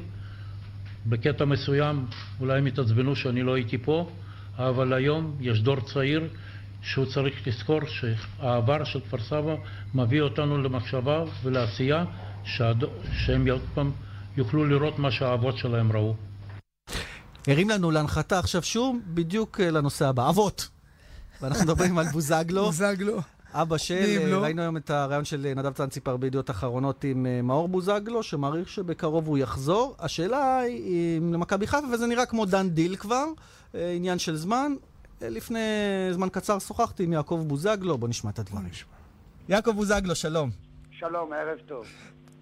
בקטע 1.06 1.44
מסוים 1.44 2.06
אולי 2.40 2.58
הם 2.58 2.66
התעצבנו 2.66 3.16
שאני 3.16 3.42
לא 3.42 3.54
הייתי 3.54 3.78
פה, 3.78 4.10
אבל 4.58 4.92
היום 4.92 5.36
יש 5.40 5.60
דור 5.60 5.80
צעיר 5.80 6.28
שהוא 6.82 7.06
צריך 7.06 7.46
לזכור 7.46 7.80
שהעבר 7.86 8.84
של 8.84 9.00
כפר 9.00 9.18
סבא 9.18 9.54
מביא 9.94 10.20
אותנו 10.20 10.62
למחשבה 10.62 11.24
ולעשייה 11.42 12.04
שהד... 12.44 12.84
שהם 13.12 13.48
עוד 13.48 13.62
פעם 13.74 13.90
יוכלו 14.36 14.64
לראות 14.64 14.98
מה 14.98 15.10
שהאבות 15.10 15.58
שלהם 15.58 15.92
ראו. 15.92 16.14
הרים 17.48 17.70
לנו 17.70 17.90
להנחתה 17.90 18.38
עכשיו 18.38 18.62
שוב, 18.62 18.98
בדיוק 19.06 19.60
אה, 19.60 19.70
לנושא 19.70 20.06
הבא. 20.08 20.28
אבות. 20.28 20.68
ואנחנו 21.40 21.64
מדברים 21.64 21.98
על 21.98 22.06
בוזגלו. 22.06 22.64
בוזגלו. 22.64 23.20
אבא 23.56 23.78
של, 23.78 24.26
לא? 24.30 24.36
ראינו 24.36 24.62
היום 24.62 24.76
את 24.76 24.90
הרעיון 24.90 25.24
של 25.24 25.52
נדב 25.56 25.72
צנציפר 25.72 26.16
בידיעות 26.16 26.50
אחרונות 26.50 27.04
עם 27.04 27.26
אה, 27.26 27.42
מאור 27.42 27.68
בוזגלו, 27.68 28.22
שמעריך 28.22 28.68
שבקרוב 28.68 29.26
הוא 29.26 29.38
יחזור. 29.38 29.96
השאלה 29.98 30.58
היא 30.58 31.18
אם 31.18 31.32
למכבי 31.32 31.66
חיפה, 31.66 31.86
וזה 31.92 32.06
נראה 32.06 32.26
כמו 32.26 32.46
דן 32.46 32.68
דיל 32.68 32.96
כבר, 32.96 33.24
אה, 33.74 33.92
עניין 33.92 34.18
של 34.18 34.36
זמן. 34.36 34.72
אה, 35.22 35.28
לפני 35.28 35.60
זמן 36.12 36.28
קצר 36.28 36.58
שוחחתי 36.58 37.04
עם 37.04 37.12
יעקב 37.12 37.44
בוזגלו, 37.46 37.98
בוא 37.98 38.08
נשמע 38.08 38.30
את 38.30 38.38
הדברים. 38.38 38.70
יעקב 39.48 39.70
בוזגלו, 39.70 40.14
שלום. 40.14 40.50
שלום, 40.90 41.32
ערב 41.32 41.58
טוב. 41.66 41.86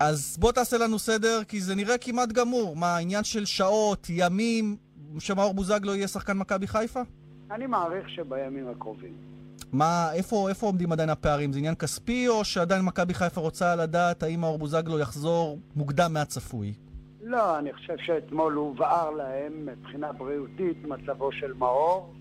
אז 0.00 0.36
בוא 0.40 0.52
תעשה 0.52 0.78
לנו 0.78 0.98
סדר, 0.98 1.44
כי 1.48 1.60
זה 1.60 1.74
נראה 1.74 1.98
כמעט 1.98 2.32
גמור. 2.32 2.76
מה, 2.76 2.96
עניין 2.96 3.24
של 3.24 3.44
שעות, 3.44 4.06
ימים, 4.10 4.76
שמאור 5.18 5.54
בוזגלו 5.54 5.94
יהיה 5.94 6.08
שחקן 6.08 6.38
מכבי 6.38 6.66
חיפה? 6.66 7.00
אני 7.50 7.66
מעריך 7.66 8.10
שבימים 8.10 8.68
הקרובים. 8.68 9.32
מה, 9.72 10.12
איפה, 10.12 10.48
איפה 10.48 10.66
עומדים 10.66 10.92
עדיין 10.92 11.10
הפערים? 11.10 11.52
זה 11.52 11.58
עניין 11.58 11.74
כספי, 11.74 12.28
או 12.28 12.44
שעדיין 12.44 12.82
מכבי 12.84 13.14
חיפה 13.14 13.40
רוצה 13.40 13.76
לדעת 13.76 14.22
האם 14.22 14.40
מאור 14.40 14.58
בוזגלו 14.58 14.98
יחזור 14.98 15.58
מוקדם 15.76 16.12
מהצפוי? 16.12 16.74
לא, 17.22 17.58
אני 17.58 17.72
חושב 17.72 17.94
שאתמול 17.98 18.52
הובהר 18.52 19.10
להם 19.10 19.66
מבחינה 19.66 20.12
בריאותית 20.12 20.84
מצבו 20.84 21.32
של 21.32 21.52
מאור. 21.52 22.14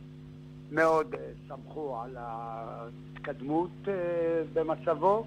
מאוד 0.72 1.14
uh, 1.14 1.18
סמכו 1.48 2.02
על 2.04 2.18
ההתקדמות 2.20 3.70
uh, 3.86 3.90
במצבו, 4.54 5.26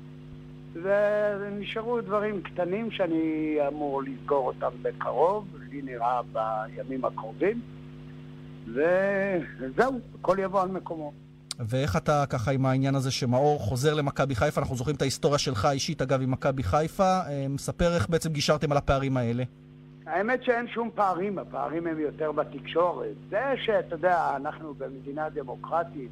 ונשארו 0.82 2.00
דברים 2.00 2.42
קטנים 2.42 2.90
שאני 2.90 3.56
אמור 3.68 4.02
לסגור 4.02 4.46
אותם 4.46 4.70
בקרוב, 4.82 5.46
לי 5.70 5.82
נראה 5.82 6.20
בימים 6.32 7.04
הקרובים, 7.04 7.60
וזהו, 8.66 10.00
הכל 10.20 10.36
יבוא 10.38 10.62
על 10.62 10.68
מקומו. 10.68 11.12
ואיך 11.58 11.96
אתה 11.96 12.24
ככה 12.30 12.50
עם 12.50 12.66
העניין 12.66 12.94
הזה 12.94 13.10
שמאור 13.10 13.58
חוזר 13.58 13.94
למכבי 13.94 14.34
חיפה? 14.34 14.60
אנחנו 14.60 14.76
זוכרים 14.76 14.96
את 14.96 15.02
ההיסטוריה 15.02 15.38
שלך 15.38 15.64
האישית, 15.64 16.02
אגב, 16.02 16.22
עם 16.22 16.30
מכבי 16.30 16.62
חיפה. 16.62 17.20
אה, 17.28 17.46
מספר 17.48 17.94
איך 17.94 18.08
בעצם 18.08 18.32
גישרתם 18.32 18.72
על 18.72 18.78
הפערים 18.78 19.16
האלה. 19.16 19.44
האמת 20.06 20.44
שאין 20.44 20.68
שום 20.68 20.90
פערים, 20.94 21.38
הפערים 21.38 21.86
הם 21.86 21.98
יותר 21.98 22.32
בתקשורת. 22.32 23.14
זה 23.30 23.54
שאתה 23.64 23.94
יודע, 23.94 24.36
אנחנו 24.36 24.74
במדינה 24.74 25.28
דמוקרטית, 25.28 26.10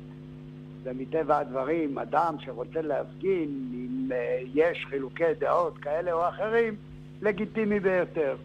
ומטבע 0.82 1.38
הדברים, 1.38 1.98
אדם 1.98 2.36
שרוצה 2.38 2.82
להפגין, 2.82 3.70
אם 3.74 4.10
uh, 4.10 4.14
יש 4.54 4.86
חילוקי 4.90 5.34
דעות 5.38 5.78
כאלה 5.78 6.12
או 6.12 6.28
אחרים, 6.28 6.76
לגיטימי 7.22 7.80
ביותר. 7.80 8.36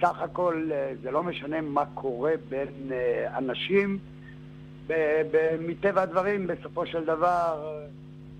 סך 0.00 0.20
הכל 0.20 0.70
uh, 0.70 1.02
זה 1.02 1.10
לא 1.10 1.22
משנה 1.22 1.60
מה 1.60 1.84
קורה 1.94 2.32
בין 2.48 2.90
אנשים. 3.36 3.98
מטבע 5.60 6.02
הדברים, 6.02 6.46
בסופו 6.46 6.86
של 6.86 7.04
דבר, 7.04 7.78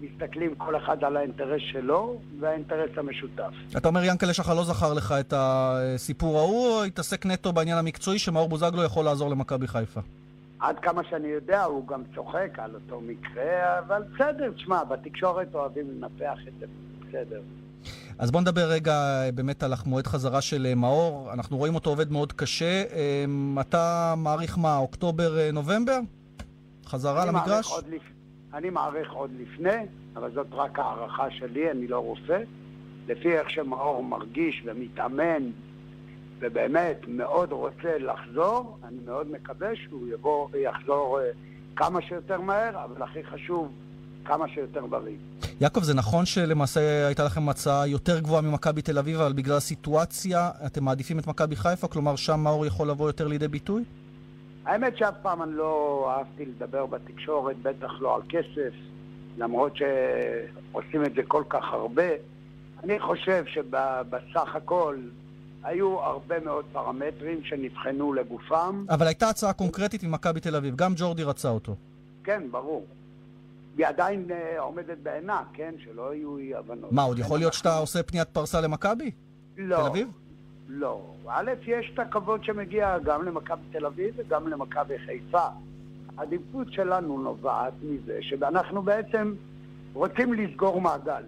מסתכלים 0.00 0.54
כל 0.54 0.76
אחד 0.76 1.04
על 1.04 1.16
האינטרס 1.16 1.62
שלו 1.72 2.20
והאינטרס 2.40 2.90
המשותף. 2.96 3.52
אתה 3.76 3.88
אומר, 3.88 4.04
ינקלה 4.04 4.32
שחר 4.32 4.54
לא 4.54 4.64
זכר 4.64 4.94
לך 4.94 5.14
את 5.20 5.34
הסיפור 5.36 6.38
ההוא, 6.38 6.68
או 6.68 6.84
התעסק 6.84 7.26
נטו 7.26 7.52
בעניין 7.52 7.78
המקצועי 7.78 8.18
שמאור 8.18 8.48
בוזגלו 8.48 8.84
יכול 8.84 9.04
לעזור 9.04 9.30
למכבי 9.30 9.68
חיפה? 9.68 10.00
עד 10.60 10.78
כמה 10.78 11.02
שאני 11.10 11.28
יודע, 11.28 11.64
הוא 11.64 11.86
גם 11.88 12.02
צוחק 12.14 12.58
על 12.58 12.74
אותו 12.74 13.00
מקרה, 13.00 13.78
אבל 13.78 14.02
בסדר, 14.14 14.52
תשמע, 14.56 14.84
בתקשורת 14.84 15.54
אוהבים 15.54 15.86
לנפח 15.90 16.38
את 16.48 16.52
זה, 16.60 16.66
בסדר. 17.00 17.40
אז 18.18 18.30
בוא 18.30 18.40
נדבר 18.40 18.68
רגע 18.70 19.20
באמת 19.34 19.62
על 19.62 19.72
המועד 19.72 20.06
חזרה 20.06 20.40
של 20.40 20.66
אה, 20.66 20.74
מאור. 20.74 21.30
אנחנו 21.32 21.56
רואים 21.56 21.74
אותו 21.74 21.90
עובד 21.90 22.12
מאוד 22.12 22.32
קשה. 22.32 22.82
אתה 23.60 24.14
מעריך 24.16 24.58
מה, 24.58 24.76
אוקטובר-נובמבר? 24.76 25.98
חזרה 26.88 27.26
למגרש? 27.26 27.72
לפ... 27.90 28.02
אני 28.54 28.70
מעריך 28.70 29.12
עוד 29.12 29.30
לפני, 29.40 29.86
אבל 30.16 30.30
זאת 30.34 30.46
רק 30.52 30.78
הערכה 30.78 31.30
שלי, 31.30 31.70
אני 31.70 31.88
לא 31.88 31.98
רופא. 31.98 32.38
לפי 33.08 33.38
איך 33.38 33.50
שמאור 33.50 34.04
מרגיש 34.04 34.62
ומתאמן 34.66 35.50
ובאמת 36.38 37.00
מאוד 37.08 37.52
רוצה 37.52 37.98
לחזור, 37.98 38.78
אני 38.88 38.96
מאוד 39.06 39.30
מקווה 39.30 39.68
שהוא 39.76 40.08
יבוא 40.08 40.48
ויחזור 40.52 41.20
אה, 41.20 41.30
כמה 41.76 42.02
שיותר 42.02 42.40
מהר, 42.40 42.84
אבל 42.84 43.02
הכי 43.02 43.24
חשוב, 43.24 43.68
כמה 44.24 44.48
שיותר 44.48 44.86
בריא. 44.86 45.16
יעקב, 45.60 45.82
זה 45.82 45.94
נכון 45.94 46.26
שלמעשה 46.26 47.06
הייתה 47.06 47.24
לכם 47.24 47.48
הצעה 47.48 47.88
יותר 47.88 48.18
גבוהה 48.18 48.42
ממכבי 48.42 48.82
תל 48.82 48.98
אביב, 48.98 49.20
אבל 49.20 49.32
בגלל 49.32 49.56
הסיטואציה 49.56 50.50
אתם 50.66 50.84
מעדיפים 50.84 51.18
את 51.18 51.26
מכבי 51.26 51.56
חיפה? 51.56 51.88
כלומר, 51.88 52.16
שם 52.16 52.40
מאור 52.40 52.66
יכול 52.66 52.90
לבוא 52.90 53.08
יותר 53.08 53.28
לידי 53.28 53.48
ביטוי? 53.48 53.84
האמת 54.68 54.96
שאף 54.96 55.14
פעם 55.22 55.42
אני 55.42 55.52
לא 55.52 56.04
אהבתי 56.10 56.44
לדבר 56.44 56.86
בתקשורת, 56.86 57.56
בטח 57.62 57.90
לא 58.00 58.14
על 58.14 58.22
כסף, 58.28 58.72
למרות 59.38 59.72
שעושים 59.76 61.04
את 61.04 61.14
זה 61.14 61.22
כל 61.28 61.42
כך 61.48 61.64
הרבה. 61.72 62.08
אני 62.84 63.00
חושב 63.00 63.44
שבסך 63.46 64.54
הכל 64.54 64.96
היו 65.64 66.00
הרבה 66.00 66.40
מאוד 66.40 66.64
פרמטרים 66.72 67.44
שנבחנו 67.44 68.12
לגופם. 68.12 68.84
אבל 68.90 69.06
הייתה 69.06 69.28
הצעה 69.28 69.52
קונקרטית 69.52 70.02
ממכבי 70.02 70.40
תל 70.40 70.56
אביב, 70.56 70.76
גם 70.76 70.92
ג'ורדי 70.96 71.22
רצה 71.22 71.48
אותו. 71.48 71.74
כן, 72.24 72.42
ברור. 72.50 72.86
היא 73.78 73.86
עדיין 73.86 74.26
uh, 74.28 74.60
עומדת 74.60 74.98
בעינה, 75.02 75.42
כן? 75.52 75.74
שלא 75.84 76.14
יהיו 76.14 76.38
אי 76.38 76.54
הבנות. 76.54 76.92
מה, 76.92 77.02
עוד 77.02 77.18
יכול 77.18 77.38
להיות 77.38 77.52
שאתה 77.54 77.78
עושה 77.78 78.02
פניית 78.02 78.28
פרסה 78.28 78.60
למכבי? 78.60 79.10
לא. 79.56 79.76
תל 79.76 79.82
אביב? 79.82 80.08
לא. 80.68 81.02
א', 81.28 81.50
יש 81.66 81.90
את 81.94 81.98
הכבוד 81.98 82.44
שמגיע 82.44 82.98
גם 82.98 83.24
למכבי 83.24 83.62
תל 83.72 83.86
אביב 83.86 84.14
וגם 84.16 84.48
למכבי 84.48 84.98
חיפה. 84.98 85.46
העדיפות 86.16 86.72
שלנו 86.72 87.22
נובעת 87.22 87.72
מזה 87.82 88.18
שאנחנו 88.20 88.82
בעצם 88.82 89.34
רוצים 89.92 90.32
לסגור 90.32 90.80
מעגל. 90.80 91.22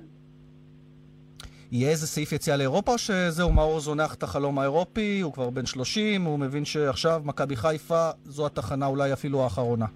יהיה 1.73 1.91
איזה 1.91 2.07
סעיף 2.07 2.33
יציאה 2.33 2.57
לאירופה, 2.57 2.93
או 2.93 2.99
שזהו, 2.99 3.53
מאור 3.53 3.81
זונח 3.81 4.15
את 4.15 4.23
החלום 4.23 4.59
האירופי, 4.59 5.21
הוא 5.21 5.33
כבר 5.33 5.51
בן 5.51 5.67
30, 5.67 6.25
הוא 6.25 6.39
מבין 6.39 6.65
שעכשיו 6.65 7.23
מכבי 7.25 7.57
חיפה 7.57 8.11
זו 8.25 8.47
התחנה 8.47 8.87
אולי 8.87 9.13
אפילו 9.13 9.43
האחרונה. 9.43 9.87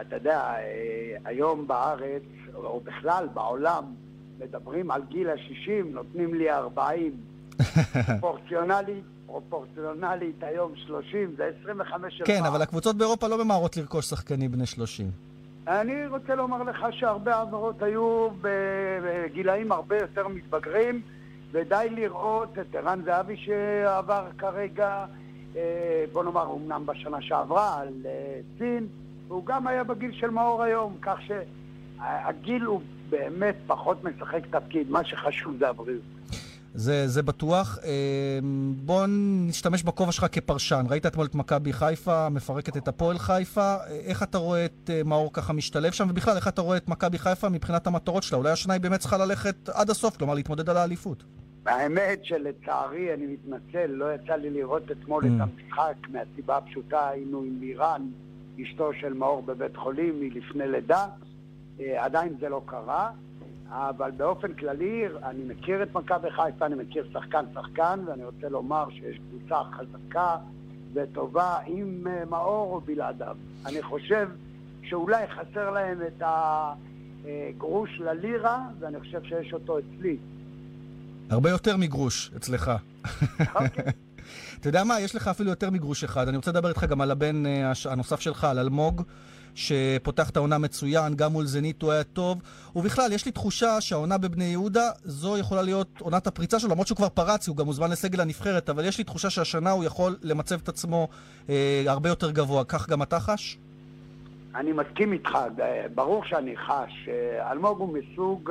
אתה 0.00 0.16
יודע, 0.16 0.40
אה, 0.40 1.16
היום 1.24 1.66
בארץ, 1.66 2.22
או 2.54 2.80
בכלל 2.84 3.28
בעולם, 3.34 3.84
מדברים 4.38 4.90
על 4.90 5.02
גיל 5.08 5.30
ה-60, 5.30 5.86
נותנים 5.92 6.34
לי 6.34 6.50
40. 6.50 7.31
פרופורציונלית, 8.20 9.04
פרופורציונלית 9.26 10.42
היום 10.42 10.72
30, 10.76 11.34
זה 11.36 11.50
25 11.62 12.14
שלך. 12.18 12.26
כן, 12.26 12.44
אבל 12.44 12.62
הקבוצות 12.62 12.96
באירופה 12.96 13.28
לא 13.28 13.44
ממהרות 13.44 13.76
לרכוש 13.76 14.06
שחקנים 14.06 14.52
בני 14.52 14.66
30. 14.66 15.10
אני 15.68 16.06
רוצה 16.06 16.34
לומר 16.34 16.62
לך 16.62 16.86
שהרבה 16.90 17.36
העברות 17.36 17.82
היו 17.82 18.28
בגילאים 18.40 19.72
הרבה 19.72 19.98
יותר 19.98 20.28
מתבגרים, 20.28 21.02
ודי 21.52 21.88
לראות 21.90 22.58
את 22.58 22.74
ערן 22.74 23.02
זהבי 23.04 23.36
שעבר 23.36 24.26
כרגע, 24.38 25.06
אה, 25.56 26.04
בוא 26.12 26.24
נאמר, 26.24 26.52
אמנם 26.56 26.86
בשנה 26.86 27.22
שעברה, 27.22 27.80
על 27.80 27.88
אה, 28.04 28.40
סין, 28.58 28.86
והוא 29.28 29.46
גם 29.46 29.66
היה 29.66 29.84
בגיל 29.84 30.12
של 30.12 30.30
מאור 30.30 30.62
היום, 30.62 30.96
כך 31.02 31.18
שהגיל 31.26 32.62
הוא 32.62 32.80
באמת 33.10 33.56
פחות 33.66 34.04
משחק 34.04 34.46
תפקיד, 34.50 34.90
מה 34.90 35.04
שחשוב 35.04 35.56
זה 35.58 35.68
הבריאות. 35.68 36.02
זה, 36.74 37.08
זה 37.08 37.22
בטוח. 37.22 37.78
אמ, 37.84 38.74
בוא 38.76 39.06
נשתמש 39.48 39.82
בכובע 39.82 40.12
שלך 40.12 40.26
כפרשן. 40.32 40.84
ראית 40.88 41.06
אתמול 41.06 41.26
את 41.26 41.34
מכבי 41.34 41.72
חיפה, 41.72 42.28
מפרקת 42.28 42.76
את 42.76 42.88
הפועל 42.88 43.18
חיפה. 43.18 43.74
איך 44.06 44.22
אתה 44.22 44.38
רואה 44.38 44.64
את 44.64 44.90
אה, 44.90 45.02
מאור 45.04 45.32
ככה 45.32 45.52
משתלב 45.52 45.92
שם? 45.92 46.06
ובכלל, 46.10 46.36
איך 46.36 46.48
אתה 46.48 46.62
רואה 46.62 46.76
את 46.76 46.88
מכבי 46.88 47.18
חיפה 47.18 47.48
מבחינת 47.48 47.86
המטרות 47.86 48.22
שלה? 48.22 48.38
אולי 48.38 48.50
השנה 48.50 48.72
היא 48.72 48.80
באמת 48.80 49.00
צריכה 49.00 49.18
ללכת 49.18 49.68
עד 49.68 49.90
הסוף, 49.90 50.16
כלומר 50.16 50.34
להתמודד 50.34 50.70
על 50.70 50.76
האליפות. 50.76 51.24
האמת 51.66 52.24
שלצערי, 52.24 53.14
אני 53.14 53.26
מתנצל, 53.26 53.86
לא 53.86 54.14
יצא 54.14 54.34
לי 54.34 54.50
לראות 54.50 54.90
אתמול 54.90 55.24
mm. 55.24 55.26
את 55.26 55.32
המשחק 55.40 56.08
מהסיבה 56.08 56.56
הפשוטה, 56.56 57.08
היינו 57.08 57.42
עם 57.42 57.60
לירן, 57.60 58.02
אשתו 58.62 58.90
של 59.00 59.12
מאור 59.12 59.42
בבית 59.42 59.76
חולים, 59.76 60.20
מלפני 60.20 60.68
לידה. 60.68 61.06
אה, 61.80 62.04
עדיין 62.04 62.36
זה 62.40 62.48
לא 62.48 62.62
קרה. 62.66 63.10
אבל 63.72 64.10
באופן 64.10 64.54
כללי, 64.54 65.04
אני 65.22 65.44
מכיר 65.44 65.82
את 65.82 65.94
מכבי 65.94 66.30
חיפה, 66.30 66.66
אני 66.66 66.74
מכיר 66.74 67.08
שחקן-שחקן, 67.12 68.00
ואני 68.06 68.24
רוצה 68.24 68.48
לומר 68.48 68.84
שיש 68.90 69.18
קבוצה 69.28 69.56
חזקה 69.72 70.36
וטובה 70.94 71.56
עם 71.66 72.06
אה, 72.06 72.24
מאור 72.30 72.74
או 72.74 72.80
בלעדיו. 72.80 73.36
אני 73.66 73.82
חושב 73.82 74.28
שאולי 74.82 75.26
חסר 75.26 75.70
להם 75.70 75.98
את 76.06 76.22
הגרוש 77.24 77.90
ללירה, 78.00 78.60
ואני 78.78 79.00
חושב 79.00 79.22
שיש 79.22 79.52
אותו 79.52 79.78
אצלי. 79.78 80.16
הרבה 81.30 81.50
יותר 81.50 81.76
מגרוש 81.76 82.30
אצלך. 82.36 82.72
אוקיי. 83.54 83.84
אתה 84.60 84.68
יודע 84.68 84.84
מה, 84.84 85.00
יש 85.00 85.14
לך 85.14 85.28
אפילו 85.28 85.50
יותר 85.50 85.70
מגרוש 85.70 86.04
אחד. 86.04 86.28
אני 86.28 86.36
רוצה 86.36 86.50
לדבר 86.50 86.68
איתך 86.68 86.84
גם 86.84 87.00
על 87.00 87.10
הבן 87.10 87.46
אה, 87.46 87.72
הנוסף 87.90 88.20
שלך, 88.20 88.44
על 88.44 88.58
אלמוג. 88.58 89.02
שפותח 89.54 90.30
את 90.30 90.36
העונה 90.36 90.58
מצוין, 90.58 91.14
גם 91.14 91.32
מול 91.32 91.46
זנית 91.46 91.82
הוא 91.82 91.92
היה 91.92 92.04
טוב. 92.04 92.38
ובכלל, 92.76 93.12
יש 93.12 93.26
לי 93.26 93.32
תחושה 93.32 93.80
שהעונה 93.80 94.18
בבני 94.18 94.44
יהודה, 94.44 94.90
זו 95.04 95.38
יכולה 95.38 95.62
להיות 95.62 95.88
עונת 96.00 96.26
הפריצה 96.26 96.58
שלו, 96.58 96.70
למרות 96.70 96.86
שהוא 96.86 96.96
כבר 96.96 97.08
פרץ, 97.08 97.48
הוא 97.48 97.56
גם 97.56 97.66
מוזמן 97.66 97.90
לסגל 97.90 98.20
הנבחרת, 98.20 98.70
אבל 98.70 98.84
יש 98.84 98.98
לי 98.98 99.04
תחושה 99.04 99.30
שהשנה 99.30 99.70
הוא 99.70 99.84
יכול 99.84 100.16
למצב 100.22 100.60
את 100.62 100.68
עצמו 100.68 101.08
אה, 101.48 101.84
הרבה 101.86 102.08
יותר 102.08 102.30
גבוה. 102.30 102.64
כך 102.64 102.88
גם 102.88 103.02
אתה 103.02 103.20
חש? 103.20 103.58
אני 104.54 104.72
מסכים 104.72 105.12
איתך, 105.12 105.38
ברור 105.94 106.24
שאני 106.24 106.56
חש. 106.56 107.08
אלמוג 107.50 107.78
הוא 107.78 107.98
מסוג 107.98 108.50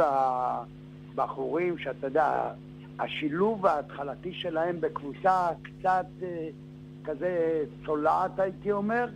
הבחורים 1.18 1.78
שאתה 1.78 2.08
יודע, 2.08 2.52
השילוב 3.00 3.66
ההתחלתי 3.66 4.34
שלהם 4.34 4.82
בקבוצה 4.82 5.48
קצת 5.64 6.06
כזה 7.04 7.64
צולעת 7.86 8.40
הייתי 8.40 8.72
אומר, 8.72 9.08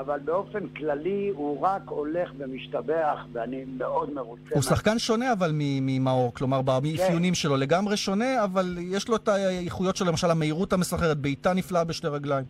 אבל 0.00 0.18
באופן 0.24 0.68
כללי 0.68 1.32
הוא 1.34 1.60
רק 1.60 1.82
הולך 1.86 2.30
ומשתבח, 2.38 3.26
ואני 3.32 3.64
מאוד 3.78 4.14
מרוצה. 4.14 4.54
הוא 4.54 4.62
שחקן 4.62 4.98
שונה 4.98 5.32
אבל 5.32 5.50
ממאור, 5.54 6.34
כלומר 6.34 6.62
באפיונים 6.62 7.30
כן. 7.30 7.34
שלו 7.34 7.56
לגמרי 7.56 7.96
שונה, 7.96 8.44
אבל 8.44 8.78
יש 8.80 9.08
לו 9.08 9.16
את 9.16 9.28
האיכויות 9.28 9.96
שלו, 9.96 10.06
למשל 10.06 10.30
המהירות 10.30 10.72
המסחררת, 10.72 11.18
בעיטה 11.18 11.54
נפלאה 11.54 11.84
בשתי 11.84 12.06
רגליים. 12.06 12.44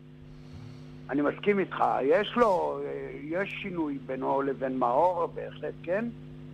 אני 1.11 1.23
מסכים 1.23 1.59
איתך, 1.59 1.85
יש 2.03 2.33
לו, 2.37 2.81
יש 3.23 3.55
שינוי 3.63 3.99
בינו 4.07 4.43
לבין 4.43 4.79
מאור, 4.79 5.27
בהחלט 5.35 5.75
כן, 5.83 6.05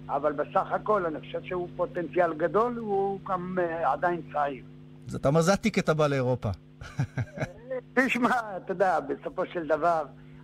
אבל 0.09 0.33
בסך 0.33 0.73
הכל 0.73 1.07
אני 1.07 1.21
חושב 1.21 1.43
שהוא 1.45 1.69
פוטנציאל 1.77 2.35
גדול, 2.35 2.77
הוא 2.79 3.19
גם 3.29 3.59
uh, 3.59 3.87
עדיין 3.87 4.21
צעיר. 4.33 4.65
אז 5.09 5.15
אתה 5.15 5.29
אומר, 5.29 5.41
זה 5.41 5.53
הטיקט 5.53 5.89
הבא 5.89 6.07
לאירופה. 6.07 6.51
תשמע, 7.95 8.31
אתה 8.57 8.73
יודע, 8.73 8.99
בסופו 9.01 9.47
של 9.47 9.69
דבר, 9.69 10.03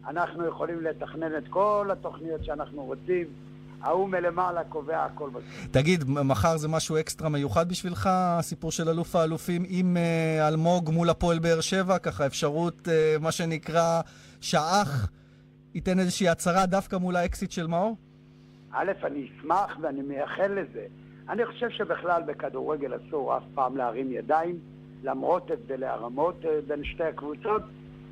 אנחנו 0.09 0.47
יכולים 0.47 0.81
לתכנן 0.81 1.37
את 1.39 1.49
כל 1.51 1.89
התוכניות 1.93 2.45
שאנחנו 2.45 2.85
רוצים. 2.85 3.27
ההוא 3.81 4.09
מלמעלה 4.09 4.65
קובע 4.65 5.05
הכל 5.05 5.31
בסוף. 5.31 5.67
תגיד, 5.71 6.05
מחר 6.09 6.57
זה 6.57 6.69
משהו 6.69 6.97
אקסטרה 7.01 7.29
מיוחד 7.29 7.69
בשבילך, 7.69 8.09
הסיפור 8.13 8.73
של 8.73 8.89
אלוף 8.89 9.17
האלופים 9.17 9.65
עם 9.69 9.97
uh, 9.97 10.49
אלמוג 10.49 10.91
מול 10.91 11.11
הפועל 11.11 11.39
באר 11.39 11.61
שבע? 11.61 11.99
ככה 11.99 12.27
אפשרות, 12.27 12.89
uh, 12.89 13.23
מה 13.23 13.33
שנקרא, 13.33 14.01
שהאח 14.41 15.11
ייתן 15.75 15.99
איזושהי 15.99 16.29
הצהרה 16.29 16.67
דווקא 16.67 16.97
מול 16.97 17.17
האקסיט 17.17 17.51
של 17.51 17.67
מאור? 17.67 17.97
א', 18.73 18.93
אני 19.05 19.29
אשמח 19.29 19.77
ואני 19.83 20.03
מייחל 20.03 20.53
לזה. 20.53 20.87
אני 21.29 21.47
חושב 21.47 21.71
שבכלל 21.71 22.23
בכדורגל 22.23 22.93
אסור 22.97 23.37
אף 23.37 23.43
פעם 23.55 23.77
להרים 23.77 24.13
ידיים, 24.13 24.59
למרות 25.03 25.51
הבדלי 25.51 25.87
הרמות 25.87 26.37
uh, 26.43 26.47
בין 26.69 26.85
שתי 26.85 27.05
הקבוצות. 27.05 27.63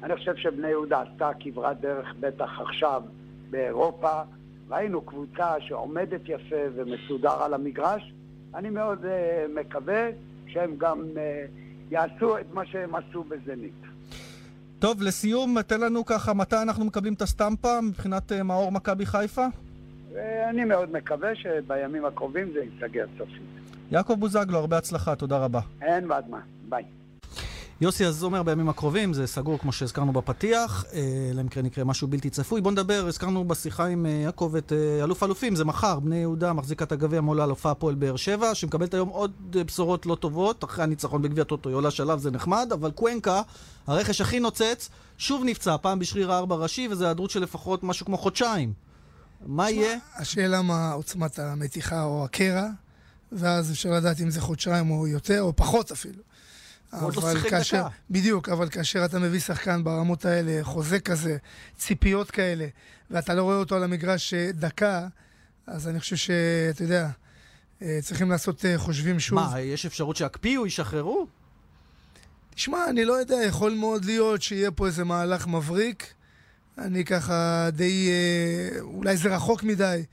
אני 0.03 0.17
חושב 0.17 0.37
שבני 0.37 0.69
יהודה 0.69 1.03
עשתה 1.03 1.31
כברת 1.41 1.81
דרך 1.81 2.15
בטח 2.21 2.61
עכשיו 2.61 3.03
באירופה. 3.51 4.23
ראינו 4.69 5.01
קבוצה 5.01 5.61
שעומדת 5.61 6.21
יפה 6.25 6.57
ומסודר 6.75 7.43
על 7.43 7.55
המגרש. 7.55 8.13
אני 8.55 8.71
מאוד 8.71 9.05
uh, 9.05 9.09
מקווה 9.61 10.09
שהם 10.47 10.75
גם 10.79 11.01
uh, 11.15 11.19
יעשו 11.91 12.39
את 12.39 12.47
מה 12.55 12.67
שהם 12.67 12.95
עשו 12.95 13.25
בזנית. 13.25 13.73
טוב, 14.79 15.03
לסיום, 15.03 15.63
תן 15.63 15.81
לנו 15.81 16.05
ככה, 16.05 16.35
מתי 16.35 16.57
אנחנו 16.63 16.85
מקבלים 16.85 17.15
את 17.15 17.23
הסטמפה 17.23 17.81
מבחינת 17.81 18.33
uh, 18.33 18.43
מאור 18.43 18.73
מכבי 18.73 19.07
חיפה? 19.07 19.47
אני 20.51 20.65
מאוד 20.65 20.93
מקווה 20.93 21.35
שבימים 21.35 22.05
הקרובים 22.05 22.53
זה 22.53 22.61
ייסגר 22.61 23.07
סופית. 23.19 23.43
יעקב 23.91 24.15
בוזגלו, 24.15 24.59
הרבה 24.59 24.79
הצלחה, 24.79 25.15
תודה 25.15 25.39
רבה. 25.39 25.61
אין 25.83 26.09
בעד 26.09 26.29
מה, 26.29 26.41
ביי. 26.69 26.85
יוסי 27.81 28.07
אז 28.07 28.25
אומר 28.25 28.43
בימים 28.43 28.69
הקרובים, 28.69 29.15
זה 29.15 29.27
סגור 29.27 29.59
כמו 29.59 29.73
שהזכרנו 29.73 30.13
בפתיח, 30.13 30.85
אה, 30.93 31.29
אלא 31.31 31.41
אם 31.41 31.49
כן 31.49 31.67
יקרה 31.67 31.85
משהו 31.85 32.09
בלתי 32.09 32.31
צפוי. 32.31 32.61
בוא 32.61 32.73
נדבר, 32.73 33.07
הזכרנו 33.09 33.45
בשיחה 33.45 33.87
עם 33.87 34.07
אה, 34.07 34.11
יעקב 34.11 34.55
את 34.59 34.73
אה, 34.73 35.05
אלוף 35.05 35.23
אלופים, 35.23 35.57
זה 35.57 35.65
מחר, 35.65 36.01
בני 36.01 36.17
יהודה 36.17 36.53
מחזיקת 36.53 36.93
הגביע 36.93 37.21
מול 37.21 37.41
אלופה 37.41 37.71
הפועל 37.71 37.95
באר 37.95 38.17
שבע, 38.17 38.55
שמקבלת 38.55 38.95
היום 38.95 39.09
עוד 39.09 39.33
בשורות 39.51 40.07
לא 40.07 40.15
טובות, 40.15 40.65
אחרי 40.65 40.85
הניצחון 40.85 41.23
בגביע 41.23 41.45
טוטו, 41.45 41.69
היא 41.69 41.77
עולה 41.77 41.91
שלב, 41.91 42.19
זה 42.19 42.31
נחמד, 42.31 42.69
אבל 42.73 42.91
קוונקה, 42.91 43.43
הרכש 43.87 44.21
הכי 44.21 44.41
נוצץ, 44.41 44.89
שוב 45.19 45.43
נפצע, 45.45 45.77
פעם 45.77 45.99
בשריר 45.99 46.33
הארבע 46.33 46.57
ראשי, 46.57 46.89
וזו 46.91 47.05
היעדרות 47.05 47.31
של 47.31 47.43
לפחות 47.43 47.85
משהו 47.85 48.07
כמו 48.07 48.19
חודשיים. 48.19 48.73
מה 49.47 49.71
יהיה? 49.71 49.99
השאלה 50.15 50.63
מה 50.63 50.93
עוצמת 50.93 51.39
המתיחה 51.39 52.05
או 52.05 52.25
הקרע, 52.25 52.67
ואז 53.33 53.73
אפשר 53.73 53.91
לדעת 53.91 54.21
אם 54.21 54.31
זה 54.31 54.41
חודשיים 54.41 54.91
או 54.91 55.07
יותר, 55.07 55.43
או 55.43 55.57
פחות 55.57 55.93
אפילו. 55.93 56.23
הוא 57.01 57.09
עוד 57.09 57.17
לא 57.17 57.33
שיחק 57.33 57.53
דקה. 57.53 57.89
בדיוק, 58.11 58.49
אבל 58.49 58.69
כאשר 58.69 59.05
אתה 59.05 59.19
מביא 59.19 59.41
שחקן 59.41 59.85
ברמות 59.85 60.25
האלה, 60.25 60.65
חוזה 60.65 61.01
כזה, 61.01 61.37
ציפיות 61.77 62.31
כאלה, 62.31 62.67
ואתה 63.11 63.35
לא 63.35 63.43
רואה 63.43 63.57
אותו 63.57 63.77
על 63.77 63.85
המגרש 63.85 64.35
אה, 64.35 64.51
דקה, 64.53 65.07
אז 65.67 65.89
אני 65.89 66.01
חושב 66.01 66.17
שאתה 66.17 66.83
יודע, 66.83 67.09
אה, 67.83 67.99
צריכים 68.03 68.31
לעשות 68.31 68.65
אה, 68.65 68.79
חושבים 68.79 69.21
שוב. 69.21 69.39
מה, 69.39 69.61
יש 69.61 69.87
אפשרות 69.87 70.17
שיקפיאו, 70.17 70.67
ישחררו? 70.67 71.27
תשמע, 72.55 72.79
אני 72.91 73.05
לא 73.05 73.13
יודע, 73.13 73.37
יכול 73.47 73.75
מאוד 73.75 74.05
להיות 74.05 74.43
שיהיה 74.43 74.71
פה 74.71 74.87
איזה 74.87 75.05
מהלך 75.05 75.47
מבריק. 75.47 76.13
אני 76.79 77.05
ככה 77.05 77.69
די... 77.73 78.11
אולי 78.81 79.17
זה 79.17 79.37
רחוק 79.37 79.63
מדי. 79.63 80.05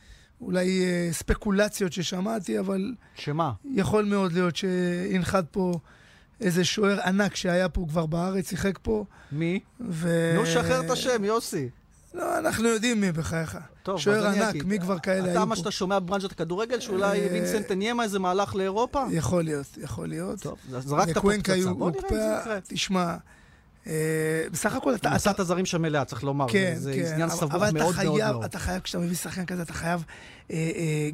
אולי 0.42 0.86
ספקולציות 1.12 1.94
ששמעתי, 1.94 2.60
אבל... 2.60 2.94
שמה? 3.16 3.52
יכול 3.74 4.06
מאוד 4.06 4.34
להיות 4.34 4.56
שינחת 4.56 5.46
פה 5.52 5.80
איזה 6.44 6.66
שוער 6.66 7.02
ענק 7.02 7.36
שהיה 7.36 7.70
פה 7.70 7.86
כבר 7.90 8.06
בארץ, 8.06 8.50
שיחק 8.50 8.80
פה. 8.82 9.06
מי? 9.32 9.60
ו... 9.90 10.32
נו, 10.36 10.46
שחרר 10.46 10.86
את 10.86 10.90
השם, 10.90 11.24
יוסי. 11.24 11.70
לא, 12.14 12.38
אנחנו 12.38 12.68
יודעים 12.68 13.02
מי 13.02 13.12
בחייך. 13.12 13.58
טוב, 13.84 14.00
שוער 14.00 14.28
ענק. 14.28 14.64
מי 14.64 14.80
כבר 14.80 15.00
כאלה 15.00 15.26
היו 15.26 15.26
פה. 15.26 15.32
אתה 15.32 15.46
מה 15.46 15.56
שאתה 15.56 15.72
שומע 15.72 16.00
בברנז'ת 16.00 16.32
הכדורגל, 16.32 16.80
שאולי 16.80 17.22
אה, 17.22 17.28
וינסנט 17.32 17.72
אניימה 17.72 18.04
איזה 18.04 18.20
מהלך 18.20 18.56
לאירופה? 18.56 19.04
יכול 19.12 19.44
להיות, 19.44 19.78
יכול 19.78 20.08
להיות. 20.08 20.40
טוב, 20.40 20.58
זרקת 20.70 21.18
פה 21.18 21.30
פצצה, 21.38 21.74
בוא 21.74 21.92
נראה 21.92 22.10
אם 22.10 22.16
זה 22.16 22.38
יקרה. 22.42 22.60
תשמע, 22.68 23.16
אה, 23.88 24.46
בסך 24.52 24.76
הכל 24.76 24.96
אתה... 24.96 25.10
מסעת 25.10 25.40
הזרים 25.40 25.66
שם 25.66 25.82
מלאה, 25.82 26.06
צריך 26.06 26.24
לומר. 26.24 26.46
כן, 26.50 26.74
זה 26.78 26.94
כן. 26.94 27.14
עניין 27.14 27.30
סבוך 27.30 27.54
מאוד 27.54 27.74
מאוד 27.74 27.96
מאוד. 28.06 28.44
אתה 28.44 28.60
חייב, 28.60 28.82
כשאתה 28.82 29.00
מביא 29.00 29.16
שחקן 29.16 29.46
כזה, 29.46 29.62
אתה 29.62 29.74
חייב 29.74 30.04
אה, 30.52 30.58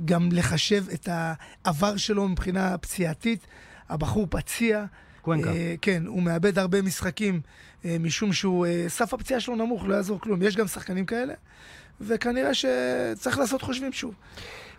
גם 0.06 0.30
לחשב 0.32 0.84
את 0.94 1.10
העבר 1.12 1.98
שלו 1.98 2.28
מבחינה 2.28 2.78
פציעתית. 2.78 3.48
הבחור 3.89 4.28
פציע. 4.30 4.86
קוונקה. 5.21 5.49
אה, 5.49 5.75
כן, 5.82 6.03
הוא 6.08 6.23
מאבד 6.23 6.60
הרבה 6.60 6.82
משחקים 6.82 7.41
אה, 7.86 7.97
משום 7.99 8.34
שהוא, 8.34 8.65
אה, 8.65 8.86
סף 8.88 9.13
הפציעה 9.13 9.39
שלו 9.39 9.55
נמוך, 9.55 9.86
לא 9.86 9.95
יעזור 9.95 10.19
כלום. 10.21 10.41
יש 10.41 10.55
גם 10.55 10.67
שחקנים 10.67 11.05
כאלה, 11.05 11.34
וכנראה 12.01 12.53
שצריך 12.53 13.39
לעשות 13.39 13.62
חושבים 13.62 13.93
שוב. 13.93 14.13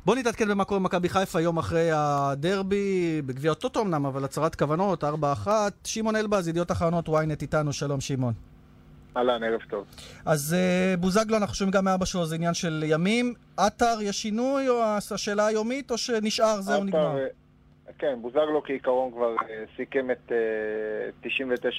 בוא 0.05 0.17
נתעדכן 0.17 0.49
במה 0.49 0.65
קורה 0.65 0.81
במכבי 0.81 1.09
חיפה 1.09 1.41
יום 1.41 1.59
אחרי 1.59 1.89
הדרבי, 1.93 3.23
בגביע 3.27 3.53
הטוטו 3.53 3.81
אמנם, 3.83 4.07
אבל 4.07 4.25
הצהרת 4.25 4.55
כוונות, 4.55 5.05
4-1. 5.05 5.49
שמעון 5.85 6.17
אלבז, 6.17 6.49
ידיעות 6.49 6.73
אחרונות, 6.73 7.09
ynet 7.09 7.43
איתנו, 7.43 7.73
שלום 7.73 8.01
שמעון. 8.01 8.33
אהלן, 9.17 9.43
ערב 9.43 9.61
טוב. 9.71 9.85
אז 10.25 10.57
בוזגלו, 11.01 11.37
אנחנו 11.37 11.55
שומעים 11.55 11.73
גם 11.73 11.85
מאבא 11.85 12.05
שלו, 12.05 12.27
זה 12.27 12.35
עניין 12.35 12.55
של 12.55 12.85
ימים. 12.87 13.35
עטר, 13.57 13.99
יש 14.03 14.23
שינוי, 14.23 14.69
או 14.69 14.83
השאלה 15.11 15.47
היומית, 15.47 15.91
או 15.91 15.99
שנשאר, 15.99 16.61
זהו 16.61 16.85
נגמר? 16.85 17.17
כן, 17.99 18.19
בוזגלו 18.23 18.63
כעיקרון 18.63 19.13
כבר 19.13 19.37
אה, 19.51 19.65
סיכם 19.77 20.11
את 20.11 20.33
99% 21.25 21.29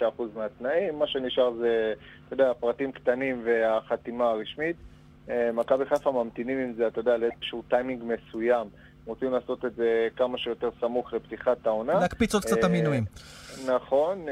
אה, 0.04 0.26
מהתנאים, 0.36 1.00
מה 1.00 1.08
שנשאר 1.08 1.54
זה, 1.54 1.94
אתה 2.26 2.34
יודע, 2.34 2.54
פרטים 2.60 2.92
קטנים 2.92 3.42
והחתימה 3.44 4.30
הרשמית. 4.30 4.76
אה, 5.30 5.52
מכבי 5.54 5.86
חיפה 5.86 6.12
ממתינים 6.12 6.58
עם 6.58 6.74
זה, 6.74 6.88
אתה 6.88 7.00
יודע, 7.00 7.18
לאיזשהו 7.18 7.62
טיימינג 7.62 8.04
מסוים. 8.04 8.68
רוצים 9.12 9.32
לעשות 9.32 9.66
את 9.66 9.76
זה 9.76 10.08
כמה 10.16 10.38
שיותר 10.38 10.70
סמוך 10.80 11.14
לפתיחת 11.14 11.68
העונה. 11.68 11.94
להקפיץ 11.94 12.34
עוד 12.34 12.44
קצת 12.44 12.58
את 12.58 12.64
המינויים. 12.64 13.06
נכון. 13.66 14.26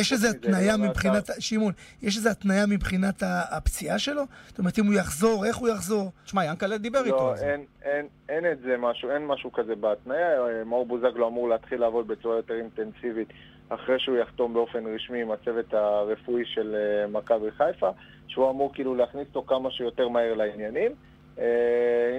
יש 0.00 0.12
איזו 0.12 0.28
התניה 0.28 0.76
מבחינת, 0.76 1.30
שמעון, 1.38 1.72
יש 2.02 2.16
איזו 2.16 2.30
התניה 2.30 2.66
מבחינת 2.66 3.22
הפציעה 3.50 3.98
שלו? 3.98 4.22
זאת 4.48 4.58
אומרת, 4.58 4.78
אם 4.78 4.86
הוא 4.86 4.94
יחזור, 4.94 5.44
איך 5.44 5.56
הוא 5.56 5.68
יחזור? 5.68 6.10
תשמע, 6.24 6.44
ינקלה 6.44 6.78
דיבר 6.78 7.04
איתו. 7.04 7.16
לא, 7.16 7.34
אין, 7.34 7.64
אין, 7.82 8.06
אין 8.28 8.52
את 8.52 8.58
זה 8.60 8.76
משהו, 8.78 9.10
אין 9.10 9.26
משהו 9.26 9.52
כזה 9.52 9.74
בהתניה. 9.74 10.28
מאור 10.66 10.86
בוזגלו 10.86 11.28
אמור 11.28 11.48
להתחיל 11.48 11.80
לעבוד 11.80 12.08
בצורה 12.08 12.36
יותר 12.36 12.54
אינטנסיבית 12.54 13.28
אחרי 13.68 13.98
שהוא 13.98 14.16
יחתום 14.16 14.54
באופן 14.54 14.94
רשמי 14.94 15.22
עם 15.22 15.30
הצוות 15.30 15.74
הרפואי 15.74 16.44
של 16.44 16.76
מכבי 17.08 17.50
חיפה, 17.50 17.90
שהוא 18.28 18.50
אמור 18.50 18.74
כאילו 18.74 18.94
להכניס 18.94 19.26
אותו 19.28 19.44
כמה 19.46 19.70
שיותר 19.70 20.08
מהר 20.08 20.34
לעניינים. 20.34 20.92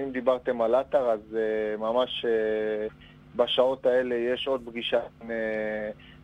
אם 0.02 0.10
דיברתם 0.12 0.62
על 0.62 0.74
עטר, 0.74 1.10
אז 1.10 1.36
ממש 1.78 2.26
בשעות 3.36 3.86
האלה 3.86 4.14
יש 4.14 4.48
עוד 4.48 4.62
פגישה 4.66 5.00
עם 5.22 5.30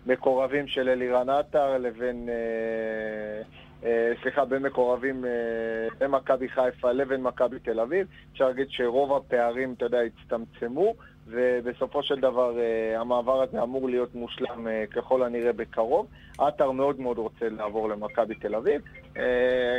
מקורבים 0.07 0.67
של 0.67 0.89
אלירן 0.89 1.29
עטר 1.29 1.79
לבין, 1.79 2.29
אה, 2.29 3.43
אה, 3.89 4.13
סליחה, 4.23 4.45
בין 4.45 4.63
מקורבים 4.63 5.25
במכבי 5.99 6.47
אה, 6.47 6.51
חיפה 6.51 6.93
לבין 6.93 7.23
מכבי 7.23 7.59
תל 7.59 7.81
אביב. 7.81 8.07
אפשר 8.33 8.49
להגיד 8.49 8.67
שרוב 8.71 9.13
הפערים, 9.13 9.73
אתה 9.73 9.85
יודע, 9.85 9.99
הצטמצמו, 10.01 10.95
ובסופו 11.27 12.03
של 12.03 12.21
דבר 12.21 12.57
המעבר 12.97 13.43
הזה 13.43 13.63
אמור 13.63 13.89
להיות 13.89 14.15
מושלם 14.15 14.67
ככל 14.91 15.23
הנראה 15.23 15.53
בקרוב. 15.53 16.07
עטר 16.39 16.71
מאוד 16.71 17.01
מאוד 17.01 17.19
רוצה 17.19 17.49
לעבור 17.49 17.89
למכבי 17.89 18.35
תל 18.35 18.55
אביב. 18.55 18.83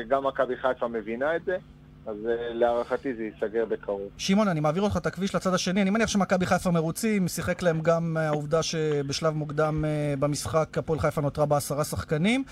גם 0.07 0.27
מכבי 0.27 0.57
חיפה 0.57 0.87
מבינה 0.87 1.35
את 1.35 1.43
זה. 1.45 1.57
אז 2.05 2.15
אה, 2.25 2.53
להערכתי 2.53 3.13
זה 3.13 3.23
ייסגר 3.23 3.65
בקרוב. 3.65 4.01
שמעון, 4.17 4.47
אני 4.47 4.59
מעביר 4.59 4.83
אותך 4.83 4.97
את 4.97 5.05
הכביש 5.05 5.35
לצד 5.35 5.53
השני. 5.53 5.81
אני 5.81 5.89
מניח 5.89 6.09
שמכבי 6.09 6.45
חיפה 6.45 6.71
מרוצים, 6.71 7.27
שיחק 7.27 7.61
להם 7.61 7.81
גם 7.81 8.17
אה, 8.17 8.27
העובדה 8.27 8.63
שבשלב 8.63 9.33
מוקדם 9.33 9.85
אה, 9.85 10.13
במשחק 10.19 10.77
הפועל 10.77 10.99
חיפה 10.99 11.21
נותרה 11.21 11.45
בעשרה 11.45 11.83
שחקנים. 11.83 12.43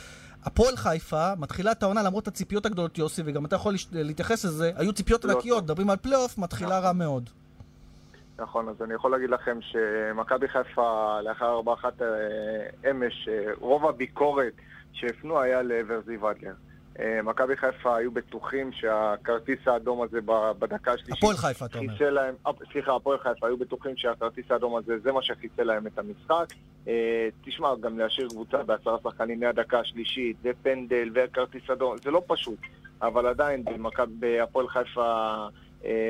הפועל 0.43 0.75
חיפה 0.75 1.33
מתחילה 1.39 1.71
את 1.71 1.83
העונה 1.83 2.03
למרות 2.03 2.27
הציפיות 2.27 2.65
הגדולות, 2.65 2.97
יוסי, 2.97 3.21
וגם 3.25 3.45
אתה 3.45 3.55
יכול 3.55 3.75
להתייחס 3.91 4.45
לזה, 4.45 4.71
היו 4.75 4.93
ציפיות 4.93 5.25
לא 5.25 5.31
ענקיות, 5.31 5.63
מדברים 5.63 5.89
על 5.89 5.97
פלייאוף, 5.97 6.37
מתחילה 6.37 6.79
רע 6.79 6.93
מאוד. 6.93 7.29
נכון, 8.39 8.69
אז 8.69 8.81
אני 8.81 8.93
יכול 8.93 9.11
להגיד 9.11 9.29
לכם 9.29 9.57
שמכבי 9.61 10.47
חיפה 10.47 11.21
לאחר 11.21 11.61
4-1 11.65 11.85
אה, 12.01 12.91
אמש, 12.91 13.29
רוב 13.59 13.85
הביקורת 13.85 14.53
שהפנו 14.93 15.39
היה 15.39 15.61
לעבר 15.61 16.01
זיו 16.05 16.31
אדלר. 16.31 16.53
אה, 16.99 17.21
מכבי 17.23 17.57
חיפה 17.57 17.97
היו 17.97 18.11
בטוחים 18.11 18.71
שהכרטיס 18.71 19.59
האדום 19.67 20.01
הזה 20.01 20.19
בדקה 20.59 20.93
השלישית... 20.93 21.17
הפועל 21.17 21.35
חיפה, 21.35 21.65
אתה 21.65 21.79
אומר. 21.79 22.09
להם, 22.09 22.35
סליחה, 22.71 22.95
הפועל 22.95 23.17
חיפה 23.17 23.47
היו 23.47 23.57
בטוחים 23.57 23.97
שהכרטיס 23.97 24.45
האדום 24.51 24.75
הזה 24.75 24.99
זה 24.99 25.11
מה 25.11 25.21
שחיסל 25.21 25.63
להם 25.63 25.87
את 25.87 25.99
המשחק. 25.99 26.45
תשמע, 27.45 27.75
גם 27.81 27.99
להשאיר 27.99 28.27
קבוצה 28.29 28.63
בעשרה 28.63 28.97
שחקנים 29.03 29.39
מהדקה 29.39 29.79
השלישית, 29.79 30.37
ופנדל 30.43 31.09
וכרטיס 31.13 31.69
אדום, 31.69 31.97
זה 31.97 32.11
לא 32.11 32.23
פשוט. 32.27 32.59
אבל 33.01 33.27
עדיין 33.27 33.63
בהפועל 34.19 34.67
חיפה 34.67 35.01
אה, 35.01 35.47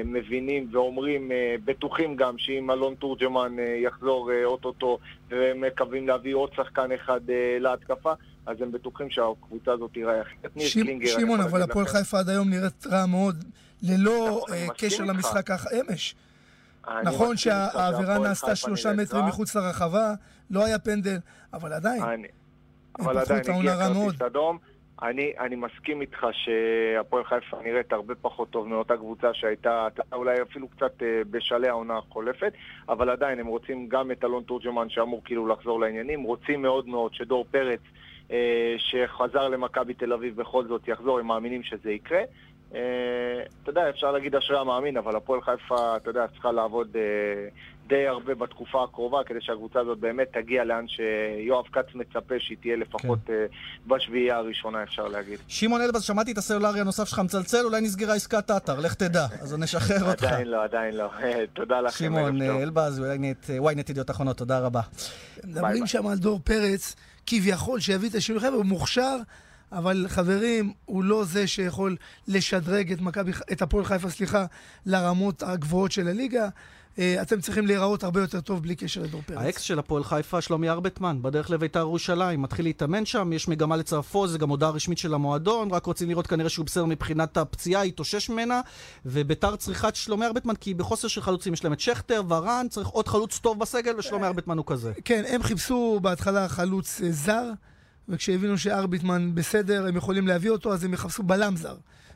מבינים 0.06 0.70
ואומרים, 0.72 1.32
אה, 1.32 1.56
בטוחים 1.66 2.16
גם 2.16 2.38
שאם 2.38 2.72
אלון 2.72 2.96
תורג'מן 2.96 3.60
אה, 3.60 3.64
יחזור 3.64 4.30
אוטוטו 4.44 5.00
ומקווים 5.30 6.08
להביא 6.08 6.36
עוד 6.36 6.50
שחקן 6.56 6.92
אחד 6.92 7.20
להתקפה, 7.60 8.14
אז 8.46 8.62
הם 8.62 8.72
בטוחים 8.72 9.10
שהקבוצה 9.10 9.72
הזאת 9.72 9.92
תיראה 9.94 10.22
אחרת. 10.22 10.52
שמעון, 11.06 11.42
אבל 11.42 11.62
הפועל 11.62 11.86
חיפה 11.86 12.20
עד 12.20 12.30
היום 12.30 12.50
נראית 12.50 12.88
רע 12.88 13.06
מאוד, 13.06 13.44
ללא 13.84 14.28
נכון, 14.30 14.74
קשר 14.78 15.04
למשחק 15.04 15.50
אמש. 15.52 16.16
נכון 17.04 17.38
שהעבירה 17.38 18.20
נעשתה 18.20 18.56
שלושה 18.56 18.94
מטרים 18.94 19.26
מחוץ 19.26 19.56
לרחבה, 19.56 20.14
לא 20.50 20.66
היה 20.66 20.80
פנדל, 20.80 21.18
אבל 21.54 21.74
עדיין. 21.74 22.04
אבל 23.00 23.18
עדיין 23.18 23.42
הגיע 23.50 23.76
כרטיס 23.76 24.22
אדום. 24.22 24.58
אני, 25.04 25.34
אני 25.40 25.56
מסכים 25.56 26.02
איתך 26.02 26.28
שהפועל 26.32 27.24
חיפה 27.24 27.58
נראית 27.64 27.94
הרבה 27.94 28.16
פחות 28.16 28.50
טוב 28.50 28.68
מאותה 28.68 28.98
קבוצה 28.98 29.34
שהייתה 29.34 29.88
אולי 30.14 30.42
אפילו 30.42 30.68
קצת 30.68 31.04
אה, 31.04 31.22
בשלהי 31.32 31.70
העונה 31.70 31.98
החולפת, 31.98 32.54
אבל 32.90 33.10
עדיין 33.10 33.40
הם 33.40 33.48
רוצים 33.48 33.88
גם 33.88 34.12
את 34.12 34.24
אלון 34.24 34.44
תורג'מן 34.44 34.90
שאמור 34.90 35.22
כאילו 35.26 35.48
לחזור 35.48 35.80
לעניינים, 35.80 36.24
רוצים 36.24 36.62
מאוד 36.62 36.88
מאוד 36.88 37.14
שדור 37.14 37.46
פרץ 37.52 37.80
אה, 38.32 38.76
שחזר 38.78 39.48
למכבי 39.48 39.94
תל 39.94 40.14
אביב 40.14 40.36
בכל 40.36 40.66
זאת 40.68 40.88
יחזור, 40.88 41.20
הם 41.20 41.28
מאמינים 41.28 41.64
שזה 41.64 41.92
יקרה. 41.92 42.22
אה, 42.76 43.44
אתה 43.64 43.70
יודע, 43.70 43.90
אפשר 43.90 44.12
להגיד 44.12 44.36
אשרי 44.36 44.60
המאמין, 44.60 44.98
אבל 44.98 45.16
הפועל 45.16 45.42
חיפה, 45.42 45.98
אתה 45.98 46.10
יודע, 46.10 46.28
צריכה 46.28 46.52
לעבוד 46.52 46.88
אה, 46.96 47.02
די 47.88 48.08
הרבה 48.08 48.36
בתקופה 48.36 48.84
הקרובה, 48.84 49.24
כדי 49.26 49.42
שהקבוצה 49.42 49.80
הזאת 49.80 50.00
באמת 50.00 50.28
תגיע 50.34 50.64
לאן 50.64 50.86
שיואב 50.88 51.66
כץ 51.72 51.96
מצפה 51.96 52.36
שהיא 52.40 52.58
תהיה 52.62 52.76
לפחות 52.76 53.20
כן. 53.26 53.34
אה, 53.34 53.46
בשביעייה 53.88 54.38
הראשונה, 54.38 54.84
אפשר 54.84 55.08
להגיד. 55.08 55.40
שמעון 55.48 55.82
אלבז, 55.82 56.04
שמעתי 56.04 56.32
את 56.32 56.38
הסלולרי 56.38 56.80
הנוסף 56.82 57.08
שלך 57.08 57.20
מצלצל, 57.20 57.66
אולי 57.66 57.82
נסגרה 57.82 58.14
עסקת 58.14 58.52
עטר, 58.52 58.80
לך 58.80 58.94
תדע, 58.94 59.26
אז 59.42 59.60
נשחרר 59.60 60.12
אותך. 60.12 60.24
עדיין 60.24 60.48
לא, 60.48 60.64
עדיין 60.64 60.96
לא. 60.96 61.10
תודה 61.54 61.82
לכם, 61.82 62.06
שמעון 62.06 62.42
אלבז, 62.42 63.00
ynet 63.00 63.90
ידיעות 63.90 64.12
אחרונות, 64.12 64.38
תודה 64.38 64.60
רבה. 64.60 64.82
מדברים 65.44 65.88
שם 65.88 66.08
על 66.08 66.18
דור 66.18 66.40
פרץ, 66.44 66.96
כביכול 67.26 67.80
שיביא 67.80 68.10
את 68.10 68.16
השינוי 68.16 68.42
חבר'ה, 68.42 68.56
הוא 68.56 68.66
מוכשר. 68.66 69.18
אבל 69.72 70.06
חברים, 70.10 70.74
הוא 70.86 71.04
לא 71.04 71.24
זה 71.24 71.48
שיכול 71.48 71.96
לשדרג 72.28 72.92
את, 72.92 73.02
מכבי, 73.02 73.32
את 73.52 73.62
הפועל 73.62 73.86
חיפה, 73.86 74.10
סליחה, 74.10 74.46
לרמות 74.86 75.44
הגבוהות 75.44 75.92
של 75.92 76.08
הליגה. 76.08 76.50
Uh, 76.96 77.00
אתם 77.22 77.42
צריכים 77.42 77.68
להיראות 77.68 78.04
הרבה 78.04 78.22
יותר 78.22 78.42
טוב 78.42 78.64
בלי 78.64 78.76
קשר 78.76 79.02
לדור 79.02 79.22
פרץ. 79.26 79.38
האקס 79.38 79.62
של 79.62 79.80
הפועל 79.80 80.04
חיפה, 80.04 80.42
שלומי 80.42 80.70
ארבטמן, 80.70 81.22
בדרך 81.22 81.50
לביתר 81.50 81.80
ירושלים, 81.80 82.42
מתחיל 82.42 82.66
להתאמן 82.66 83.06
שם, 83.06 83.34
יש 83.34 83.48
מגמה 83.48 83.76
לצרפו, 83.76 84.28
זה 84.28 84.38
גם 84.38 84.50
הודעה 84.50 84.70
רשמית 84.70 84.98
של 84.98 85.14
המועדון, 85.14 85.72
רק 85.72 85.86
רוצים 85.86 86.10
לראות 86.10 86.28
כנראה 86.28 86.50
שהוא 86.50 86.66
בסדר 86.66 86.86
מבחינת 86.86 87.38
הפציעה, 87.38 87.82
התאושש 87.82 88.30
ממנה, 88.30 88.62
וביתר 89.06 89.56
צריכה 89.56 89.88
את 89.88 89.96
שלומי 89.96 90.26
ארבטמן, 90.26 90.56
כי 90.56 90.74
בחוסר 90.74 91.08
של 91.08 91.22
חלוצים 91.22 91.54
יש 91.54 91.64
להם 91.64 91.74
את 91.74 91.80
שכטר, 91.80 92.22
ורן, 92.30 92.68
צריך 92.70 92.88
עוד 92.88 93.08
חלוץ 93.08 93.40
טוב 93.40 93.60
בסגל, 93.60 93.96
ושלומי 93.98 94.28
ארבטמן 94.28 94.58
הוא 94.58 94.66
כזה. 94.68 94.94
כן, 95.06 95.24
הם 95.28 95.44
חיפשו 95.44 96.00
בהתחלה 96.02 96.48
חלוץ 96.48 97.02
אה, 97.02 97.12
זר. 97.12 97.52
וכשהבינו 98.12 98.58
שארביטמן 98.58 99.36
בסדר, 99.36 99.88
הם 99.88 99.96
יכולים 99.96 100.28
להביא 100.28 100.50
אותו, 100.50 100.74
אז 100.74 100.84
הם 100.84 100.94
יחפשו 100.94 101.24
בלם 101.24 101.56
זר. 101.56 101.76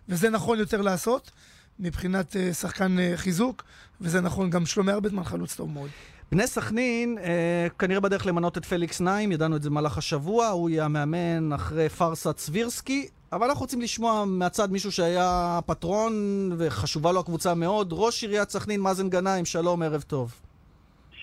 וזה 0.09 0.29
נכון 0.29 0.59
יותר 0.59 0.81
לעשות, 0.81 1.31
מבחינת 1.79 2.33
uh, 2.33 2.53
שחקן 2.53 2.97
uh, 2.97 3.17
חיזוק, 3.17 3.63
וזה 4.01 4.21
נכון 4.21 4.49
גם 4.49 4.65
שלומי 4.65 4.91
ארביטמן 4.91 5.23
חלוץ 5.23 5.55
טוב 5.55 5.69
מאוד. 5.69 5.89
בני 6.31 6.47
סכנין, 6.47 7.17
אה, 7.17 7.67
כנראה 7.79 7.99
בדרך 7.99 8.25
למנות 8.25 8.57
את 8.57 8.65
פליקס 8.65 9.01
נעים, 9.01 9.31
ידענו 9.31 9.55
את 9.55 9.63
זה 9.63 9.69
במהלך 9.69 9.97
השבוע, 9.97 10.47
הוא 10.47 10.69
יהיה 10.69 10.85
המאמן 10.85 11.53
אחרי 11.53 11.89
פארסת 11.89 12.37
סבירסקי, 12.37 13.07
אבל 13.31 13.47
אנחנו 13.47 13.61
רוצים 13.61 13.81
לשמוע 13.81 14.25
מהצד 14.27 14.71
מישהו 14.71 14.91
שהיה 14.91 15.59
פטרון 15.65 16.13
וחשובה 16.57 17.11
לו 17.11 17.19
הקבוצה 17.19 17.53
מאוד, 17.53 17.89
ראש 17.91 18.23
עיריית 18.23 18.49
סכנין, 18.49 18.81
מאזן 18.81 19.09
גנאים, 19.09 19.45
שלום, 19.45 19.81
ערב 19.81 20.01
טוב. 20.01 20.41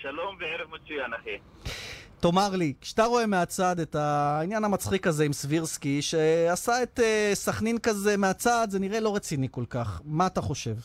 שלום 0.01 0.35
וערב 0.39 0.69
מצוין, 0.69 1.13
אחי. 1.21 1.37
תאמר 2.23 2.55
לי, 2.55 2.73
כשאתה 2.81 3.03
רואה 3.03 3.25
מהצד 3.27 3.79
את 3.79 3.95
העניין 3.95 4.63
המצחיק 4.63 5.07
הזה 5.07 5.23
עם 5.23 5.33
סבירסקי, 5.33 6.01
שעשה 6.01 6.83
את 6.83 6.99
uh, 6.99 7.35
סכנין 7.35 7.77
כזה 7.77 8.17
מהצד, 8.17 8.67
זה 8.69 8.79
נראה 8.79 8.99
לא 8.99 9.15
רציני 9.15 9.47
כל 9.51 9.63
כך. 9.69 10.01
מה 10.05 10.27
אתה 10.27 10.41
חושב? 10.41 10.75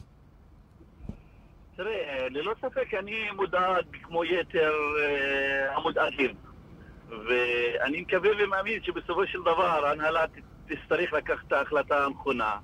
תראה, 1.77 1.92
אה, 1.92 2.29
ללא 2.31 2.55
ספק 2.61 2.94
אני 2.94 3.31
מודאג 3.37 3.85
כמו 4.03 4.24
יתר 4.24 4.72
uh, 4.72 5.77
המודאגים. 5.77 6.35
ואני 7.09 8.01
מקווה 8.01 8.31
ומאמין 8.38 8.83
שבסופו 8.83 9.27
של 9.27 9.40
דבר 9.40 9.87
ההנהלה 9.87 10.24
תצטרך 10.66 11.12
לקחת 11.12 11.46
את 11.46 11.53
ההחלטה 11.53 12.05
הנכונה, 12.05 12.57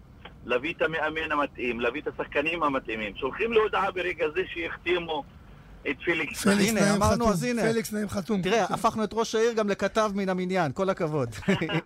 להביא 0.44 0.74
את 0.74 0.82
המאמן 0.82 1.32
המתאים, 1.32 1.80
להביא 1.80 2.00
את 2.00 2.06
השחקנים 2.06 2.62
המתאימים. 2.62 3.16
שולחים 3.16 3.52
לו 3.52 3.62
הודעה 3.62 3.90
ברגע 3.90 4.28
זה 4.34 4.42
שיחתימו 4.46 5.24
את 5.90 5.96
פליקס. 6.04 6.42
פליקס 6.42 6.68
הנה, 6.68 6.94
אמרנו, 6.96 7.28
אז 7.28 7.44
הנה. 7.44 7.62
פליקס 7.72 7.92
נעים 7.92 8.08
חתום. 8.08 8.42
תראה, 8.42 8.64
הפכנו 8.64 9.04
את 9.04 9.10
ראש 9.12 9.34
העיר 9.34 9.52
גם 9.52 9.68
לכתב 9.68 10.10
מן 10.14 10.28
המניין, 10.28 10.72
כל 10.72 10.90
הכבוד. 10.90 11.28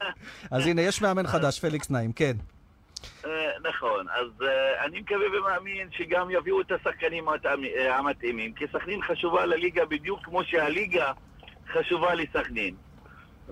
אז 0.51 0.67
הנה, 0.67 0.83
יש 0.83 1.03
מאמן 1.03 1.27
חדש, 1.27 1.61
פליקס 1.61 1.91
נעים, 1.91 2.13
כן. 2.13 2.37
אה, 3.27 3.51
נכון, 3.71 4.07
אז 4.09 4.43
אה, 4.43 4.85
אני 4.85 5.01
מקווה 5.01 5.27
ומאמין 5.39 5.89
שגם 5.91 6.31
יביאו 6.31 6.61
את 6.61 6.73
השחקנים 6.73 7.29
אה, 7.29 7.97
המתאימים, 7.99 8.53
כי 8.53 8.65
סכנין 8.73 9.03
חשובה 9.03 9.47
לליגה 9.47 9.85
בדיוק 9.85 10.21
כמו 10.25 10.45
שהליגה 10.45 11.13
חשובה 11.73 12.15
לסכנין. 12.15 12.75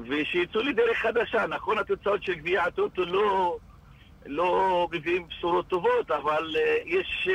ושיצאו 0.08 0.60
לדרך 0.60 0.98
חדשה, 0.98 1.46
נכון 1.46 1.78
התוצאות 1.78 2.22
של 2.22 2.34
גביע 2.34 2.62
הטוטו 2.62 3.04
לא, 3.04 3.56
לא 4.26 4.88
מביאים 4.92 5.28
בשורות 5.28 5.68
טובות, 5.68 6.10
אבל 6.10 6.56
יש... 6.84 7.28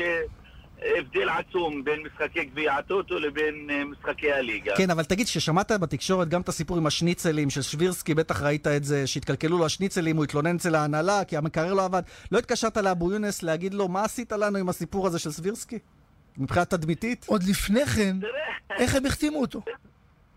הבדל 0.81 1.29
עצום 1.29 1.83
בין 1.83 1.99
משחקי 2.03 2.45
גביע 2.45 2.73
הטוטו 2.73 3.19
לבין 3.19 3.69
אה, 3.69 3.85
משחקי 3.85 4.31
הליגה. 4.31 4.73
כן, 4.77 4.89
אבל 4.89 5.03
תגיד, 5.03 5.25
כששמעת 5.25 5.71
בתקשורת 5.71 6.29
גם 6.29 6.41
את 6.41 6.49
הסיפור 6.49 6.77
עם 6.77 6.85
השניצלים 6.85 7.49
של 7.49 7.61
שבירסקי, 7.61 8.13
בטח 8.13 8.41
ראית 8.41 8.67
את 8.67 8.83
זה, 8.83 9.07
שהתקלקלו 9.07 9.57
לו 9.57 9.65
השניצלים, 9.65 10.15
הוא 10.15 10.23
התלונן 10.23 10.55
אצל 10.55 10.75
ההנהלה, 10.75 11.25
כי 11.25 11.37
המקרר 11.37 11.73
לא 11.73 11.85
עבד. 11.85 12.01
לא 12.31 12.37
התקשרת 12.37 12.77
לאבו 12.77 13.11
יונס 13.11 13.43
להגיד 13.43 13.73
לו, 13.73 13.87
מה 13.87 14.03
עשית 14.03 14.31
לנו 14.31 14.57
עם 14.57 14.69
הסיפור 14.69 15.07
הזה 15.07 15.19
של 15.19 15.31
סבירסקי? 15.31 15.79
מבחינה 16.37 16.65
תדמיתית? 16.65 17.25
עוד 17.27 17.43
לפני 17.49 17.85
כן, 17.85 18.15
איך 18.79 18.95
הם 18.95 19.05
החתימו 19.05 19.41
אותו? 19.41 19.61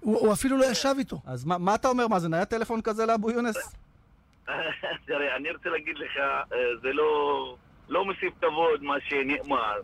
הוא, 0.01 0.19
הוא 0.19 0.33
אפילו 0.33 0.57
לא 0.57 0.65
ישב 0.65 0.95
איתו. 0.99 1.21
אז 1.27 1.45
מה, 1.45 1.59
מה 1.59 1.75
אתה 1.75 1.89
אומר, 1.89 2.09
מה, 2.09 2.19
זה 2.19 2.29
היה 2.33 2.45
טלפון 2.45 2.81
כזה 2.83 3.07
לאבו 3.07 3.31
יונס? 3.31 3.75
תראה, 5.07 5.37
אני 5.37 5.51
רוצה 5.51 5.69
להגיד 5.71 5.97
לך, 5.99 6.17
אה, 6.53 6.59
זה 6.83 6.93
לא, 6.93 7.57
לא 7.89 8.05
מוסיף 8.05 8.33
כבוד 8.41 8.83
מה 8.83 8.95
שנאמר. 9.09 9.81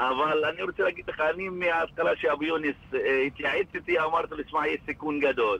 אבל 0.00 0.44
אני 0.44 0.62
רוצה 0.62 0.82
להגיד 0.82 1.04
לך, 1.08 1.20
אני 1.20 1.48
מההתחלה 1.48 2.10
שאבו 2.16 2.44
יונס 2.44 2.76
אה, 2.94 3.22
התייעץ 3.26 3.66
איתי, 3.74 4.00
אמרתי 4.00 4.34
לו, 4.34 4.42
שמע, 4.48 4.66
יש 4.68 4.80
סיכון 4.86 5.20
גדול. 5.20 5.58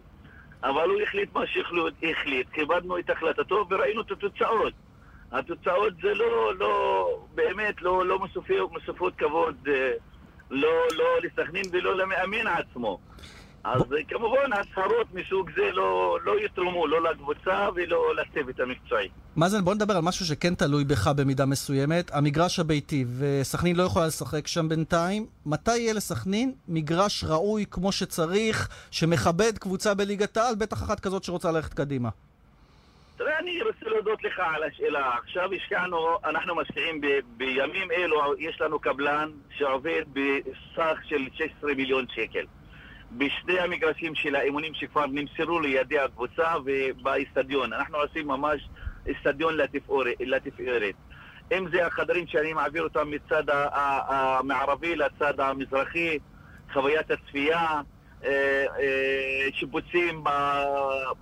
אבל 0.62 0.88
הוא 0.88 1.03
החליט 1.03 1.35
מה 1.35 1.47
שהחליט, 1.47 2.47
כיבדנו 2.53 2.99
את 2.99 3.11
החלטתו 3.11 3.66
וראינו 3.70 4.01
את 4.01 4.11
התוצאות. 4.11 4.73
התוצאות 5.33 5.92
זה 6.03 6.14
לא, 6.14 6.55
לא, 6.55 7.09
באמת, 7.35 7.83
לא, 7.83 8.07
לא 8.07 8.18
מוסיפות 8.73 9.16
כבוד, 9.16 9.57
אה, 9.68 9.92
לא, 10.51 10.72
לא 10.97 11.05
לסכנין 11.22 11.64
ולא 11.72 11.97
למאמן 11.97 12.47
עצמו. 12.47 12.99
אז. 13.65 13.83
כמובן 14.09 14.53
הצהרות 14.53 15.07
מסוג 15.15 15.51
זה 15.57 15.73
לא, 15.73 16.19
לא 16.25 16.41
יתרמו 16.45 16.87
לא 16.87 17.03
לקבוצה 17.03 17.69
ולא 17.75 18.15
לצוות 18.17 18.61
המקצועי. 18.61 19.09
מאזן, 19.37 19.65
בוא 19.65 19.75
נדבר 19.75 19.97
על 19.97 20.03
משהו 20.03 20.27
שכן 20.27 20.55
תלוי 20.55 20.85
בך 20.85 21.09
במידה 21.17 21.47
מסוימת. 21.47 22.11
המגרש 22.15 22.59
הביתי, 22.59 23.05
וסכנין 23.19 23.77
לא 23.77 23.83
יכולה 23.83 24.07
לשחק 24.07 24.47
שם 24.47 24.69
בינתיים. 24.69 25.27
מתי 25.47 25.77
יהיה 25.77 25.93
לסכנין 25.95 26.53
מגרש 26.69 27.25
ראוי 27.25 27.65
כמו 27.71 27.93
שצריך, 27.93 28.69
שמכבד 28.91 29.59
קבוצה 29.59 29.95
בליגת 29.95 30.37
העל, 30.37 30.55
בטח 30.55 30.83
אחת 30.83 31.01
כזאת 31.01 31.25
שרוצה 31.25 31.53
ללכת 31.53 31.75
קדימה? 31.75 32.09
תראה, 33.17 33.39
אני 33.39 33.62
רוצה 33.62 33.87
להודות 33.91 34.25
לך 34.25 34.41
על 34.55 34.62
השאלה. 34.62 35.11
עכשיו 35.23 35.53
השקענו, 35.53 36.19
אנחנו 36.25 36.55
משקיעים 36.55 37.01
ב, 37.01 37.07
בימים 37.37 37.91
אלו, 37.91 38.35
יש 38.39 38.61
לנו 38.61 38.79
קבלן 38.79 39.31
שעובד 39.57 40.03
בסך 40.12 40.99
של 41.09 41.23
16 41.35 41.75
מיליון 41.75 42.07
שקל. 42.15 42.45
בשני 43.19 43.61
המגרשים 43.61 44.15
של 44.15 44.35
האימונים 44.35 44.75
שכבר 44.75 45.07
נמסרו 45.07 45.61
לידי 45.61 45.99
הקבוצה 45.99 46.55
ובאיצטדיון. 46.65 47.73
אנחנו 47.73 47.97
עושים 47.97 48.29
ממש 48.29 48.69
איצטדיון 49.07 49.55
לתפארת. 50.21 50.95
אם 51.53 51.67
זה 51.73 51.87
החדרים 51.87 52.27
שאני 52.27 52.53
מעביר 52.53 52.83
אותם 52.83 53.11
מצד 53.11 53.43
המערבי 54.09 54.97
לצד 54.97 55.41
המזרחי, 55.41 56.19
חוויית 56.73 57.11
הצפייה, 57.11 57.81
אה, 58.25 58.65
אה, 58.81 59.49
שיפוצים 59.53 60.25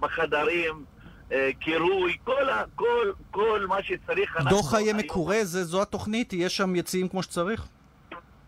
בחדרים, 0.00 0.84
אה, 1.32 1.50
קירוי, 1.60 2.16
כל, 2.24 2.46
כל, 2.74 3.12
כל 3.30 3.66
מה 3.68 3.82
שצריך. 3.82 4.36
דוח 4.48 4.70
חיי 4.70 4.92
מקורה, 4.92 5.38
זו 5.44 5.82
התוכנית? 5.82 6.32
יהיה 6.32 6.48
שם 6.48 6.76
יציאים 6.76 7.08
כמו 7.08 7.22
שצריך? 7.22 7.68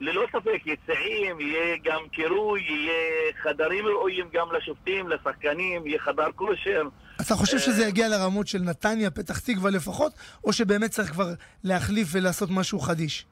ללא 0.05 0.27
ספק, 0.33 0.67
יציעים, 0.67 1.41
יהיה 1.41 1.77
גם 1.85 2.09
קירוי, 2.13 2.61
יהיה 2.61 3.33
חדרים 3.43 3.87
ראויים 3.87 4.29
גם 4.33 4.53
לשופטים, 4.53 5.09
לשחקנים, 5.09 5.87
יהיה 5.87 5.99
חדר 5.99 6.33
כושר. 6.35 6.83
אתה 7.17 7.35
חושב 7.35 7.59
שזה 7.59 7.85
יגיע 7.87 8.09
לרמות 8.09 8.47
של 8.47 8.59
נתניה, 8.59 9.11
פתח 9.11 9.39
תקווה 9.39 9.71
לפחות, 9.71 10.13
או 10.45 10.53
שבאמת 10.53 10.91
צריך 10.91 11.11
כבר 11.11 11.29
להחליף 11.65 12.09
ולעשות 12.13 12.49
משהו 12.53 12.79
חדיש? 12.79 13.27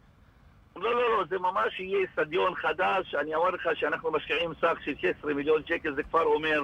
לא, 0.76 0.94
לא, 0.94 1.18
לא, 1.18 1.24
זה 1.30 1.38
ממש 1.38 1.80
יהיה 1.80 1.98
אצטדיון 2.04 2.54
חדש. 2.54 3.14
אני 3.14 3.34
אומר 3.34 3.50
לך 3.50 3.68
שאנחנו 3.74 4.12
משקיעים 4.12 4.50
סך 4.60 4.78
של 4.84 4.94
16 5.00 5.34
מיליון 5.34 5.62
שקל, 5.66 5.94
זה 5.94 6.02
כבר 6.02 6.22
אומר, 6.22 6.60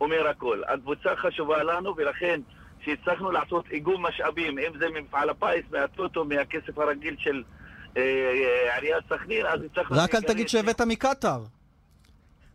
אומר 0.00 0.28
הכל. 0.28 0.62
הקבוצה 0.68 1.16
חשובה 1.16 1.62
לנו, 1.62 1.96
ולכן 1.96 2.40
שהצלחנו 2.84 3.30
לעשות 3.30 3.64
איגום 3.70 4.06
משאבים, 4.06 4.58
אם 4.58 4.78
זה 4.78 4.86
ממפעל 4.88 5.30
הפיס, 5.30 5.64
מהטוטו, 5.70 6.24
מהכסף 6.24 6.78
הרגיל 6.78 7.16
של 7.18 7.36
אה, 7.36 7.42
אה, 7.42 7.55
עיריית 7.96 9.04
סכנין, 9.08 9.46
אז 9.46 9.60
הצלחנו... 9.62 9.96
רק 9.98 10.14
אל 10.14 10.20
תגיד 10.20 10.48
שהבאת 10.48 10.80
מקטאר. 10.80 11.42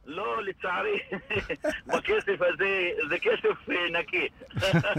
לא, 0.06 0.44
לצערי, 0.44 1.00
בכסף 1.88 2.42
הזה, 2.42 2.90
זה 3.10 3.16
כסף 3.22 3.70
אה, 3.70 4.00
נקי. 4.00 4.28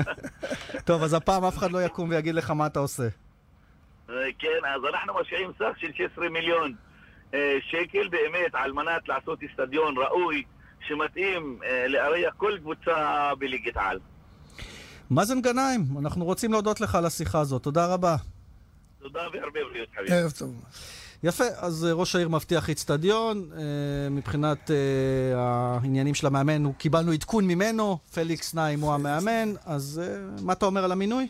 טוב, 0.87 1.03
אז 1.03 1.15
הפעם 1.15 1.45
אף 1.45 1.59
אחד 1.59 1.73
לא 1.73 1.83
יקום 1.83 2.11
ויגיד 2.11 2.35
לך 2.35 2.51
מה 2.51 2.67
אתה 2.67 2.79
עושה. 2.81 3.09
כן, 4.39 4.65
אז 4.75 4.81
אנחנו 4.95 5.15
משקיעים 5.21 5.51
סך 5.59 5.79
של 5.79 5.93
16 5.93 6.29
מיליון 6.29 6.75
שקל 7.61 8.09
באמת 8.09 8.55
על 8.55 8.73
מנת 8.73 9.09
לעשות 9.09 9.39
אצטדיון 9.43 9.95
ראוי 9.99 10.43
שמתאים 10.89 11.59
לארח 11.89 12.35
כל 12.37 12.59
קבוצה 12.59 13.31
בליגת 13.39 13.77
העל. 13.77 13.99
מאזן 15.11 15.41
גנאים, 15.41 15.81
אנחנו 15.99 16.25
רוצים 16.25 16.53
להודות 16.53 16.81
לך 16.81 16.95
על 16.95 17.07
השיחה 17.07 17.41
הזאת. 17.41 17.63
תודה 17.63 17.87
רבה. 17.87 18.17
תודה 19.03 19.21
והרבה 19.21 19.61
בריאות, 19.71 19.89
חביבי. 19.97 20.13
ערב 20.15 20.31
טוב. 20.31 20.55
יפה, 21.23 21.45
אז 21.57 21.87
ראש 21.93 22.15
העיר 22.15 22.29
מבטיח 22.29 22.69
איצטדיון. 22.69 23.51
מבחינת 24.11 24.71
העניינים 25.37 26.15
של 26.15 26.27
המאמן, 26.27 26.73
קיבלנו 26.73 27.13
עדכון 27.13 27.47
ממנו, 27.47 27.99
פליקס 28.15 28.55
נעים 28.55 28.81
הוא 28.81 28.93
המאמן, 28.93 29.53
אז 29.65 30.01
מה 30.43 30.53
אתה 30.53 30.67
אומר 30.67 30.85
על 30.85 30.93
המינוי? 30.93 31.29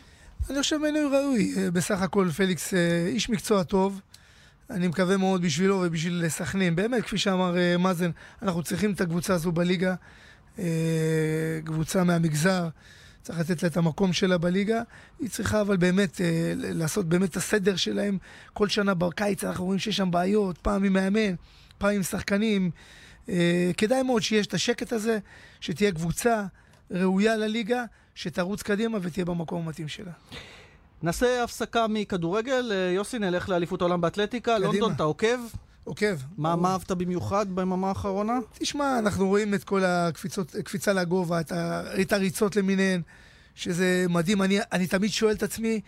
אני 0.49 0.61
חושב 0.61 0.77
מינוי 0.77 1.17
ראוי. 1.17 1.55
בסך 1.73 2.01
הכל 2.01 2.29
פליקס 2.35 2.73
איש 3.07 3.29
מקצוע 3.29 3.63
טוב. 3.63 4.01
אני 4.69 4.87
מקווה 4.87 5.17
מאוד 5.17 5.41
בשבילו 5.41 5.81
ובשביל 5.85 6.29
סכנין. 6.29 6.75
באמת, 6.75 7.03
כפי 7.03 7.17
שאמר 7.17 7.55
מאזן, 7.79 8.11
אנחנו 8.41 8.63
צריכים 8.63 8.91
את 8.91 9.01
הקבוצה 9.01 9.33
הזו 9.33 9.51
בליגה. 9.51 9.95
קבוצה 11.63 12.03
מהמגזר. 12.03 12.67
צריך 13.23 13.39
לתת 13.39 13.63
לה 13.63 13.69
את 13.69 13.77
המקום 13.77 14.13
שלה 14.13 14.37
בליגה. 14.37 14.81
היא 15.19 15.29
צריכה 15.29 15.61
אבל 15.61 15.77
באמת 15.77 16.21
אה, 16.21 16.53
לעשות 16.55 17.05
באמת 17.05 17.29
את 17.29 17.35
הסדר 17.35 17.75
שלהם. 17.75 18.17
כל 18.53 18.69
שנה 18.69 18.93
בקיץ 18.93 19.43
אנחנו 19.43 19.65
רואים 19.65 19.79
שיש 19.79 19.97
שם 19.97 20.11
בעיות, 20.11 20.57
פעם 20.57 20.83
עם 20.83 20.93
מאמן, 20.93 21.35
פעם 21.77 21.95
עם 21.95 22.03
שחקנים. 22.03 22.71
אה, 23.29 23.71
כדאי 23.77 24.03
מאוד 24.03 24.21
שיש 24.21 24.47
את 24.47 24.53
השקט 24.53 24.93
הזה, 24.93 25.19
שתהיה 25.59 25.91
קבוצה 25.91 26.45
ראויה 26.91 27.35
לליגה, 27.37 27.83
שתרוץ 28.15 28.61
קדימה 28.61 28.97
ותהיה 29.01 29.25
במקום 29.25 29.65
המתאים 29.65 29.87
שלה. 29.87 30.11
נעשה 31.03 31.43
הפסקה 31.43 31.85
מכדורגל. 31.89 32.71
יוסי, 32.95 33.19
נלך 33.19 33.49
לאליפות 33.49 33.81
העולם 33.81 34.01
באתלטיקה. 34.01 34.53
קדימה. 34.55 34.67
לונדון, 34.67 34.91
אתה 34.93 35.03
עוקב? 35.03 35.39
עוקב. 35.83 36.15
מה, 36.37 36.55
מה 36.55 36.71
אהבת 36.71 36.91
במיוחד 36.91 37.45
ביממה 37.49 37.87
האחרונה? 37.87 38.39
תשמע, 38.53 38.99
אנחנו 38.99 39.27
רואים 39.27 39.53
את 39.53 39.63
כל 39.63 39.83
הקפיצה 39.85 40.93
לגובה, 40.93 41.39
את 42.01 42.13
הריצות 42.13 42.55
למיניהן, 42.55 43.01
שזה 43.55 44.05
מדהים. 44.09 44.41
אני, 44.41 44.59
אני 44.71 44.87
תמיד 44.87 45.11
שואל 45.11 45.33
את 45.35 45.43
עצמי, 45.43 45.81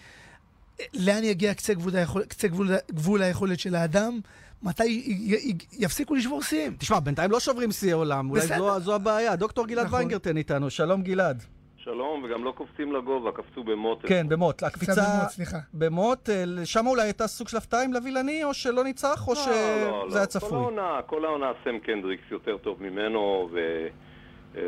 לאן 0.94 1.24
יגיע 1.24 1.54
קצה 1.54 1.74
גבול, 1.74 1.96
היכול, 1.96 2.24
קצה 2.24 2.48
גבול, 2.48 2.70
גבול 2.92 3.22
היכולת 3.22 3.60
של 3.60 3.76
האדם? 3.76 4.20
מתי 4.64 5.64
יפסיקו 5.72 6.16
לשבור 6.16 6.44
שיאים? 6.44 6.76
תשמע, 6.80 7.00
בינתיים 7.00 7.32
לא 7.32 7.40
שוברים 7.40 7.72
שיאי 7.72 7.92
עולם, 7.92 8.30
אולי 8.30 8.48
זו, 8.48 8.80
זו 8.80 8.96
הבעיה. 8.96 9.36
דוקטור 9.36 9.68
גלעד 9.68 9.86
נכון. 9.86 9.98
ויינגרטן 9.98 10.38
איתנו, 10.38 10.70
שלום 10.70 11.04
גלעד. 11.04 11.44
שלום, 11.86 12.24
וגם 12.24 12.44
לא 12.44 12.52
קופצים 12.52 12.94
לגובה, 12.94 13.32
קפצו 13.32 13.64
במוט. 13.64 14.06
כן, 14.08 14.30
במוט. 14.30 14.64
הקפיצה 14.64 15.02
במוט, 15.02 15.30
סליחה. 15.30 15.58
במוט, 15.74 16.30
שם 16.64 16.88
אולי 16.88 17.02
הייתה 17.02 17.28
סוג 17.28 17.48
של 17.48 17.58
הפתעה 17.58 17.84
עם 17.84 17.94
לווילני, 17.94 18.44
או 18.44 18.54
שלא 18.54 18.84
ניצח, 18.84 19.28
או 19.28 19.34
לא, 19.34 19.40
שזה 19.40 19.88
לא, 19.92 20.08
לא. 20.10 20.18
היה 20.18 20.26
צפוי? 20.26 20.50
כל 20.50 20.56
העונה, 20.56 21.00
כל 21.06 21.26
העונה 21.26 21.52
סם 21.64 21.80
קנדריקס 21.80 22.24
יותר 22.32 22.58
טוב 22.58 22.84
ממנו, 22.84 23.50
ו... 23.52 23.88
אה, 24.58 24.62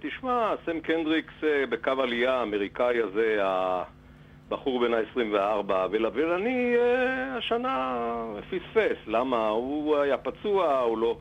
תשמע, 0.00 0.54
סם 0.66 0.80
קנדריקס 0.80 1.34
אה, 1.44 1.66
בקו 1.66 2.02
עלייה 2.02 2.34
האמריקאי 2.34 3.02
הזה, 3.02 3.38
הבחור 3.40 4.80
בן 4.80 4.94
ה-24, 4.94 5.72
ולווילני 5.90 6.74
אה, 6.76 7.36
השנה 7.36 7.96
פספס. 8.50 8.96
למה? 9.06 9.48
הוא 9.48 9.96
היה 9.96 10.16
פצוע, 10.16 10.78
הוא 10.78 10.98
לא... 10.98 11.18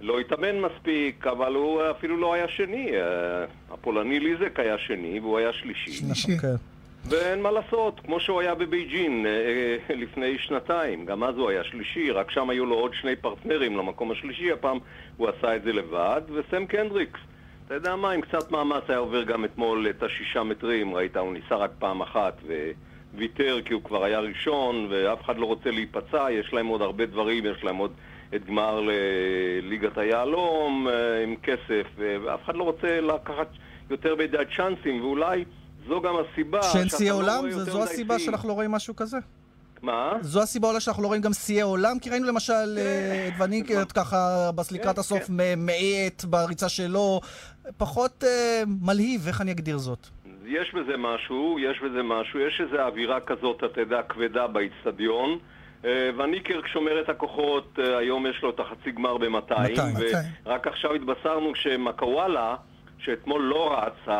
לא 0.00 0.20
התאמן 0.20 0.60
מספיק, 0.60 1.26
אבל 1.26 1.54
הוא 1.54 1.82
אפילו 1.90 2.16
לא 2.16 2.34
היה 2.34 2.48
שני. 2.48 2.90
אה, 2.96 3.44
הפולני 3.70 4.20
ליזק 4.20 4.60
היה 4.60 4.78
שני 4.78 5.20
והוא 5.20 5.38
היה 5.38 5.52
שלישי. 5.52 5.92
שלישי. 5.92 6.36
Okay. 6.36 6.58
ואין 7.04 7.42
מה 7.42 7.50
לעשות, 7.50 8.00
כמו 8.00 8.20
שהוא 8.20 8.40
היה 8.40 8.54
בבייג'ין 8.54 9.26
אה, 9.26 9.94
לפני 9.94 10.38
שנתיים, 10.38 11.06
גם 11.06 11.24
אז 11.24 11.36
הוא 11.36 11.50
היה 11.50 11.64
שלישי, 11.64 12.10
רק 12.10 12.30
שם 12.30 12.50
היו 12.50 12.66
לו 12.66 12.74
עוד 12.74 12.94
שני 12.94 13.16
פרטנרים 13.16 13.76
למקום 13.76 14.10
השלישי, 14.10 14.52
הפעם 14.52 14.78
הוא 15.16 15.28
עשה 15.28 15.56
את 15.56 15.62
זה 15.62 15.72
לבד, 15.72 16.22
וסם 16.34 16.66
קנדריקס, 16.66 17.20
אתה 17.66 17.74
יודע 17.74 17.96
מה, 17.96 18.10
עם 18.10 18.20
קצת 18.20 18.50
מאמץ 18.50 18.82
היה 18.88 18.98
עובר 18.98 19.22
גם 19.22 19.44
אתמול 19.44 19.86
את 19.90 20.02
השישה 20.02 20.42
מטרים, 20.42 20.94
ראית, 20.94 21.16
הוא 21.16 21.32
ניסה 21.32 21.56
רק 21.56 21.70
פעם 21.78 22.00
אחת 22.00 22.34
וויתר 23.14 23.58
כי 23.64 23.74
הוא 23.74 23.82
כבר 23.82 24.04
היה 24.04 24.20
ראשון, 24.20 24.86
ואף 24.90 25.22
אחד 25.24 25.38
לא 25.38 25.46
רוצה 25.46 25.70
להיפצע, 25.70 26.26
יש 26.30 26.52
להם 26.52 26.66
עוד 26.66 26.82
הרבה 26.82 27.06
דברים, 27.06 27.46
יש 27.46 27.64
להם 27.64 27.76
עוד 27.76 27.92
את 28.34 28.46
גמר 28.46 28.80
לליגת 28.80 29.98
היהלום 29.98 30.88
אה, 30.88 31.22
עם 31.22 31.36
כסף, 31.42 31.86
ואף 31.96 32.40
אחד 32.44 32.56
לא 32.56 32.62
רוצה 32.62 33.00
לקחת 33.00 33.48
יותר 33.90 34.16
מדי 34.16 34.36
צ'אנסים, 34.56 35.00
ואולי 35.00 35.44
זו 35.88 36.00
גם 36.00 36.14
הסיבה... 36.16 36.62
שאין 36.62 36.88
שיאי 36.88 37.08
לא 37.08 37.14
עולם? 37.14 37.50
זו 37.50 37.82
הסיבה 37.82 38.18
שאנחנו 38.18 38.48
לא 38.48 38.52
רואים 38.52 38.72
משהו 38.72 38.96
כזה? 38.96 39.18
מה? 39.82 40.12
זו 40.20 40.42
הסיבה 40.42 40.68
אולי 40.68 40.80
שאנחנו 40.80 41.02
לא 41.02 41.08
רואים 41.08 41.22
גם 41.22 41.32
שיאי 41.32 41.60
עולם? 41.60 41.98
כי 41.98 42.10
ראינו 42.10 42.26
למשל 42.26 42.78
אה, 42.78 43.28
את 43.28 43.32
וניקרט 43.42 43.92
ככה 43.98 44.50
לקראת 44.72 44.94
כן, 44.94 45.00
הסוף 45.00 45.26
כן. 45.26 45.34
מאט 45.56 46.24
בריצה 46.24 46.68
שלו, 46.68 47.20
פחות 47.76 48.24
אה, 48.24 48.62
מלהיב, 48.82 49.26
איך 49.26 49.40
אני 49.40 49.52
אגדיר 49.52 49.78
זאת? 49.78 50.06
יש 50.46 50.74
בזה 50.74 50.96
משהו, 50.98 51.58
יש 51.58 51.80
בזה 51.80 52.02
משהו, 52.02 52.40
יש 52.40 52.60
איזו 52.60 52.82
אווירה 52.82 53.20
כזאת, 53.20 53.64
אתה 53.64 53.80
יודע, 53.80 54.02
כבדה 54.02 54.46
באיצטדיון. 54.46 55.38
אה, 55.84 56.10
וניקר 56.18 56.60
שומר 56.72 57.00
את 57.00 57.08
הכוחות, 57.08 57.78
אה, 57.78 57.98
היום 57.98 58.26
יש 58.26 58.42
לו 58.42 58.50
את 58.50 58.60
החצי 58.60 58.90
גמר 58.90 59.16
ב-200, 59.16 59.80
ורק 60.46 60.66
עכשיו 60.66 60.94
התבשרנו 60.94 61.52
כשמקוואלה, 61.52 62.56
שאתמול 62.98 63.42
לא 63.42 63.78
רץ, 63.78 64.16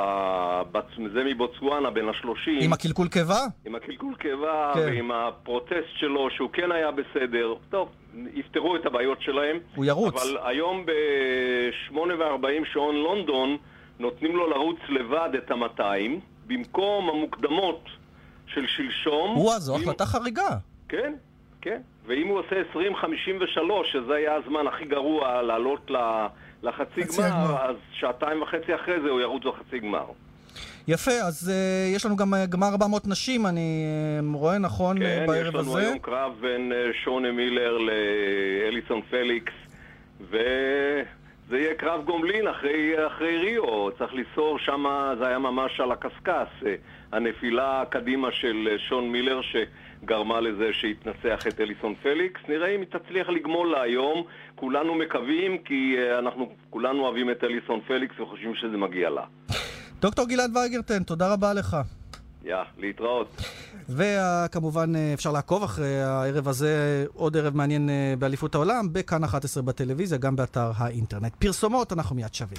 זה 1.14 1.24
מבוצואנה 1.24 1.90
בין 1.90 2.08
השלושים. 2.08 2.58
עם 2.60 2.72
הקלקול 2.72 3.08
קיבה? 3.08 3.40
עם 3.64 3.74
הקלקול 3.74 4.14
קיבה, 4.14 4.72
כן. 4.74 4.80
ועם 4.80 5.10
הפרוטסט 5.10 5.96
שלו, 5.96 6.30
שהוא 6.30 6.50
כן 6.52 6.72
היה 6.72 6.90
בסדר. 6.90 7.54
טוב, 7.70 7.88
יפתרו 8.34 8.76
את 8.76 8.86
הבעיות 8.86 9.22
שלהם. 9.22 9.58
הוא 9.74 9.84
ירוץ. 9.84 10.14
אבל 10.14 10.38
היום 10.44 10.86
ב-8.40 10.86 12.72
שעון 12.72 12.96
לונדון, 12.96 13.56
נותנים 13.98 14.36
לו 14.36 14.50
לרוץ 14.50 14.78
לבד 14.88 15.30
את 15.38 15.50
ה-200, 15.50 16.10
במקום 16.46 17.08
המוקדמות 17.08 17.84
של 18.46 18.66
שלשום. 18.66 19.38
וואה, 19.38 19.58
זו 19.58 19.76
החלטה 19.76 20.06
חריגה. 20.06 20.56
כן, 20.88 21.14
כן, 21.68 21.80
ואם 22.06 22.26
הוא 22.26 22.38
עושה 22.38 22.56
20.53, 22.74 23.58
שזה 23.92 24.14
היה 24.14 24.34
הזמן 24.34 24.66
הכי 24.66 24.84
גרוע 24.84 25.42
לעלות 25.42 25.90
לחצי 26.62 27.00
גמר, 27.00 27.62
אז 27.62 27.76
שעתיים 27.92 28.42
וחצי 28.42 28.74
אחרי 28.74 29.00
זה 29.00 29.08
הוא 29.10 29.20
ירוץ 29.20 29.42
לחצי 29.44 29.78
גמר. 29.78 30.04
יפה, 30.88 31.10
אז 31.10 31.52
uh, 31.52 31.96
יש 31.96 32.06
לנו 32.06 32.16
גם 32.16 32.34
uh, 32.34 32.46
גמר 32.46 32.66
400 32.66 33.06
נשים, 33.06 33.46
אני 33.46 33.86
uh, 34.20 34.36
רואה, 34.36 34.58
נכון, 34.58 34.98
כן, 34.98 35.24
בערב 35.26 35.30
הזה? 35.30 35.42
כן, 35.42 35.48
יש 35.48 35.54
לנו 35.54 35.78
הזה. 35.78 35.86
היום 35.86 35.98
קרב 35.98 36.32
בין 36.40 36.72
uh, 36.72 37.04
שונה 37.04 37.32
מילר 37.32 37.78
לאליסון 37.78 39.02
פליקס, 39.10 39.52
ו... 40.20 40.36
זה 41.48 41.58
יהיה 41.58 41.74
קרב 41.74 42.04
גומלין 42.04 42.46
אחרי, 42.46 43.06
אחרי 43.06 43.38
ריו, 43.38 43.90
צריך 43.98 44.14
לנסוע 44.14 44.58
שם, 44.58 44.84
זה 45.18 45.26
היה 45.26 45.38
ממש 45.38 45.80
על 45.80 45.92
הקשקש, 45.92 46.48
אה, 46.66 46.74
הנפילה 47.12 47.84
קדימה 47.90 48.32
של 48.32 48.68
אה, 48.70 48.78
שונה 48.78 49.10
מילר 49.10 49.40
שגרמה 50.02 50.40
לזה 50.40 50.70
שתנצח 50.72 51.46
את 51.48 51.60
אליסון 51.60 51.94
פליקס. 52.02 52.40
נראה 52.48 52.68
אם 52.68 52.80
היא 52.80 52.88
תצליח 52.98 53.28
לגמול 53.28 53.70
לה 53.70 53.82
היום, 53.82 54.24
כולנו 54.54 54.94
מקווים 54.94 55.58
כי 55.58 55.96
אה, 55.98 56.18
אנחנו 56.18 56.52
כולנו 56.70 57.04
אוהבים 57.04 57.30
את 57.30 57.44
אליסון 57.44 57.80
פליקס 57.86 58.20
וחושבים 58.20 58.54
שזה 58.54 58.76
מגיע 58.76 59.10
לה. 59.10 59.24
דוקטור 60.02 60.28
גלעד 60.28 60.56
וייגרטן, 60.56 61.02
תודה 61.02 61.32
רבה 61.32 61.54
לך. 61.54 61.76
יא, 62.44 62.56
להתראות. 62.78 63.42
וכמובן 63.88 64.92
אפשר 65.14 65.32
לעקוב 65.32 65.62
אחרי 65.62 66.00
הערב 66.00 66.48
הזה, 66.48 67.04
עוד 67.14 67.36
ערב 67.36 67.56
מעניין 67.56 67.90
באליפות 68.18 68.54
העולם, 68.54 68.92
בכאן 68.92 69.24
11 69.24 69.62
בטלוויזיה, 69.62 70.18
גם 70.18 70.36
באתר 70.36 70.70
האינטרנט. 70.76 71.34
פרסומות, 71.38 71.92
אנחנו 71.92 72.16
מיד 72.16 72.34
שווים. 72.34 72.58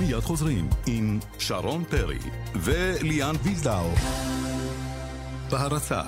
מיד 0.00 0.20
חוזרים 0.20 0.68
עם 0.86 1.18
שרון 1.38 1.84
פרי 1.84 2.18
וליאן 2.54 3.34
ויזדאו. 3.42 4.51
בהרצה. 5.52 6.02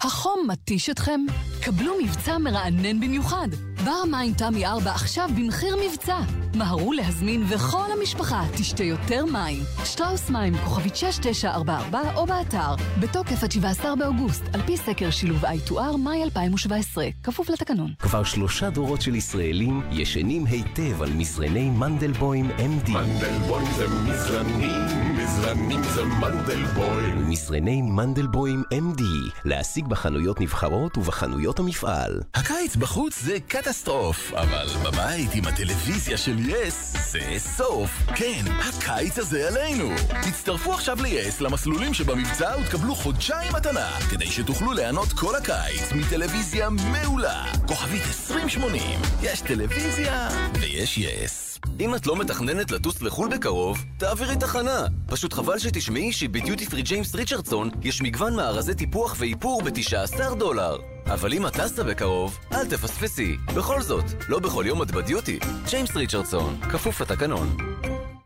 החום 0.00 0.46
מתיש 0.48 0.90
אתכם? 0.90 1.20
קבלו 1.62 1.92
מבצע 2.02 2.38
מרענן 2.38 3.00
במיוחד. 3.00 3.48
בר 3.86 4.04
מים 4.10 4.34
תמי 4.34 4.66
4 4.66 4.90
עכשיו 4.90 5.28
במחיר 5.36 5.76
מבצע. 5.86 6.18
מהרו 6.54 6.92
להזמין 6.92 7.44
וכל 7.48 7.86
המשפחה 7.98 8.44
תשתה 8.56 8.84
יותר 8.84 9.24
מים. 9.24 9.62
שטראוס 9.84 10.30
מים, 10.30 10.54
כוכבית 10.56 10.96
6944 10.96 12.14
או 12.16 12.26
באתר. 12.26 12.74
בתוקף 13.00 13.44
עד 13.44 13.52
17 13.52 13.96
באוגוסט, 13.96 14.42
על 14.52 14.62
פי 14.62 14.76
סקר 14.76 15.10
שילוב 15.10 15.44
I2R, 15.44 15.96
מאי 15.98 16.22
2017. 16.22 17.08
כפוף 17.22 17.50
לתקנון. 17.50 17.92
כבר 17.98 18.24
שלושה 18.24 18.70
דורות 18.70 19.02
של 19.02 19.14
ישראלים 19.14 19.82
ישנים 19.90 20.46
היטב 20.46 21.02
על 21.02 21.12
מזרני 21.12 21.70
מנדלבוים 21.70 22.50
MD. 22.50 22.90
מנדלבוים 22.90 23.66
זה 23.76 23.88
מזרנים, 23.88 24.80
מזרנים 25.16 25.82
זה 25.82 26.04
מנדלבוים. 26.04 27.28
מזרני 27.30 27.82
מנדלבוים 27.82 28.62
MD, 28.72 29.02
להשיג 29.44 29.86
בחנויות 29.86 30.40
נבחרות 30.40 30.98
ובחנויות 30.98 31.58
המפעל. 31.58 32.20
הקיץ 32.34 32.76
בחוץ 32.76 33.22
זה 33.22 33.36
קטסטרוף, 33.76 34.34
אבל 34.34 34.66
בבית 34.84 35.34
עם 35.34 35.44
הטלוויזיה 35.46 36.16
של 36.16 36.36
יס 36.38 36.96
זה 37.12 37.20
סוף. 37.38 37.90
כן, 38.14 38.44
הקיץ 38.48 39.18
הזה 39.18 39.48
עלינו. 39.48 39.90
הצטרפו 40.10 40.72
עכשיו 40.72 40.98
ליס 41.02 41.40
למסלולים 41.40 41.94
שבמבצע 41.94 42.56
ותקבלו 42.60 42.94
חודשיים 42.94 43.52
מתנה, 43.52 43.90
כדי 44.10 44.26
שתוכלו 44.26 44.72
ליהנות 44.72 45.12
כל 45.12 45.34
הקיץ 45.34 45.92
מטלוויזיה 45.92 46.68
מעולה. 46.70 47.44
כוכבית 47.66 48.02
2080, 48.02 49.00
יש 49.22 49.40
טלוויזיה 49.40 50.28
ויש 50.60 50.98
יס. 50.98 51.58
אם 51.80 51.94
את 51.94 52.06
לא 52.06 52.16
מתכננת 52.16 52.70
לטוס 52.70 53.02
לחו"ל 53.02 53.28
בקרוב, 53.28 53.84
תעבירי 53.98 54.36
תחנה. 54.36 54.86
פשוט 55.06 55.32
חבל 55.32 55.58
שתשמעי 55.58 56.12
שבדיוטי 56.12 56.66
פרי 56.66 56.82
ג'יימס 56.82 57.14
ריצ'רדסון 57.14 57.70
יש 57.82 58.02
מגוון 58.02 58.36
מארזי 58.36 58.74
טיפוח 58.74 59.16
ואיפור 59.18 59.62
ב-19 59.62 60.34
דולר. 60.34 60.95
אבל 61.06 61.32
אם 61.32 61.46
את 61.46 61.52
טסת 61.52 61.78
בקרוב, 61.84 62.38
אל 62.52 62.66
תפספסי. 62.66 63.36
בכל 63.56 63.82
זאת, 63.82 64.04
לא 64.28 64.38
בכל 64.38 64.64
יום 64.66 64.82
את 64.82 64.90
בדיוטי. 64.90 65.38
ג'יימס 65.70 65.96
ריצ'רדסון, 65.96 66.60
כפוף 66.60 67.00
לתקנון. 67.00 67.56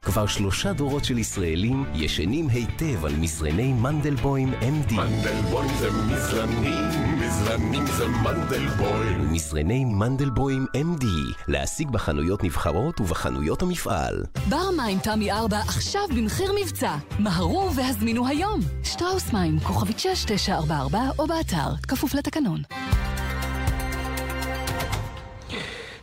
כבר 0.03 0.27
שלושה 0.27 0.73
דורות 0.73 1.05
של 1.05 1.19
ישראלים 1.19 1.85
ישנים 1.95 2.49
היטב 2.49 3.05
על 3.05 3.13
מזרני 3.17 3.73
מנדלבוים 3.73 4.53
MD. 4.53 4.93
מנדלבוים 4.93 5.71
זה 5.79 5.91
מזרנים, 5.91 6.85
מזרנים 7.19 7.87
זה 7.87 8.09
מנדלבוים. 8.09 9.33
מזרני 9.33 9.85
מנדלבוים 9.85 10.67
MD, 10.77 11.05
להשיג 11.49 11.91
בחנויות 11.91 12.45
נבחרות 12.45 13.01
ובחנויות 13.01 13.63
המפעל. 13.63 14.25
בר 14.49 14.71
מים 14.77 14.99
תמי 14.99 15.33
4 15.33 15.59
עכשיו 15.59 16.03
במחיר 16.17 16.53
מבצע. 16.63 16.97
מהרו 17.19 17.71
והזמינו 17.75 18.27
היום. 18.27 18.61
שטראוס 18.83 19.33
מים, 19.33 19.61
כוכבית 19.61 19.99
6944 19.99 20.99
או 21.19 21.27
באתר, 21.27 21.75
כפוף 21.89 22.15
לתקנון. 22.15 22.63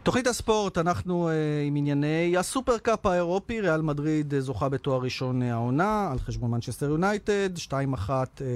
תוכנית 0.07 0.27
הספורט, 0.27 0.77
אנחנו 0.77 1.29
uh, 1.29 1.31
עם 1.67 1.75
ענייני 1.75 2.37
הסופרקאפ 2.37 3.05
האירופי, 3.05 3.61
ריאל 3.61 3.81
מדריד 3.81 4.33
uh, 4.33 4.39
זוכה 4.39 4.69
בתואר 4.69 5.01
ראשון 5.01 5.41
uh, 5.41 5.45
העונה, 5.45 6.09
על 6.11 6.19
חשבון 6.19 6.51
מנצ'סטר 6.51 6.85
יונייטד, 6.85 7.49
2-1 7.57 7.69
uh, 8.09 8.11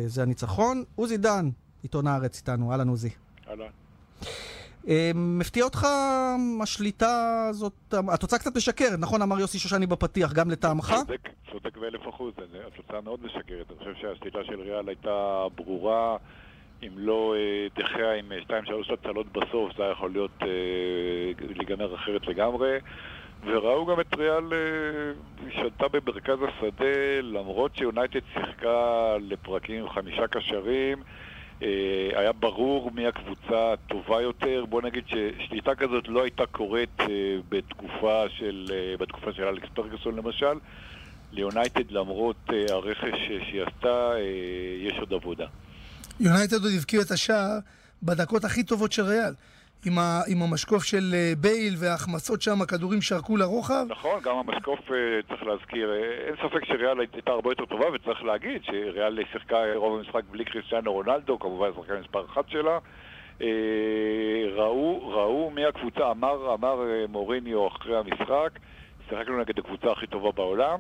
זה 0.06 0.22
הניצחון. 0.22 0.84
עוזי 0.96 1.18
דן, 1.18 1.50
עיתון 1.84 2.08
הארץ 2.08 2.38
איתנו, 2.38 2.72
אהלן 2.72 2.88
עוזי. 2.88 3.10
אהלן. 3.50 3.66
Uh, 4.84 4.88
מפתיע 5.16 5.64
אותך 5.64 5.88
השליטה 6.64 7.46
הזאת, 7.50 7.94
התוצאה 7.94 8.40
קצת 8.40 8.58
משקרת, 8.58 9.00
נכון 9.00 9.22
אמר 9.22 9.40
יוסי 9.40 9.60
שושני 9.60 9.88
בפתיח, 9.88 10.34
גם 10.34 10.52
לטעמך? 10.52 10.94
צודק, 11.08 11.30
צודק 11.52 11.78
באלף 11.78 12.02
אחוז, 12.10 12.34
התוצאה 12.68 13.02
מאוד 13.02 13.20
משקרת. 13.26 13.66
אני 13.70 13.78
חושב 13.78 13.94
שהשליטה 14.02 14.40
של 14.46 14.62
ריאל 14.62 14.88
הייתה 14.90 15.46
ברורה. 15.56 16.18
אם 16.84 16.92
לא 16.96 17.36
דחיה 17.76 18.14
עם 18.14 18.32
2-3 18.50 18.94
הצלות 18.94 19.28
בסוף, 19.32 19.78
זה 19.78 19.84
היה 19.84 19.92
יכול 19.92 20.12
להיות 20.12 20.38
אה, 20.42 20.48
להיגמר 21.56 21.96
אחרת 21.96 22.28
לגמרי. 22.28 22.78
וראו 23.46 23.86
גם 23.86 24.00
את 24.00 24.16
ריאל 24.18 24.54
אה, 24.54 25.50
שלטה 25.52 25.88
במרכז 25.88 26.38
השדה, 26.42 27.22
למרות 27.22 27.76
שיונייטד 27.76 28.20
שיחקה 28.34 29.16
לפרקים 29.22 29.82
עם 29.82 29.90
חמישה 29.90 30.28
קשרים. 30.28 31.04
אה, 31.64 32.10
היה 32.14 32.32
ברור 32.32 32.92
מי 32.94 33.08
הקבוצה 33.08 33.74
הטובה 33.74 34.22
יותר. 34.22 34.66
בוא 34.70 34.82
נגיד 34.82 35.04
ששליטה 35.08 35.76
כזאת 35.76 36.08
לא 36.08 36.24
הייתה 36.24 36.46
קורית 36.46 37.00
אה, 37.00 37.06
בתקופה 37.50 38.24
של, 38.30 38.66
אה, 38.72 38.98
בתקופה 38.98 39.34
של 39.34 39.44
אלכס 39.44 39.70
פרגוסון 39.74 40.16
למשל. 40.16 40.58
ליונייטד 41.32 41.92
למרות 41.92 42.50
אה, 42.54 42.66
הרכש 42.70 43.20
שהיא 43.28 43.64
עשתה, 43.64 44.12
אה, 44.14 44.20
יש 44.80 45.00
עוד 45.00 45.14
עבודה. 45.14 45.46
יונייטד 46.22 46.64
עוד 46.64 46.72
הבקיעו 46.78 47.04
את 47.04 47.12
השער 47.12 47.60
בדקות 48.04 48.46
הכי 48.46 48.64
טובות 48.64 48.92
של 48.92 49.04
ריאל. 49.04 49.34
עם, 49.86 50.00
ה, 50.00 50.22
עם 50.28 50.42
המשקוף 50.42 50.84
של 50.84 51.14
בייל 51.38 51.74
וההחמצות 51.78 52.42
שם, 52.42 52.62
הכדורים 52.62 53.02
שרקו 53.02 53.38
לרוחב. 53.38 53.86
נכון, 53.90 54.20
גם 54.24 54.36
המשקוף, 54.36 54.80
צריך 55.28 55.44
להזכיר, 55.44 55.94
אין 56.28 56.36
ספק 56.36 56.66
שריאל 56.66 57.00
הייתה 57.00 57.32
הרבה 57.32 57.52
יותר 57.52 57.66
טובה, 57.66 57.86
וצריך 57.94 58.24
להגיד 58.24 58.64
שריאל 58.64 59.20
שיחקה 59.32 59.58
רוב 59.76 60.00
המשחק 60.00 60.22
בלי 60.32 60.46
קריסטיאנו 60.46 60.94
רונלדו, 60.94 61.40
כמובן 61.40 61.70
שחקן 61.76 62.00
מספר 62.02 62.26
אחת 62.26 62.50
שלה. 62.50 62.80
ראו, 64.56 65.10
ראו 65.10 65.52
מי 65.56 65.66
הקבוצה, 65.66 66.12
אמר, 66.12 66.54
אמר 66.54 66.76
מוריניו 67.10 67.68
אחרי 67.68 67.98
המשחק, 67.98 68.60
שיחקנו 69.10 69.40
נגד 69.40 69.60
הקבוצה 69.60 69.92
הכי 69.92 70.08
טובה 70.08 70.32
בעולם, 70.32 70.80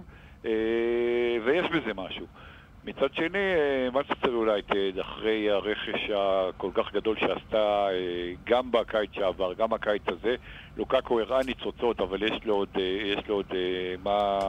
ויש 1.45 1.71
בזה 1.71 1.93
משהו. 1.95 2.25
מצד 2.85 3.13
שני, 3.13 3.53
מנצ'סטר 3.93 4.31
יונייטד, 4.31 4.99
אחרי 4.99 5.49
הרכש 5.51 6.09
הכל 6.15 6.69
כך 6.73 6.93
גדול 6.93 7.17
שעשתה 7.19 7.87
גם 8.43 8.71
בקיץ 8.71 9.09
שעבר, 9.13 9.53
גם 9.53 9.73
הקיץ 9.73 10.01
הזה, 10.07 10.35
לוקקו 10.77 11.19
הראה 11.19 11.43
ניצוצות, 11.43 12.01
אבל 12.01 12.23
יש 12.23 12.45
לו 12.45 12.55
עוד, 12.55 12.69
יש 13.05 13.27
לו 13.27 13.35
עוד 13.35 13.53
מה 14.03 14.39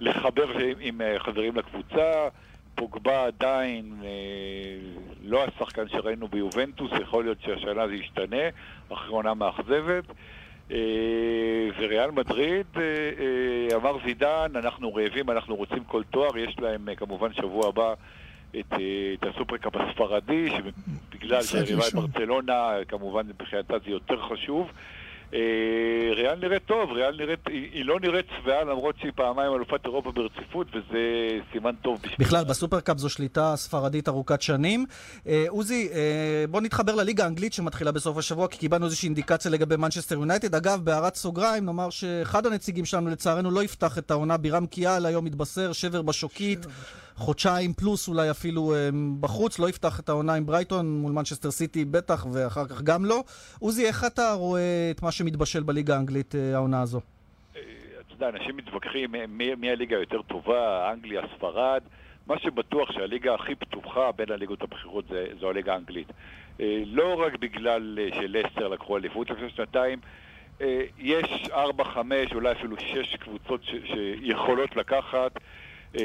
לחבר 0.00 0.46
עם 0.80 1.00
חברים 1.18 1.56
לקבוצה. 1.56 2.28
פוגבה 2.74 3.26
עדיין 3.26 4.02
לא 5.22 5.44
השחקן 5.44 5.88
שראינו 5.88 6.28
ביובנטוס, 6.28 6.90
יכול 7.00 7.24
להיות 7.24 7.38
שהשנה 7.40 7.88
זה 7.88 7.94
ישתנה, 7.94 8.42
אחרי 8.92 9.08
עונה 9.08 9.34
מאכזבת. 9.34 10.04
וריאל 11.78 12.10
מדריד, 12.10 12.66
אמר 13.74 13.96
זידן, 14.04 14.52
אנחנו 14.56 14.94
רעבים, 14.94 15.30
אנחנו 15.30 15.56
רוצים 15.56 15.84
כל 15.84 16.02
תואר, 16.10 16.38
יש 16.38 16.56
להם 16.58 16.94
כמובן 16.96 17.32
שבוע 17.32 17.68
הבא 17.68 17.94
את, 18.60 18.72
את 19.14 19.26
הסופרקאפ 19.26 19.76
הספרדי, 19.76 20.48
שבגלל 20.50 21.42
שהריבה 21.42 21.88
את 21.88 21.94
ברצלונה, 21.94 22.70
כמובן 22.88 23.26
מבחינתה 23.26 23.78
זה 23.78 23.90
יותר 23.90 24.20
חשוב. 24.22 24.70
ריאל 26.16 26.34
נראית 26.40 26.62
טוב, 26.66 26.92
ריאל 26.92 27.16
נראית, 27.16 27.40
היא, 27.46 27.68
היא 27.72 27.84
לא 27.84 28.00
נראית 28.00 28.26
שבעה 28.38 28.64
למרות 28.64 28.94
שהיא 29.00 29.12
פעמיים 29.14 29.52
אלופת 29.54 29.84
אירופה 29.84 30.12
ברציפות 30.12 30.66
וזה 30.70 30.98
סימן 31.52 31.74
טוב 31.82 31.98
בשביל... 32.02 32.16
בכלל, 32.18 32.44
בסופרקאפ 32.44 32.98
זו 32.98 33.08
שליטה 33.08 33.56
ספרדית 33.56 34.08
ארוכת 34.08 34.42
שנים. 34.42 34.86
עוזי, 35.48 35.88
בוא 36.50 36.60
נתחבר 36.60 36.94
לליגה 36.94 37.24
האנגלית 37.24 37.52
שמתחילה 37.52 37.92
בסוף 37.92 38.18
השבוע, 38.18 38.48
כי 38.48 38.58
קיבלנו 38.58 38.84
איזושהי 38.84 39.06
אינדיקציה 39.06 39.50
לגבי 39.50 39.76
מנצ'סטר 39.76 40.14
יונייטד. 40.14 40.54
אגב, 40.54 40.80
בהערת 40.84 41.14
סוגריים, 41.14 41.64
נאמר 41.64 41.90
שאחד 41.90 42.46
הנציגים 42.46 42.84
שלנו 42.84 43.10
לצערנו 43.10 43.50
לא 43.50 43.62
יפתח 43.62 43.98
את 43.98 44.10
העונה, 44.10 44.36
בירם 44.36 44.66
כיאל 44.66 45.06
היום 45.06 45.24
מתבשר, 45.24 45.72
שבר 45.72 46.02
בשוקית. 46.02 46.66
חודשיים 47.18 47.72
פלוס 47.72 48.08
אולי 48.08 48.30
אפילו 48.30 48.74
בחוץ, 49.20 49.58
לא 49.58 49.68
יפתח 49.68 50.00
את 50.00 50.08
העונה 50.08 50.34
עם 50.34 50.46
ברייטון, 50.46 51.00
מול 51.00 51.12
מנצ'סטר 51.12 51.50
סיטי 51.50 51.84
בטח, 51.84 52.26
ואחר 52.32 52.66
כך 52.66 52.82
גם 52.82 53.04
לא. 53.04 53.24
עוזי, 53.58 53.86
איך 53.86 54.04
אתה 54.04 54.32
רואה 54.32 54.90
את 54.90 55.02
מה 55.02 55.12
שמתבשל 55.12 55.62
בליגה 55.62 55.96
האנגלית 55.96 56.34
העונה 56.54 56.82
הזו? 56.82 57.00
אתה 57.52 57.60
יודע, 58.14 58.28
אנשים 58.28 58.56
מתווכחים 58.56 59.10
מי, 59.28 59.54
מי 59.54 59.70
הליגה 59.70 59.96
היותר 59.96 60.22
טובה, 60.22 60.92
אנגליה, 60.92 61.22
ספרד. 61.36 61.82
מה 62.26 62.38
שבטוח 62.38 62.92
שהליגה 62.92 63.34
הכי 63.34 63.54
פתוחה 63.54 64.12
בין 64.12 64.32
הליגות 64.32 64.62
הבכירות 64.62 65.04
זה, 65.10 65.26
זו 65.40 65.50
הליגה 65.50 65.74
האנגלית. 65.74 66.08
אה, 66.60 66.82
לא 66.86 67.22
רק 67.26 67.38
בגלל 67.38 67.98
אה, 68.02 68.08
שלסטר 68.20 68.68
לקחו 68.68 68.96
אליפות 68.96 69.30
לפני 69.30 69.50
שנתיים, 69.50 69.98
אה, 70.60 70.82
יש 70.98 71.48
ארבע, 71.52 71.84
חמש, 71.84 72.32
אולי 72.32 72.52
אפילו 72.52 72.76
שש 72.80 73.16
קבוצות 73.16 73.64
ש- 73.64 73.92
שיכולות 73.92 74.76
לקחת. 74.76 75.32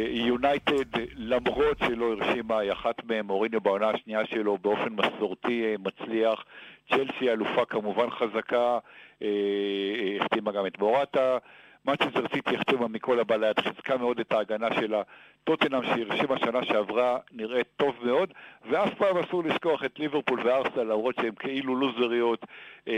יונייטד, 0.09 0.99
למרות 1.15 1.77
שלא 1.79 2.11
הרשימה, 2.11 2.59
היא 2.59 2.71
אחת 2.71 3.03
מהן, 3.03 3.25
מוריניו 3.25 3.61
בעונה 3.61 3.89
השנייה 3.89 4.25
שלו 4.25 4.57
באופן 4.57 4.89
מסורתי 4.93 5.63
אה, 5.63 5.75
מצליח. 5.79 6.45
צ'לסי 6.89 7.29
אלופה 7.29 7.65
כמובן 7.65 8.09
חזקה, 8.09 8.79
אה, 9.21 9.27
אה, 9.27 10.17
החתימה 10.21 10.51
גם 10.51 10.65
את 10.65 10.79
מורטה. 10.79 11.37
מנצ'סטר 11.85 12.25
סיטי 12.33 12.55
החתימה 12.55 12.87
מכל 12.87 13.19
הבא 13.19 13.35
ליד, 13.35 13.59
חיזקה 13.59 13.97
מאוד 13.97 14.19
את 14.19 14.31
ההגנה 14.31 14.67
שלה. 14.79 15.01
טוטנאם 15.43 15.85
שהרשימה 15.85 16.39
שנה 16.39 16.65
שעברה 16.65 17.17
נראית 17.31 17.67
טוב 17.77 17.95
מאוד, 18.01 18.33
ואף 18.69 18.93
פעם 18.97 19.17
אסור 19.17 19.43
לשכוח 19.43 19.83
את 19.85 19.99
ליברפול 19.99 20.39
וארסנל, 20.47 20.83
למרות 20.83 21.15
שהן 21.15 21.33
כאילו 21.39 21.75
לוזריות. 21.75 22.45
אה, 22.87 22.93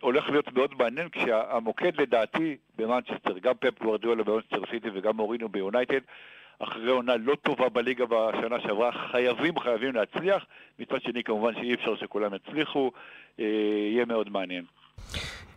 הולך 0.00 0.30
להיות 0.30 0.52
מאוד 0.52 0.70
מעניין, 0.78 1.08
כשהמוקד 1.08 2.00
לדעתי 2.00 2.56
במנצ'סטר, 2.78 3.38
גם 3.38 3.54
פפ 3.60 3.82
גוורדיולה 3.82 4.24
במנצ'סטר 4.24 4.62
סיטי 4.70 4.88
וגם 4.94 5.16
מורינו 5.16 5.48
ביונייטד, 5.48 6.00
אחרי 6.58 6.90
עונה 6.90 7.16
לא 7.16 7.34
טובה 7.34 7.68
בליגה 7.68 8.04
בשנה 8.06 8.60
שעברה, 8.60 8.92
חייבים 9.10 9.58
חייבים 9.58 9.94
להצליח. 9.94 10.46
מצד 10.78 11.02
שני 11.02 11.22
כמובן 11.24 11.54
שאי 11.54 11.74
אפשר 11.74 11.96
שכולם 11.96 12.30
יצליחו, 12.34 12.90
אה, 13.40 13.44
יהיה 13.92 14.04
מאוד 14.04 14.30
מעניין. 14.30 14.64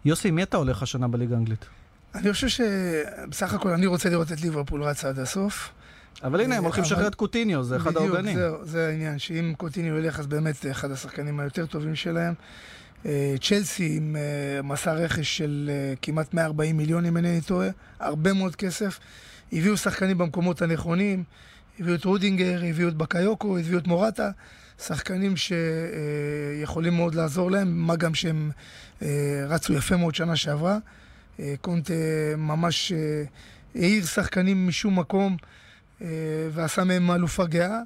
יוסי, 0.05 0.31
מי 0.31 0.43
אתה 0.43 0.57
הולך 0.57 0.83
השנה 0.83 1.07
בליגה 1.07 1.35
האנגלית? 1.35 1.80
אני 2.15 2.33
חושב 2.33 2.47
שבסך 2.47 3.53
הכל 3.53 3.69
אני 3.69 3.85
רוצה 3.85 4.09
לראות 4.09 4.31
את 4.31 4.41
ליברפול 4.41 4.83
רץ 4.83 5.05
עד 5.05 5.19
הסוף. 5.19 5.69
אבל 6.23 6.41
הנה, 6.41 6.57
הם 6.57 6.63
הולכים 6.63 6.83
לשחרר 6.83 7.07
את 7.07 7.15
קוטיניו, 7.15 7.63
זה 7.63 7.75
אחד 7.75 7.97
העוגנים. 7.97 8.35
בדיוק, 8.35 8.63
זה 8.63 8.87
העניין, 8.87 9.19
שאם 9.19 9.53
קוטיניו 9.57 9.97
ילך, 9.97 10.19
אז 10.19 10.27
באמת 10.27 10.65
אחד 10.71 10.91
השחקנים 10.91 11.39
היותר 11.39 11.65
טובים 11.65 11.95
שלהם. 11.95 12.33
אה, 13.05 13.35
צ'לסי 13.41 13.97
עם 13.97 14.15
אה, 14.15 14.61
מסע 14.61 14.93
רכש 14.93 15.37
של 15.37 15.71
אה, 15.73 15.93
כמעט 16.01 16.33
140 16.33 16.77
מיליון, 16.77 17.05
אם 17.05 17.17
אינני 17.17 17.41
טועה, 17.41 17.67
הרבה 17.99 18.33
מאוד 18.33 18.55
כסף. 18.55 18.99
הביאו 19.53 19.77
שחקנים 19.77 20.17
במקומות 20.17 20.61
הנכונים, 20.61 21.23
הביאו 21.79 21.95
את 21.95 22.05
רודינגר, 22.05 22.61
הביאו 22.69 22.89
את 22.89 22.95
בקאיוקו, 22.95 23.57
הביאו 23.57 23.79
את 23.79 23.87
מורטה, 23.87 24.29
שחקנים 24.79 25.33
שיכולים 25.37 26.93
מאוד 26.93 27.15
לעזור 27.15 27.51
להם, 27.51 27.77
מה 27.77 27.95
גם 27.95 28.13
שהם 28.13 28.51
רצו 29.47 29.73
יפה 29.73 29.97
מאוד 29.97 30.15
שנה 30.15 30.35
שעברה. 30.35 30.77
קונטה 31.61 31.93
ממש 32.37 32.91
העיר 33.75 34.05
שחקנים 34.05 34.67
משום 34.67 34.99
מקום 34.99 35.37
ועשה 36.51 36.83
מהם 36.83 37.11
אלופה 37.11 37.45
גאה. 37.45 37.79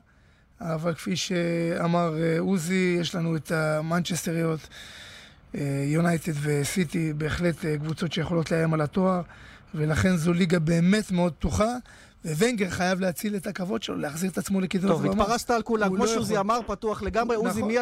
אבל 0.62 0.94
כפי 0.94 1.16
שאמר 1.16 2.16
עוזי, 2.40 2.98
יש 3.02 3.16
לנו 3.16 3.36
את 3.36 3.52
המנצ'סטריות, 3.52 4.68
יונייטד 5.86 6.34
וסיטי, 6.42 7.14
בהחלט 7.14 7.66
קבוצות 7.66 8.14
שיכולות 8.14 8.52
לאיים 8.52 8.74
על 8.74 8.82
התואר. 8.82 9.22
ולכן 9.76 10.16
זו 10.16 10.34
ליגה 10.34 10.60
באמת 10.60 11.12
מאוד 11.12 11.34
פתוחה. 11.34 11.76
וונגר 12.26 12.70
חייב 12.70 13.00
להציל 13.00 13.36
את 13.36 13.48
הכבוד 13.48 13.84
שלו, 13.84 13.96
להחזיר 13.96 14.32
את 14.32 14.38
עצמו 14.38 14.62
לכידון 14.62 14.90
טוב, 14.90 15.06
התפרסת 15.06 15.52
על 15.52 15.62
כולם, 15.62 15.88
כמו 15.88 15.98
לא 15.98 16.08
שעוזי 16.08 16.38
אמר, 16.38 16.60
פתוח 16.68 17.04
לגמרי. 17.04 17.36
נכון. 17.36 17.48
עוזי, 17.48 17.62
מי... 17.62 17.76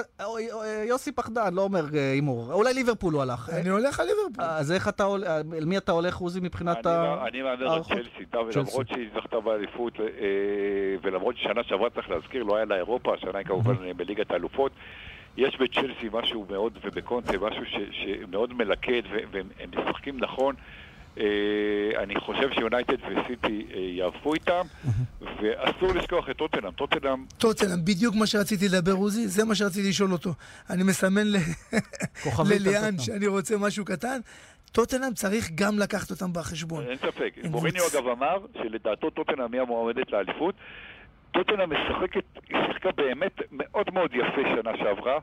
יוסי 0.88 1.12
פחדן, 1.12 1.54
לא 1.54 1.62
אומר 1.62 1.86
הימור. 1.94 2.54
אולי 2.54 2.74
ליברפול 2.74 3.14
הוא 3.14 3.22
הלך. 3.22 3.50
אני 3.50 3.70
הולך 3.70 4.00
על 4.00 4.06
ליברפול. 4.08 4.46
אז 4.46 4.72
איך 4.72 4.88
אתה 4.88 5.04
הולך, 5.04 5.28
אל 5.54 5.66
מי 5.66 5.78
אתה 5.78 5.92
הולך, 5.92 6.18
עוזי, 6.18 6.40
מבחינת 6.40 6.86
ה... 6.86 7.24
אני 7.28 7.42
מהמר 7.42 7.74
על 7.74 7.84
צ'לסי, 7.84 8.60
למרות 8.60 8.88
שהיא 8.88 9.10
זכתה 9.16 9.40
באליפות, 9.40 9.94
ולמרות 11.04 11.38
ששנה 11.38 11.64
שעברה, 11.64 11.90
צריך 11.90 12.10
להזכיר, 12.10 12.44
לא 12.44 12.56
היה 12.56 12.66
לה 12.66 12.76
אירופה, 12.76 13.14
השנה 13.14 13.38
היא 13.38 13.46
כמובן 13.46 13.76
בליגת 13.98 14.32
האלופות. 14.32 14.72
יש 15.38 15.58
בצ'לסי 15.62 16.10
משהו 16.12 16.46
מאוד, 16.50 16.78
ובקונטה, 16.84 17.38
משהו 17.38 17.64
שמאוד 17.92 18.54
מלכד, 18.54 19.02
והם 19.32 19.50
משחקים 19.78 20.20
נכון. 20.20 20.56
אה, 21.18 22.04
אני 22.04 22.20
חושב 22.20 22.50
שיונייטד 22.54 22.98
וסיטי 23.04 23.66
אה, 23.74 23.80
יעבפו 23.80 24.34
איתם, 24.34 24.66
ואסור 25.22 25.94
לשכוח 25.96 26.30
את 26.30 26.38
טוטנאם. 26.38 26.72
טוטנאם... 26.72 27.26
טוטנאם, 27.38 27.86
בדיוק 27.86 28.16
מה 28.16 28.28
שרציתי 28.28 28.66
לדבר, 28.68 28.92
עוזי, 28.92 29.28
זה 29.28 29.46
מה 29.46 29.56
שרציתי 29.56 29.90
לשאול 29.90 30.12
אותו. 30.12 30.30
אני 30.70 30.84
מסמן 30.84 31.28
לליאן 32.50 33.00
שאני 33.00 33.28
רוצה 33.28 33.56
משהו 33.58 33.86
קטן. 33.86 34.20
טוטנאם 34.72 35.14
צריך 35.14 35.52
גם 35.56 35.80
לקחת 35.80 36.12
אותם 36.12 36.34
בחשבון. 36.34 36.84
אין 36.88 36.98
ספק. 36.98 37.34
מוריניו 37.44 37.84
אגב 37.94 38.08
אמר 38.08 38.38
שלדעתו 38.54 39.10
טוטנאם 39.10 39.54
היא 39.54 39.62
המועמדת 39.62 40.12
לאליפות. 40.12 40.56
טוטנאם 41.32 41.70
משחקת, 41.70 42.24
היא 42.50 42.58
שיחקה 42.68 42.92
באמת 42.92 43.42
מאוד 43.52 43.94
מאוד 43.94 44.12
יפה 44.14 44.42
שנה 44.56 44.72
שעברה. 44.78 45.18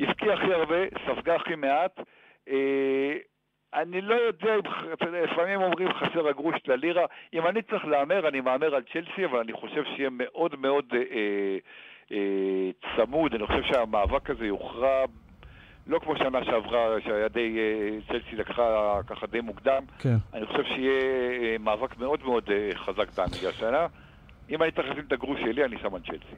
הפקיעה 0.00 0.34
הכי 0.34 0.52
הרבה, 0.52 0.76
ספגה 1.06 1.36
הכי 1.36 1.54
מעט. 1.54 2.00
אני 3.74 4.00
לא 4.00 4.14
יודע, 4.14 4.50
לפעמים 5.24 5.62
אומרים 5.62 5.88
חסר 5.92 6.28
הגרוש 6.28 6.54
ללירה. 6.66 7.06
אם 7.34 7.46
אני 7.46 7.62
צריך 7.62 7.84
להמר, 7.84 8.28
אני 8.28 8.40
מהמר 8.40 8.74
על 8.74 8.82
צ'לסי, 8.92 9.24
אבל 9.24 9.38
אני 9.38 9.52
חושב 9.52 9.84
שיהיה 9.84 10.08
מאוד 10.12 10.56
מאוד 10.58 10.84
אה, 10.94 10.98
אה, 12.12 12.70
צמוד. 12.96 13.34
אני 13.34 13.46
חושב 13.46 13.62
שהמאבק 13.62 14.30
הזה 14.30 14.46
יוכרע 14.46 15.04
לא 15.86 15.98
כמו 15.98 16.16
שנה 16.16 16.44
שעברה, 16.44 17.00
שהיה 17.04 17.28
די, 17.28 17.58
אה, 17.58 17.98
צ'לסי 18.08 18.36
לקחה 18.36 19.00
ככה 19.06 19.26
די 19.26 19.40
מוקדם. 19.40 19.82
כן. 19.98 20.16
אני 20.34 20.46
חושב 20.46 20.62
שיהיה 20.64 21.02
אה, 21.42 21.56
מאבק 21.60 21.98
מאוד 21.98 22.20
מאוד 22.24 22.50
אה, 22.50 22.70
חזק 22.74 23.10
באנגליה 23.16 23.50
השנה. 23.50 23.86
אם 24.50 24.62
אני 24.62 24.72
צריך 24.72 24.88
לשים 24.90 25.04
את 25.06 25.12
הגרוש 25.12 25.40
שלי, 25.40 25.64
אני 25.64 25.78
שם 25.78 25.94
על 25.94 26.00
צ'לסי. 26.00 26.34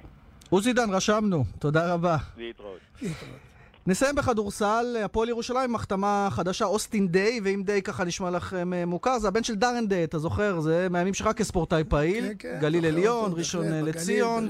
עוזי 0.51 0.72
דן, 0.72 0.91
רשמנו. 0.93 1.45
תודה 1.59 1.95
רבה. 1.95 2.16
להתראות. 2.37 2.81
להתראות. 3.03 3.41
נסיים 3.91 4.14
בכדורסל, 4.14 4.97
הפועל 5.05 5.28
ירושלים, 5.28 5.74
החתמה 5.74 6.28
חדשה, 6.30 6.64
אוסטין 6.64 7.09
דיי, 7.09 7.41
ואם 7.45 7.62
דיי 7.64 7.82
ככה 7.82 8.05
נשמע 8.05 8.30
לכם 8.30 8.72
אה, 8.72 8.86
מוכר, 8.86 9.18
זה 9.18 9.28
הבן 9.28 9.43
של 9.43 9.55
דארן 9.55 9.88
דיי, 9.88 10.05
אתה 10.05 10.18
זוכר? 10.18 10.61
זה 10.61 10.86
מהימים 10.91 11.14
שלך 11.14 11.28
כספורטאי 11.36 11.84
פעיל, 11.84 12.24
כן, 12.24 12.34
כן, 12.38 12.59
גליל 12.61 12.86
עליון, 12.86 13.32
ראשון 13.36 13.64
אה, 13.72 13.82
לציון. 13.82 14.49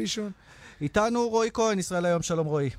איתנו 0.80 1.28
רועי 1.28 1.50
כהן, 1.54 1.78
ישראל 1.78 2.06
היום, 2.06 2.22
שלום 2.22 2.46
רועי. 2.46 2.70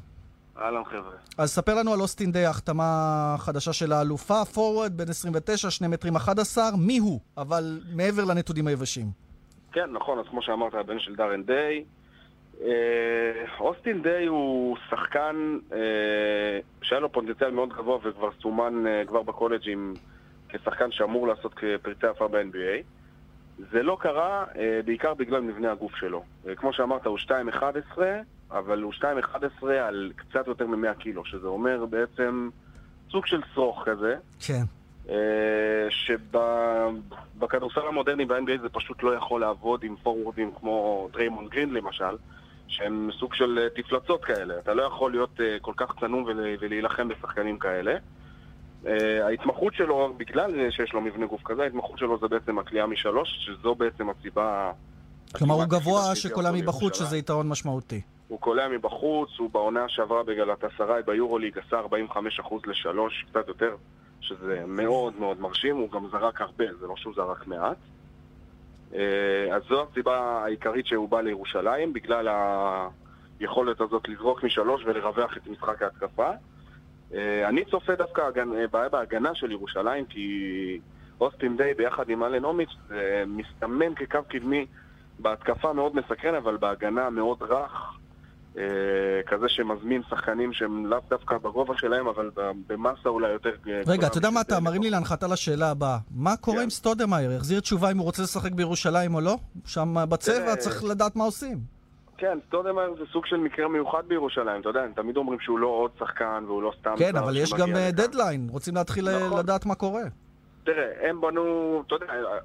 אהלן 0.57 0.83
חבר'ה. 0.85 1.11
אז 1.37 1.51
ספר 1.51 1.75
לנו 1.75 1.93
על 1.93 2.01
אוסטין 2.01 2.31
דיי, 2.31 2.45
החתמה 2.45 3.35
חדשה 3.39 3.73
של 3.73 3.91
האלופה, 3.91 4.45
פורוורד, 4.45 4.97
בן 4.97 5.09
29, 5.09 5.69
2 5.71 5.91
מטרים 5.91 6.15
11, 6.15 6.69
מי 6.77 6.97
הוא? 6.97 7.19
אבל 7.37 7.81
מעבר 7.95 8.25
לנתונים 8.25 8.67
היבשים. 8.67 9.05
כן, 9.71 9.91
נכון, 9.91 10.19
אז 10.19 10.25
כמו 10.29 10.41
שאמרת, 10.41 10.73
הבן 10.73 10.99
של 10.99 11.15
דארן 11.15 11.43
דיי. 11.43 11.83
אה, 12.61 13.45
אוסטין 13.59 14.01
דיי 14.01 14.25
הוא 14.25 14.77
שחקן 14.89 15.57
אה, 15.73 16.59
שהיה 16.81 16.99
לו 16.99 17.11
פוטנציאל 17.11 17.51
מאוד 17.51 17.73
גבוה 17.73 17.97
וכבר 18.03 18.29
סומן 18.41 18.87
אה, 18.87 19.03
כבר 19.07 19.21
בקולג'ים 19.21 19.93
כשחקן 20.49 20.91
שאמור 20.91 21.27
לעשות 21.27 21.53
פרצי 21.81 22.07
עפר 22.07 22.27
ב-NBA. 22.27 22.83
זה 23.71 23.83
לא 23.83 23.97
קרה 24.01 24.45
בעיקר 24.85 25.13
בגלל 25.13 25.41
מבנה 25.41 25.71
הגוף 25.71 25.95
שלו. 25.95 26.23
כמו 26.55 26.73
שאמרת, 26.73 27.05
הוא 27.05 27.17
2.11, 27.19 27.97
אבל 28.51 28.81
הוא 28.81 28.93
2.11 28.93 29.67
על 29.67 30.11
קצת 30.15 30.47
יותר 30.47 30.67
מ-100 30.67 30.93
קילו, 30.99 31.25
שזה 31.25 31.47
אומר 31.47 31.85
בעצם 31.85 32.49
סוג 33.11 33.25
של 33.25 33.41
שרוך 33.53 33.83
כזה. 33.85 34.15
כן. 34.39 34.63
שבכדורסל 35.89 37.87
המודרני 37.87 38.25
ב-NBA 38.25 38.61
זה 38.61 38.69
פשוט 38.69 39.03
לא 39.03 39.15
יכול 39.15 39.41
לעבוד 39.41 39.83
עם 39.83 39.95
פורוורדים 40.03 40.51
כמו 40.59 41.09
דריימון 41.13 41.47
גרין 41.47 41.73
למשל. 41.73 42.15
שהם 42.71 43.09
סוג 43.19 43.33
של 43.33 43.59
אה, 43.59 43.81
תפלצות 43.83 44.25
כאלה. 44.25 44.59
אתה 44.59 44.73
לא 44.73 44.83
יכול 44.83 45.11
להיות 45.11 45.39
uh, 45.39 45.41
כל 45.61 45.73
כך 45.77 45.91
צנום 45.99 46.25
ולהילחם 46.59 47.07
בשחקנים 47.07 47.59
כאלה. 47.59 47.95
Uh, 48.83 48.87
ההתמחות 49.23 49.73
שלו, 49.73 50.13
בגלל 50.17 50.71
שיש 50.71 50.93
לו 50.93 51.01
מבנה 51.01 51.25
גוף 51.25 51.41
כזה, 51.45 51.63
ההתמחות 51.63 51.99
שלו 51.99 52.17
זה 52.19 52.27
בעצם 52.27 52.59
הקליעה 52.59 52.87
משלוש, 52.87 53.29
שזו 53.45 53.75
בעצם 53.75 54.09
הסיבה... 54.09 54.71
כלומר, 55.35 55.55
הוא 55.55 55.65
גבוה 55.65 56.15
שקולע 56.15 56.51
מבחוץ, 56.51 56.97
שזה 56.97 57.17
יתרון 57.17 57.49
משמעותי. 57.49 58.01
הוא 58.27 58.39
קולע 58.39 58.67
מבחוץ, 58.67 59.29
הוא 59.37 59.49
בעונה 59.49 59.89
שעברה 59.89 60.23
בגלת 60.23 60.63
אסריי 60.63 61.03
ביורוליג 61.03 61.57
עשה 61.57 61.81
45% 62.09 62.55
לשלוש, 62.67 63.25
קצת 63.29 63.47
יותר, 63.47 63.75
שזה 64.21 64.63
מאוד 64.67 65.13
מאוד 65.19 65.41
מרשים, 65.41 65.77
הוא 65.77 65.91
גם 65.91 66.07
זרק 66.11 66.41
הרבה, 66.41 66.65
זה 66.79 66.87
לא 66.87 66.95
שהוא 66.97 67.13
זרק 67.15 67.47
מעט. 67.47 67.77
אה, 68.95 69.55
אז 69.55 69.63
זו 69.69 69.87
הסיבה 69.91 70.43
העיקרית 70.43 70.85
שהוא 70.85 71.09
בא 71.09 71.21
לירושלים, 71.21 71.93
בגלל 71.93 72.27
היכולת 73.39 73.81
הזאת 73.81 74.09
לזרוק 74.09 74.43
משלוש 74.43 74.83
ולרווח 74.85 75.37
את 75.37 75.47
משחק 75.47 75.81
ההתקפה. 75.81 76.29
אה, 77.13 77.49
אני 77.49 77.65
צופה 77.65 77.95
דווקא 77.95 78.21
אה, 78.21 78.67
בעיה 78.67 78.89
בהגנה 78.89 79.35
של 79.35 79.51
ירושלים, 79.51 80.05
כי 80.05 80.79
אוסטין 81.21 81.57
דיי 81.57 81.73
ביחד 81.73 82.09
עם 82.09 82.23
אלן 82.23 82.43
אומיץ' 82.43 82.75
מסתמן 83.27 83.95
כקו 83.95 84.19
קדמי 84.27 84.65
בהתקפה 85.19 85.73
מאוד 85.73 85.95
מסקרן, 85.95 86.35
אבל 86.35 86.57
בהגנה 86.57 87.09
מאוד 87.09 87.41
רך. 87.41 88.00
אה, 88.57 88.63
כזה 89.27 89.49
שמזמין 89.49 90.01
שחקנים 90.09 90.53
שהם 90.53 90.85
לאו 90.85 90.99
דווקא 91.09 91.37
בגובה 91.37 91.73
שלהם, 91.77 92.07
אבל 92.07 92.29
במסה 92.67 93.09
אולי 93.09 93.29
יותר... 93.29 93.49
רגע, 93.87 94.07
אתה 94.07 94.17
יודע 94.17 94.29
מה 94.29 94.41
אתה 94.41 94.59
מרים 94.59 94.81
לי 94.83 94.89
להנחתה 94.89 95.27
לשאלה 95.27 95.71
הבאה. 95.71 95.97
מה 96.15 96.37
קורה. 96.37 96.63
עם 96.63 96.69
סטודמאייר? 96.69 97.31
יחזיר 97.31 97.59
תשובה 97.59 97.91
אם 97.91 97.97
הוא 97.97 98.05
רוצה 98.05 98.23
לשחק 98.23 98.51
בירושלים 98.51 99.15
או 99.15 99.21
לא? 99.21 99.37
שם 99.65 99.95
בצבע 100.09 100.55
צריך 100.55 100.83
לדעת 100.83 101.15
מה 101.15 101.23
עושים. 101.23 101.57
כן, 102.17 102.37
סטודמאייר 102.47 102.95
זה 102.99 103.05
סוג 103.11 103.25
של 103.25 103.37
מקרה 103.37 103.67
מיוחד 103.67 104.03
בירושלים, 104.07 104.61
אתה 104.61 104.69
יודע, 104.69 104.81
הם 104.81 104.91
תמיד 104.95 105.17
אומרים 105.17 105.39
שהוא 105.39 105.59
לא 105.59 105.67
עוד 105.67 105.91
שחקן 105.99 106.43
והוא 106.47 106.63
לא 106.63 106.73
סתם... 106.79 106.93
כן, 106.97 107.15
אבל 107.15 107.37
יש 107.37 107.53
גם. 107.53 107.69
דדליין, 107.91 108.47
רוצים 108.51 108.75
להתחיל 108.75 109.09
אה, 109.09 109.27
נכון. 109.27 109.39
לדעת 109.39 109.65
מה 109.65 109.75
קורה. 109.75 110.03
תראה, 110.63 111.09
הם 111.09 111.21
בנו, 111.21 111.83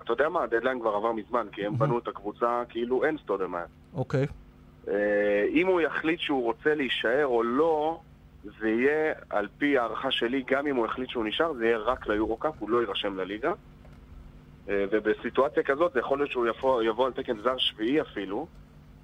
אתה 0.03 0.13
יודע 0.13 0.29
מה, 0.29 0.43
הדדליין 0.43 0.81
כבר 0.81 0.91
עבר 0.91 1.13
מזמן, 1.13 1.47
כי 1.53 1.67
הם 1.67 1.79
בנו 1.79 1.99
את 1.99 2.09
הקבוצה 2.09 2.63
כאילו 2.69 3.05
אין 3.05 3.17
סטודמאייר. 3.25 3.67
אוקיי. 3.95 4.27
אה, 4.89 4.95
אם 5.53 5.67
הוא 5.67 5.81
יחליט 5.81 6.21
שהוא 6.21 6.43
רוצה 6.43 6.75
להישאר 6.75 7.27
או 7.27 7.43
לא, 7.43 8.01
זה 8.61 8.69
יהיה, 8.69 9.13
על 9.31 9.49
פי 9.59 9.79
הערכה 9.79 10.11
שלי, 10.11 10.45
גם 10.51 10.67
אם 10.67 10.77
הוא 10.77 10.87
יחליט 10.87 11.09
שהוא 11.11 11.25
נשאר, 11.25 11.53
זה 11.55 11.65
יהיה 11.65 11.79
רק 11.79 12.07
ליורו-קאפ, 12.07 12.55
הוא 12.59 12.71
לא 12.71 12.81
יירשם 12.81 13.17
לליגה. 13.17 13.53
אה, 14.69 14.85
ובסיטואציה 14.93 15.63
כזאת, 15.63 15.93
זה 15.93 16.01
יכול 16.01 16.19
להיות 16.19 16.31
שהוא 16.31 16.47
יבוא, 16.47 16.83
יבוא 16.83 17.07
על 17.07 17.13
תקן 17.13 17.37
זר 17.43 17.59
שביעי 17.59 18.01
אפילו, 18.01 18.47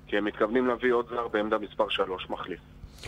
כי 0.06 0.18
הם 0.18 0.24
מתכוונים 0.24 0.66
להביא 0.66 0.92
עוד 0.92 1.06
זר 1.10 1.28
בעמדה 1.28 1.58
מספר 1.58 1.88
3, 1.88 2.30
מחליף, 2.30 2.60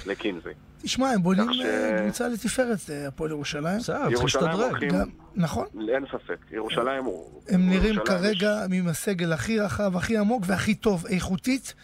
לקינזי. 0.06 0.48
תשמע, 0.82 1.08
הם 1.10 1.22
בונים 1.22 1.52
ש- 1.52 1.60
אה, 1.60 1.98
קבוצה 2.04 2.28
לתפארת, 2.28 2.78
אה, 2.90 3.08
הפועל 3.08 3.30
ירושלים. 3.30 3.78
ירושלים 4.10 4.60
הולכים- 4.60 4.88
גם- 4.90 5.08
נכון. 5.34 5.66
אין 5.94 6.04
ספק, 6.06 6.36
ירושלים 6.50 7.04
הוא... 7.04 7.40
הם 7.48 7.60
נראים 7.70 7.94
ירושלים 7.94 8.06
כרגע 8.20 8.50
עם 8.72 8.88
הסגל 8.88 9.32
הכי 9.32 9.60
רחב, 9.60 9.96
הכי 9.96 10.16
עמוק 10.18 10.42
והכי 10.46 10.74
טוב, 10.74 11.06
איכותית, 11.06 11.74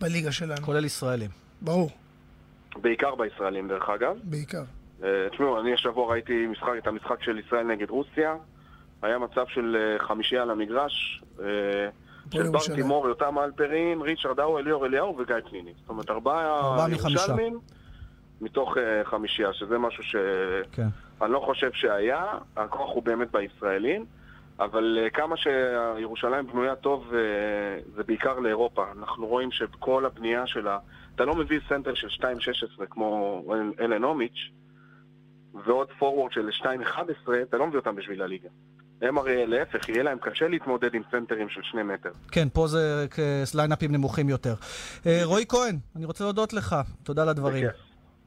בליגה 0.00 0.32
שלנו. 0.32 0.62
כולל 0.62 0.84
ישראלים. 0.84 1.30
ברור, 1.60 1.90
בעיקר 2.82 3.14
בישראלים 3.14 3.68
דרך 3.68 3.88
אגב. 3.88 4.16
בעיקר. 4.22 4.62
אה, 5.02 5.08
תשמעו, 5.30 5.60
אני 5.60 5.74
השבוע 5.74 6.10
ראיתי 6.10 6.46
משחק, 6.46 6.72
את 6.78 6.86
המשחק 6.86 7.22
של 7.22 7.38
ישראל 7.38 7.66
נגד 7.66 7.90
רוסיה. 7.90 8.34
היה 9.02 9.18
מצב 9.18 9.44
של 9.48 9.76
אה, 9.76 10.06
חמישייה 10.06 10.42
על 10.42 10.50
המגרש. 10.50 11.22
אה, 11.40 11.44
של 12.32 12.50
בר. 12.50 12.58
תימור, 12.74 13.08
יותם 13.08 13.38
אלפרין, 13.38 14.00
ריצ'רד 14.00 14.40
האו, 14.40 14.58
אליאור 14.58 14.86
אליהו 14.86 15.18
וגיא 15.18 15.34
פניני. 15.50 15.72
זאת 15.80 15.88
אומרת, 15.88 16.10
ארבעה. 16.10 16.86
ירושלמים 16.90 17.58
מתוך 18.40 18.76
חמישייה, 19.04 19.52
שזה 19.52 19.78
משהו 19.78 20.02
ש... 20.02 20.16
כן. 20.72 20.86
אני 21.22 21.32
לא 21.32 21.40
חושב 21.40 21.72
שהיה, 21.72 22.24
הכוח 22.56 22.90
הוא 22.94 23.02
באמת 23.02 23.30
בישראלים, 23.30 24.04
אבל 24.60 24.98
אה, 25.02 25.10
כמה 25.10 25.34
שירושלים 25.36 26.46
בנויה 26.46 26.76
טוב, 26.76 27.12
אה, 27.14 27.18
זה 27.96 28.02
בעיקר 28.02 28.38
לאירופה. 28.38 28.84
אנחנו 28.98 29.26
רואים 29.26 29.50
שכל 29.50 30.06
הבנייה 30.06 30.46
שלה, 30.46 30.78
אתה 31.14 31.24
לא 31.24 31.34
מביא 31.34 31.60
סנטר 31.68 31.94
של 31.94 32.08
2.16 32.08 32.26
כמו 32.90 33.42
אל- 33.54 33.84
אלן 33.84 34.02
אומיץ', 34.04 34.38
ועוד 35.66 35.88
פורוורד 35.98 36.32
של 36.32 36.48
2.11, 36.50 36.62
אתה 37.42 37.56
לא 37.56 37.66
מביא 37.66 37.78
אותם 37.78 37.96
בשביל 37.96 38.22
הליגה. 38.22 38.48
הם 39.02 39.18
הרי 39.18 39.46
להפך, 39.46 39.88
יהיה 39.88 40.02
להם 40.02 40.18
קשה 40.18 40.48
להתמודד 40.48 40.94
עם 40.94 41.02
סנטרים 41.10 41.48
של 41.48 41.60
שני 41.62 41.82
מטר. 41.82 42.10
כן, 42.30 42.48
פה 42.52 42.66
זה 42.66 43.06
כ- 43.10 43.18
ליינאפים 43.54 43.92
נמוכים 43.92 44.28
יותר. 44.28 44.54
אה, 45.06 45.20
רועי 45.24 45.44
כהן, 45.48 45.76
אני 45.96 46.04
רוצה 46.04 46.24
להודות 46.24 46.52
לך. 46.52 46.76
תודה 47.02 47.22
על 47.22 47.28
הדברים. 47.28 47.66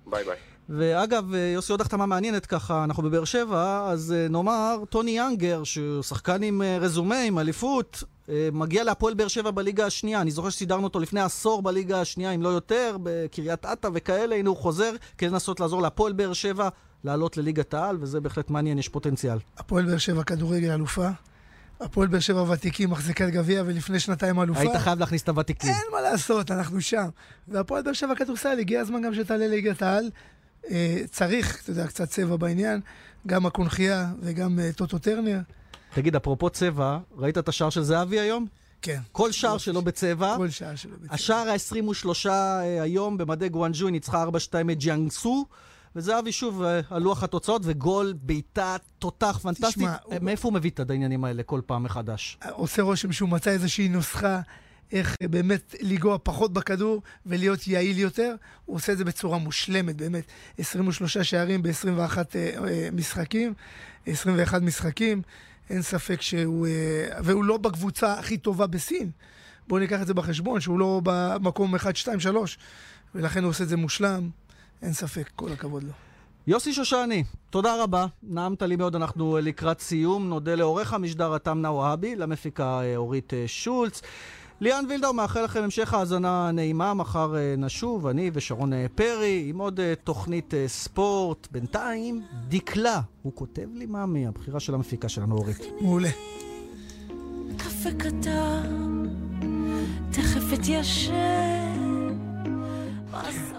ביי 0.05 0.23
ביי. 0.23 0.35
ואגב, 0.77 1.33
אה, 1.33 1.39
יוסי, 1.39 1.71
עוד 1.71 1.81
החתמה 1.81 2.05
מעניינת 2.05 2.45
ככה, 2.45 2.83
אנחנו 2.83 3.03
בבאר 3.03 3.25
שבע, 3.25 3.87
אז 3.89 4.15
אה, 4.17 4.27
נאמר, 4.27 4.77
טוני 4.89 5.11
יאנגר, 5.11 5.63
שהוא 5.63 6.03
שחקן 6.03 6.43
עם 6.43 6.61
אה, 6.61 6.77
רזומה, 6.77 7.19
עם 7.21 7.39
אליפות, 7.39 8.03
מגיע 8.53 8.83
להפועל 8.83 9.13
באר 9.13 9.27
שבע 9.27 9.51
בליגה 9.51 9.85
השנייה. 9.85 10.21
אני 10.21 10.31
זוכר 10.31 10.49
שסידרנו 10.49 10.83
אותו 10.83 10.99
לפני 10.99 11.21
עשור 11.21 11.61
בליגה 11.61 12.01
השנייה, 12.01 12.31
אם 12.31 12.41
לא 12.41 12.49
יותר, 12.49 12.97
בקריית 13.03 13.65
אתא 13.65 13.89
וכאלה, 13.93 14.35
הנה 14.35 14.49
הוא 14.49 14.57
חוזר 14.57 14.91
כדי 15.17 15.29
לנסות 15.29 15.59
לעזור 15.59 15.81
להפועל 15.81 16.13
באר 16.13 16.33
שבע 16.33 16.69
לעלות 17.03 17.37
לליגת 17.37 17.73
העל, 17.73 17.97
וזה 17.99 18.19
בהחלט 18.19 18.49
מעניין, 18.49 18.79
יש 18.79 18.89
פוטנציאל. 18.89 19.37
הפועל 19.57 19.85
באר 19.85 19.97
שבע 19.97 20.23
כדורגל 20.23 20.71
אלופה. 20.71 21.07
הפועל 21.79 22.07
באר 22.07 22.19
שבע 22.19 22.41
ותיקים, 22.41 22.89
מחזיקת 22.89 23.29
גביע, 23.29 23.63
ולפני 23.65 23.99
שנתיים 23.99 24.41
אלופה. 24.41 24.59
היית 24.59 24.75
חייב 24.75 24.99
להכניס 24.99 25.21
את 25.23 25.29
הוותיקים. 25.29 25.69
אין 25.69 25.91
מה 25.91 26.01
לעשות, 26.01 26.51
אנחנו 26.51 26.81
שם. 26.81 27.07
והפועל 27.47 27.83
באר 27.83 27.93
שבע 27.93 28.15
כדורסל, 28.15 28.59
הגיע 28.59 28.81
הזמן 28.81 29.01
גם 29.01 29.13
שתעלה 29.13 29.47
ליגת 29.47 29.81
העל. 29.81 30.09
אה, 30.69 31.01
צריך, 31.11 31.61
אתה 31.63 31.71
יודע, 31.71 31.87
קצת 31.87 32.09
צבע 32.09 32.35
בעניין. 32.35 32.81
גם 33.27 33.45
הקונכייה 33.45 34.11
וגם 34.21 34.59
אה, 34.59 34.69
טוטו 34.75 34.99
טרנר. 34.99 35.39
תגיד, 35.93 36.15
אפרופו 36.15 36.49
צבע, 36.49 36.97
ראית 37.17 37.37
את 37.37 37.49
השער 37.49 37.69
של 37.69 37.83
זהבי 37.83 38.19
היום? 38.19 38.45
כן. 38.81 38.99
כל 39.11 39.31
שער 39.31 39.57
שלו 39.57 39.81
בצבע. 39.81 40.37
כל 40.37 40.49
שער 40.49 40.75
שלו 40.75 40.97
בצבע. 41.01 41.13
השער 41.13 41.49
ה-23 41.49 42.29
היום 42.81 43.17
במדי 43.17 43.49
גואנג'ו, 43.49 43.85
היא 43.85 43.91
ניצחה 43.91 44.23
4-2 44.23 44.27
את 44.71 44.77
ג'יאנגסו. 44.77 45.45
וזהבי 45.95 46.31
שוב 46.31 46.63
אה, 46.63 46.81
על 46.89 47.01
לוח 47.01 47.23
התוצאות, 47.23 47.61
וגול, 47.65 48.13
בעיטה, 48.21 48.75
תותח 48.99 49.39
פנטסטי. 49.41 49.67
תשמע, 49.67 49.95
אה, 50.11 50.17
מאיפה 50.21 50.47
הוא 50.47 50.53
מביא 50.53 50.69
את 50.69 50.89
העניינים 50.89 51.23
האלה 51.23 51.43
כל 51.43 51.61
פעם 51.65 51.83
מחדש? 51.83 52.37
עושה 52.51 52.81
רושם 52.81 53.11
שהוא 53.11 53.29
מצא 53.29 53.51
איזושהי 53.51 53.89
נוסחה 53.89 54.39
איך 54.91 55.15
אה, 55.21 55.27
באמת 55.27 55.75
לנגוע 55.81 56.17
פחות 56.23 56.53
בכדור 56.53 57.01
ולהיות 57.25 57.67
יעיל 57.67 57.99
יותר. 57.99 58.35
הוא 58.65 58.75
עושה 58.75 58.91
את 58.93 58.97
זה 58.97 59.05
בצורה 59.05 59.37
מושלמת, 59.37 59.95
באמת. 59.95 60.23
23 60.57 61.17
שערים 61.17 61.63
ב-21 61.63 62.17
משחקים, 62.91 63.53
21 64.05 64.61
משחקים. 64.61 65.21
אין 65.69 65.81
ספק 65.81 66.21
שהוא... 66.21 66.67
אה, 66.67 67.19
והוא 67.23 67.43
לא 67.43 67.57
בקבוצה 67.57 68.13
הכי 68.13 68.37
טובה 68.37 68.67
בסין. 68.67 69.11
בואו 69.67 69.79
ניקח 69.79 70.01
את 70.01 70.07
זה 70.07 70.13
בחשבון, 70.13 70.61
שהוא 70.61 70.79
לא 70.79 71.01
במקום 71.03 71.75
1, 71.75 71.95
2, 71.95 72.19
3. 72.19 72.57
ולכן 73.15 73.43
הוא 73.43 73.49
עושה 73.49 73.63
את 73.63 73.69
זה 73.69 73.77
מושלם. 73.77 74.29
אין 74.81 74.93
ספק, 74.93 75.29
כל 75.35 75.51
הכבוד 75.51 75.83
לו. 75.83 75.91
יוסי 76.47 76.73
שושני, 76.73 77.23
תודה 77.49 77.83
רבה. 77.83 78.05
נעמת 78.23 78.61
לי 78.61 78.75
מאוד, 78.75 78.95
אנחנו 78.95 79.35
אה, 79.35 79.41
לקראת 79.41 79.79
סיום. 79.79 80.29
נודה 80.29 80.55
לעורך 80.55 80.93
המשדר 80.93 81.33
עתם 81.33 81.61
נאוהבי, 81.61 82.15
למפיקה 82.15 82.81
אה, 82.81 82.95
אורית 82.95 83.33
אה, 83.33 83.43
שולץ. 83.47 84.01
ליאן 84.61 84.85
וילדאו 84.89 85.13
מאחל 85.13 85.43
לכם 85.43 85.63
המשך 85.63 85.93
האזנה 85.93 86.51
נעימה, 86.51 86.93
מחר 86.93 87.35
אה, 87.35 87.55
נשוב, 87.57 88.07
אני 88.07 88.31
ושרון 88.33 88.73
אה, 88.73 88.85
פרי, 88.95 89.45
עם 89.47 89.57
עוד 89.57 89.79
אה, 89.79 89.93
תוכנית 90.03 90.53
ספורט. 90.67 91.47
בינתיים, 91.51 92.23
דקלה, 92.47 93.01
הוא 93.21 93.33
כותב 93.35 93.67
לי 93.73 93.85
מאמי, 93.85 94.27
הבחירה 94.27 94.59
של 94.59 94.73
המפיקה 94.73 95.09
שלנו, 95.09 95.35
אורית. 95.35 95.57
מעולה. 95.81 96.09
קפה 97.57 97.89
קטן, 97.97 99.05
תכף 100.11 100.53
אתיישב. 100.53 101.11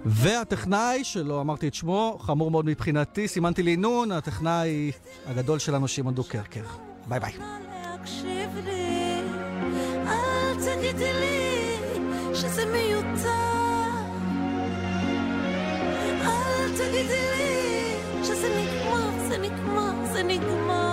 והטכנאי, 0.04 1.04
שלא 1.04 1.40
אמרתי 1.40 1.68
את 1.68 1.74
שמו, 1.74 2.18
חמור 2.20 2.50
מאוד 2.50 2.64
מבחינתי, 2.64 3.28
סימנתי 3.28 3.62
לי 3.62 3.76
נון, 3.76 4.12
הטכנאי 4.12 4.92
הגדול 5.26 5.58
שלנו, 5.58 5.88
שמעון 5.88 6.14
דוקרקר. 6.14 6.64
ביי 7.08 7.20
ביי. 7.20 7.32
אל 10.52 10.56
תגידי 10.56 11.12
לי 11.12 11.74
שזה 12.34 12.64
מיותר. 12.66 13.28
אל 16.20 16.68
תגידי 16.76 17.22
לי 17.36 17.94
שזה 18.24 18.48
נגמר, 18.48 19.28
זה 19.28 19.38
נגמר, 19.38 20.12
זה 20.12 20.22
נגמר. 20.22 20.91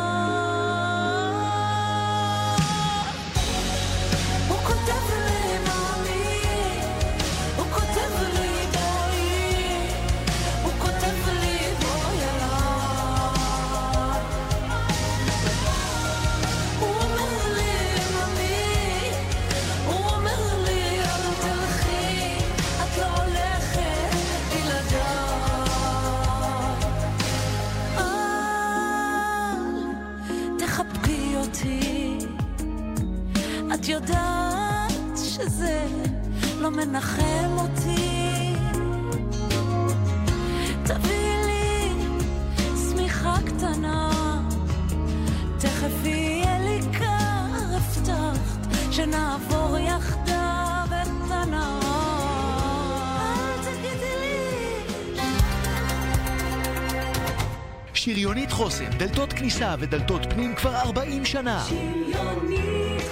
כניסה 59.60 59.76
ודלתות 59.80 60.22
פנים 60.30 60.56
כבר 60.56 60.76
40 60.76 61.26
שנה. 61.26 61.66
שריונית 61.70 63.04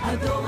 הדור 0.00 0.46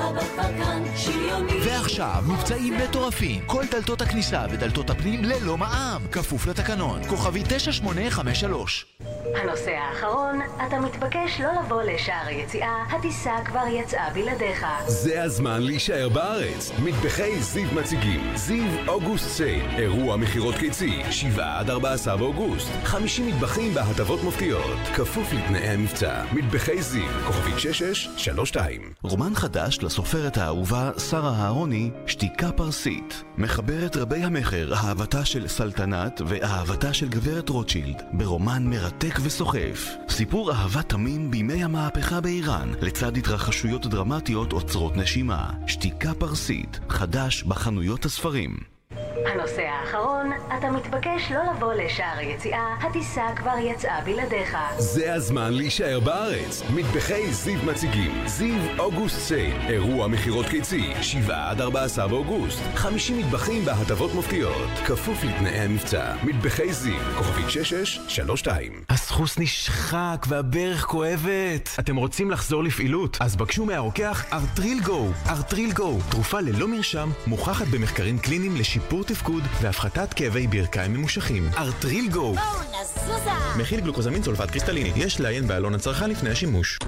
שריונית 0.96 1.56
ועכשיו 1.64 2.22
מבצעים 2.28 2.74
מטורפים. 2.78 3.42
כל 3.46 3.64
דלתות 3.70 4.00
הכניסה 4.02 4.44
ודלתות 4.50 4.90
הפנים 4.90 5.24
ללא 5.24 5.58
מע"מ. 5.58 6.02
כפוף 6.12 6.46
לתקנון. 6.46 7.00
כוכבי 7.08 7.42
9853 7.48 8.89
הנושא 9.34 9.70
האחרון, 9.70 10.40
אתה 10.66 10.80
מתבקש 10.80 11.40
לא 11.40 11.48
לבוא 11.60 11.82
לשער 11.82 12.26
היציאה, 12.26 12.84
הטיסה 12.90 13.32
כבר 13.44 13.66
יצאה 13.70 14.10
בלעדיך. 14.14 14.66
זה 14.86 15.22
הזמן 15.22 15.62
להישאר 15.62 16.08
בארץ. 16.08 16.70
מטבחי 16.84 17.42
זיו 17.42 17.68
מציגים 17.74 18.32
זיו 18.34 18.88
אוגוסט 18.88 19.28
סייל, 19.28 19.66
אירוע 19.78 20.16
מכירות 20.16 20.54
קיצי, 20.54 21.02
7 21.10 21.58
עד 21.58 21.70
14 21.70 22.16
באוגוסט. 22.16 22.68
50 22.84 23.26
מטבחים 23.26 23.74
בהטבות 23.74 24.22
מופתיות, 24.22 24.78
כפוף 24.94 25.32
לתנאי 25.32 25.68
המבצע. 25.68 26.24
מטבחי 26.32 26.82
זיו, 26.82 27.08
כוכבית 27.26 27.58
6632. 27.58 28.92
רומן 29.02 29.34
חדש 29.34 29.78
לסופרת 29.82 30.38
האהובה 30.38 30.90
שרה 31.10 31.34
אהרוני, 31.42 31.90
שתיקה 32.06 32.52
פרסית. 32.52 33.24
מחברת 33.38 33.96
רבי 33.96 34.22
המכר, 34.22 34.74
אהבתה 34.74 35.24
של 35.24 35.48
סלטנת 35.48 36.20
ואהבתה 36.26 36.94
של 36.94 37.08
גברת 37.08 37.48
רוטשילד, 37.48 38.02
ברומן 38.12 38.66
מרתק 38.66 39.19
וסוחף. 39.22 39.88
סיפור 40.08 40.52
אהבה 40.52 40.82
תמים 40.82 41.30
בימי 41.30 41.64
המהפכה 41.64 42.20
באיראן, 42.20 42.72
לצד 42.80 43.16
התרחשויות 43.16 43.86
דרמטיות 43.86 44.52
עוצרות 44.52 44.96
נשימה. 44.96 45.50
שתיקה 45.66 46.14
פרסית, 46.14 46.80
חדש 46.88 47.42
בחנויות 47.42 48.04
הספרים. 48.04 48.79
הנושא 49.26 49.62
האחרון, 49.62 50.30
אתה 50.58 50.70
מתבקש 50.70 51.32
לא 51.32 51.40
לבוא 51.52 51.74
לשער 51.74 52.18
היציאה, 52.18 52.76
הטיסה 52.80 53.22
כבר 53.36 53.54
יצאה 53.58 54.00
בלעדיך. 54.04 54.56
זה 54.78 55.14
הזמן 55.14 55.52
להישאר 55.52 56.00
בארץ. 56.00 56.62
מטבחי 56.74 57.32
זיו 57.32 57.58
מציגים 57.66 58.22
זיו 58.26 58.78
אוגוסט 58.78 59.18
סייל, 59.18 59.56
אירוע 59.68 60.06
מכירות 60.06 60.46
קיצי, 60.46 60.92
7 61.02 61.50
עד 61.50 61.60
14 61.60 62.08
באוגוסט. 62.08 62.60
50 62.74 63.18
מטבחים 63.18 63.64
בהטבות 63.64 64.14
מופתיות, 64.14 64.68
כפוף 64.86 65.24
לתנאי 65.24 65.58
המבצע. 65.58 66.14
מטבחי 66.22 66.72
זיו, 66.72 67.00
כוכבית 67.18 67.50
6632. 67.50 68.72
הסחוס 68.90 69.38
נשחק 69.38 70.26
והברך 70.28 70.84
כואבת. 70.84 71.68
אתם 71.80 71.96
רוצים 71.96 72.30
לחזור 72.30 72.64
לפעילות? 72.64 73.16
אז 73.20 73.36
בקשו 73.36 73.64
מהרוקח 73.66 74.24
ארטריל 74.32 74.80
גו. 74.80 75.08
ארטריל 75.28 75.72
גו, 75.72 75.98
תרופה 76.10 76.40
ללא 76.40 76.68
מרשם, 76.68 77.10
מוכחת 77.26 77.66
במחקרים 77.66 78.18
קליניים 78.18 78.56
לשיפור 78.56 79.04
תפקוד 79.10 79.42
והפחתת 79.60 80.14
כאבי 80.14 80.46
ברכיים 80.46 80.92
ממושכים. 80.92 81.48
ארטריל 81.56 82.08
גו. 82.08 82.34
בואו 82.34 82.82
נזוזה! 82.82 83.30
מכיל 83.58 83.80
גלוקוזמין 83.80 84.22
סולפט 84.22 84.50
קריסטליני. 84.50 84.92
יש 84.96 85.20
לעיין 85.20 85.48
בעלון 85.48 85.74
הצרכן 85.74 86.10
לפני 86.10 86.30
השימוש. 86.30 86.78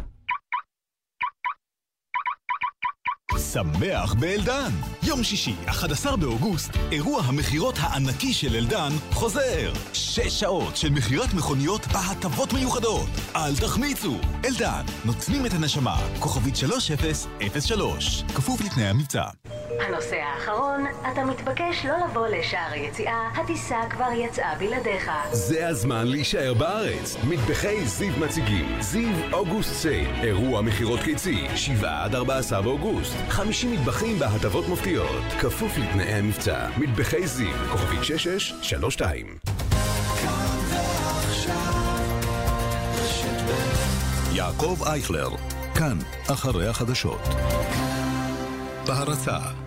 שמח 3.52 4.14
באלדן. 4.14 4.70
יום 5.02 5.22
שישי, 5.22 5.54
11 5.66 6.16
באוגוסט, 6.16 6.70
אירוע 6.92 7.22
המכירות 7.22 7.74
הענקי 7.78 8.32
של 8.32 8.56
אלדן 8.56 8.90
חוזר. 9.12 9.72
שש 9.92 10.40
שעות 10.40 10.76
של 10.76 10.90
מכירת 10.90 11.34
מכוניות 11.34 11.86
בהטבות 11.86 12.52
מיוחדות. 12.52 13.08
אל 13.36 13.56
תחמיצו. 13.56 14.18
אלדן, 14.44 14.82
נותנים 15.04 15.46
את 15.46 15.52
הנשמה. 15.52 15.96
כוכבית 16.18 16.56
3003. 16.56 18.24
כפוף 18.34 18.60
לתנאי 18.60 18.86
המבצע. 18.86 19.24
הנושא 19.80 20.16
האחרון, 20.16 20.84
אתה 21.12 21.24
מתבקש 21.24 21.86
לא 21.86 21.94
לבוא 22.06 22.28
לשער 22.28 22.72
היציאה, 22.72 23.28
הטיסה 23.34 23.76
כבר 23.90 24.08
יצאה 24.14 24.54
בלעדיך. 24.58 25.10
זה 25.32 25.68
הזמן 25.68 26.06
להישאר 26.06 26.54
בארץ. 26.54 27.16
מטבחי 27.28 27.86
זיו 27.86 28.12
מציגים 28.18 28.76
זיו 28.80 29.32
אוגוסט 29.32 29.72
סייל, 29.72 30.10
אירוע 30.22 30.62
מכירות 30.62 31.00
קיצי, 31.00 31.46
7 31.56 32.04
עד 32.04 32.14
14 32.14 32.62
באוגוסט. 32.62 33.12
50 33.28 33.72
מטבחים 33.72 34.18
בהטבות 34.18 34.68
מופתיות, 34.68 35.22
כפוף 35.40 35.78
לתנאי 35.78 36.12
המבצע. 36.12 36.68
מטבחי 36.78 37.26
זיו, 37.26 37.54
כוכבית 37.72 38.04
6632. 38.04 39.26
יעקב 44.32 44.76
אייכלר, 44.86 45.28
כאן, 45.74 45.98
אחרי 46.28 46.68
החדשות. 46.68 47.20
בהרצה 48.86 49.61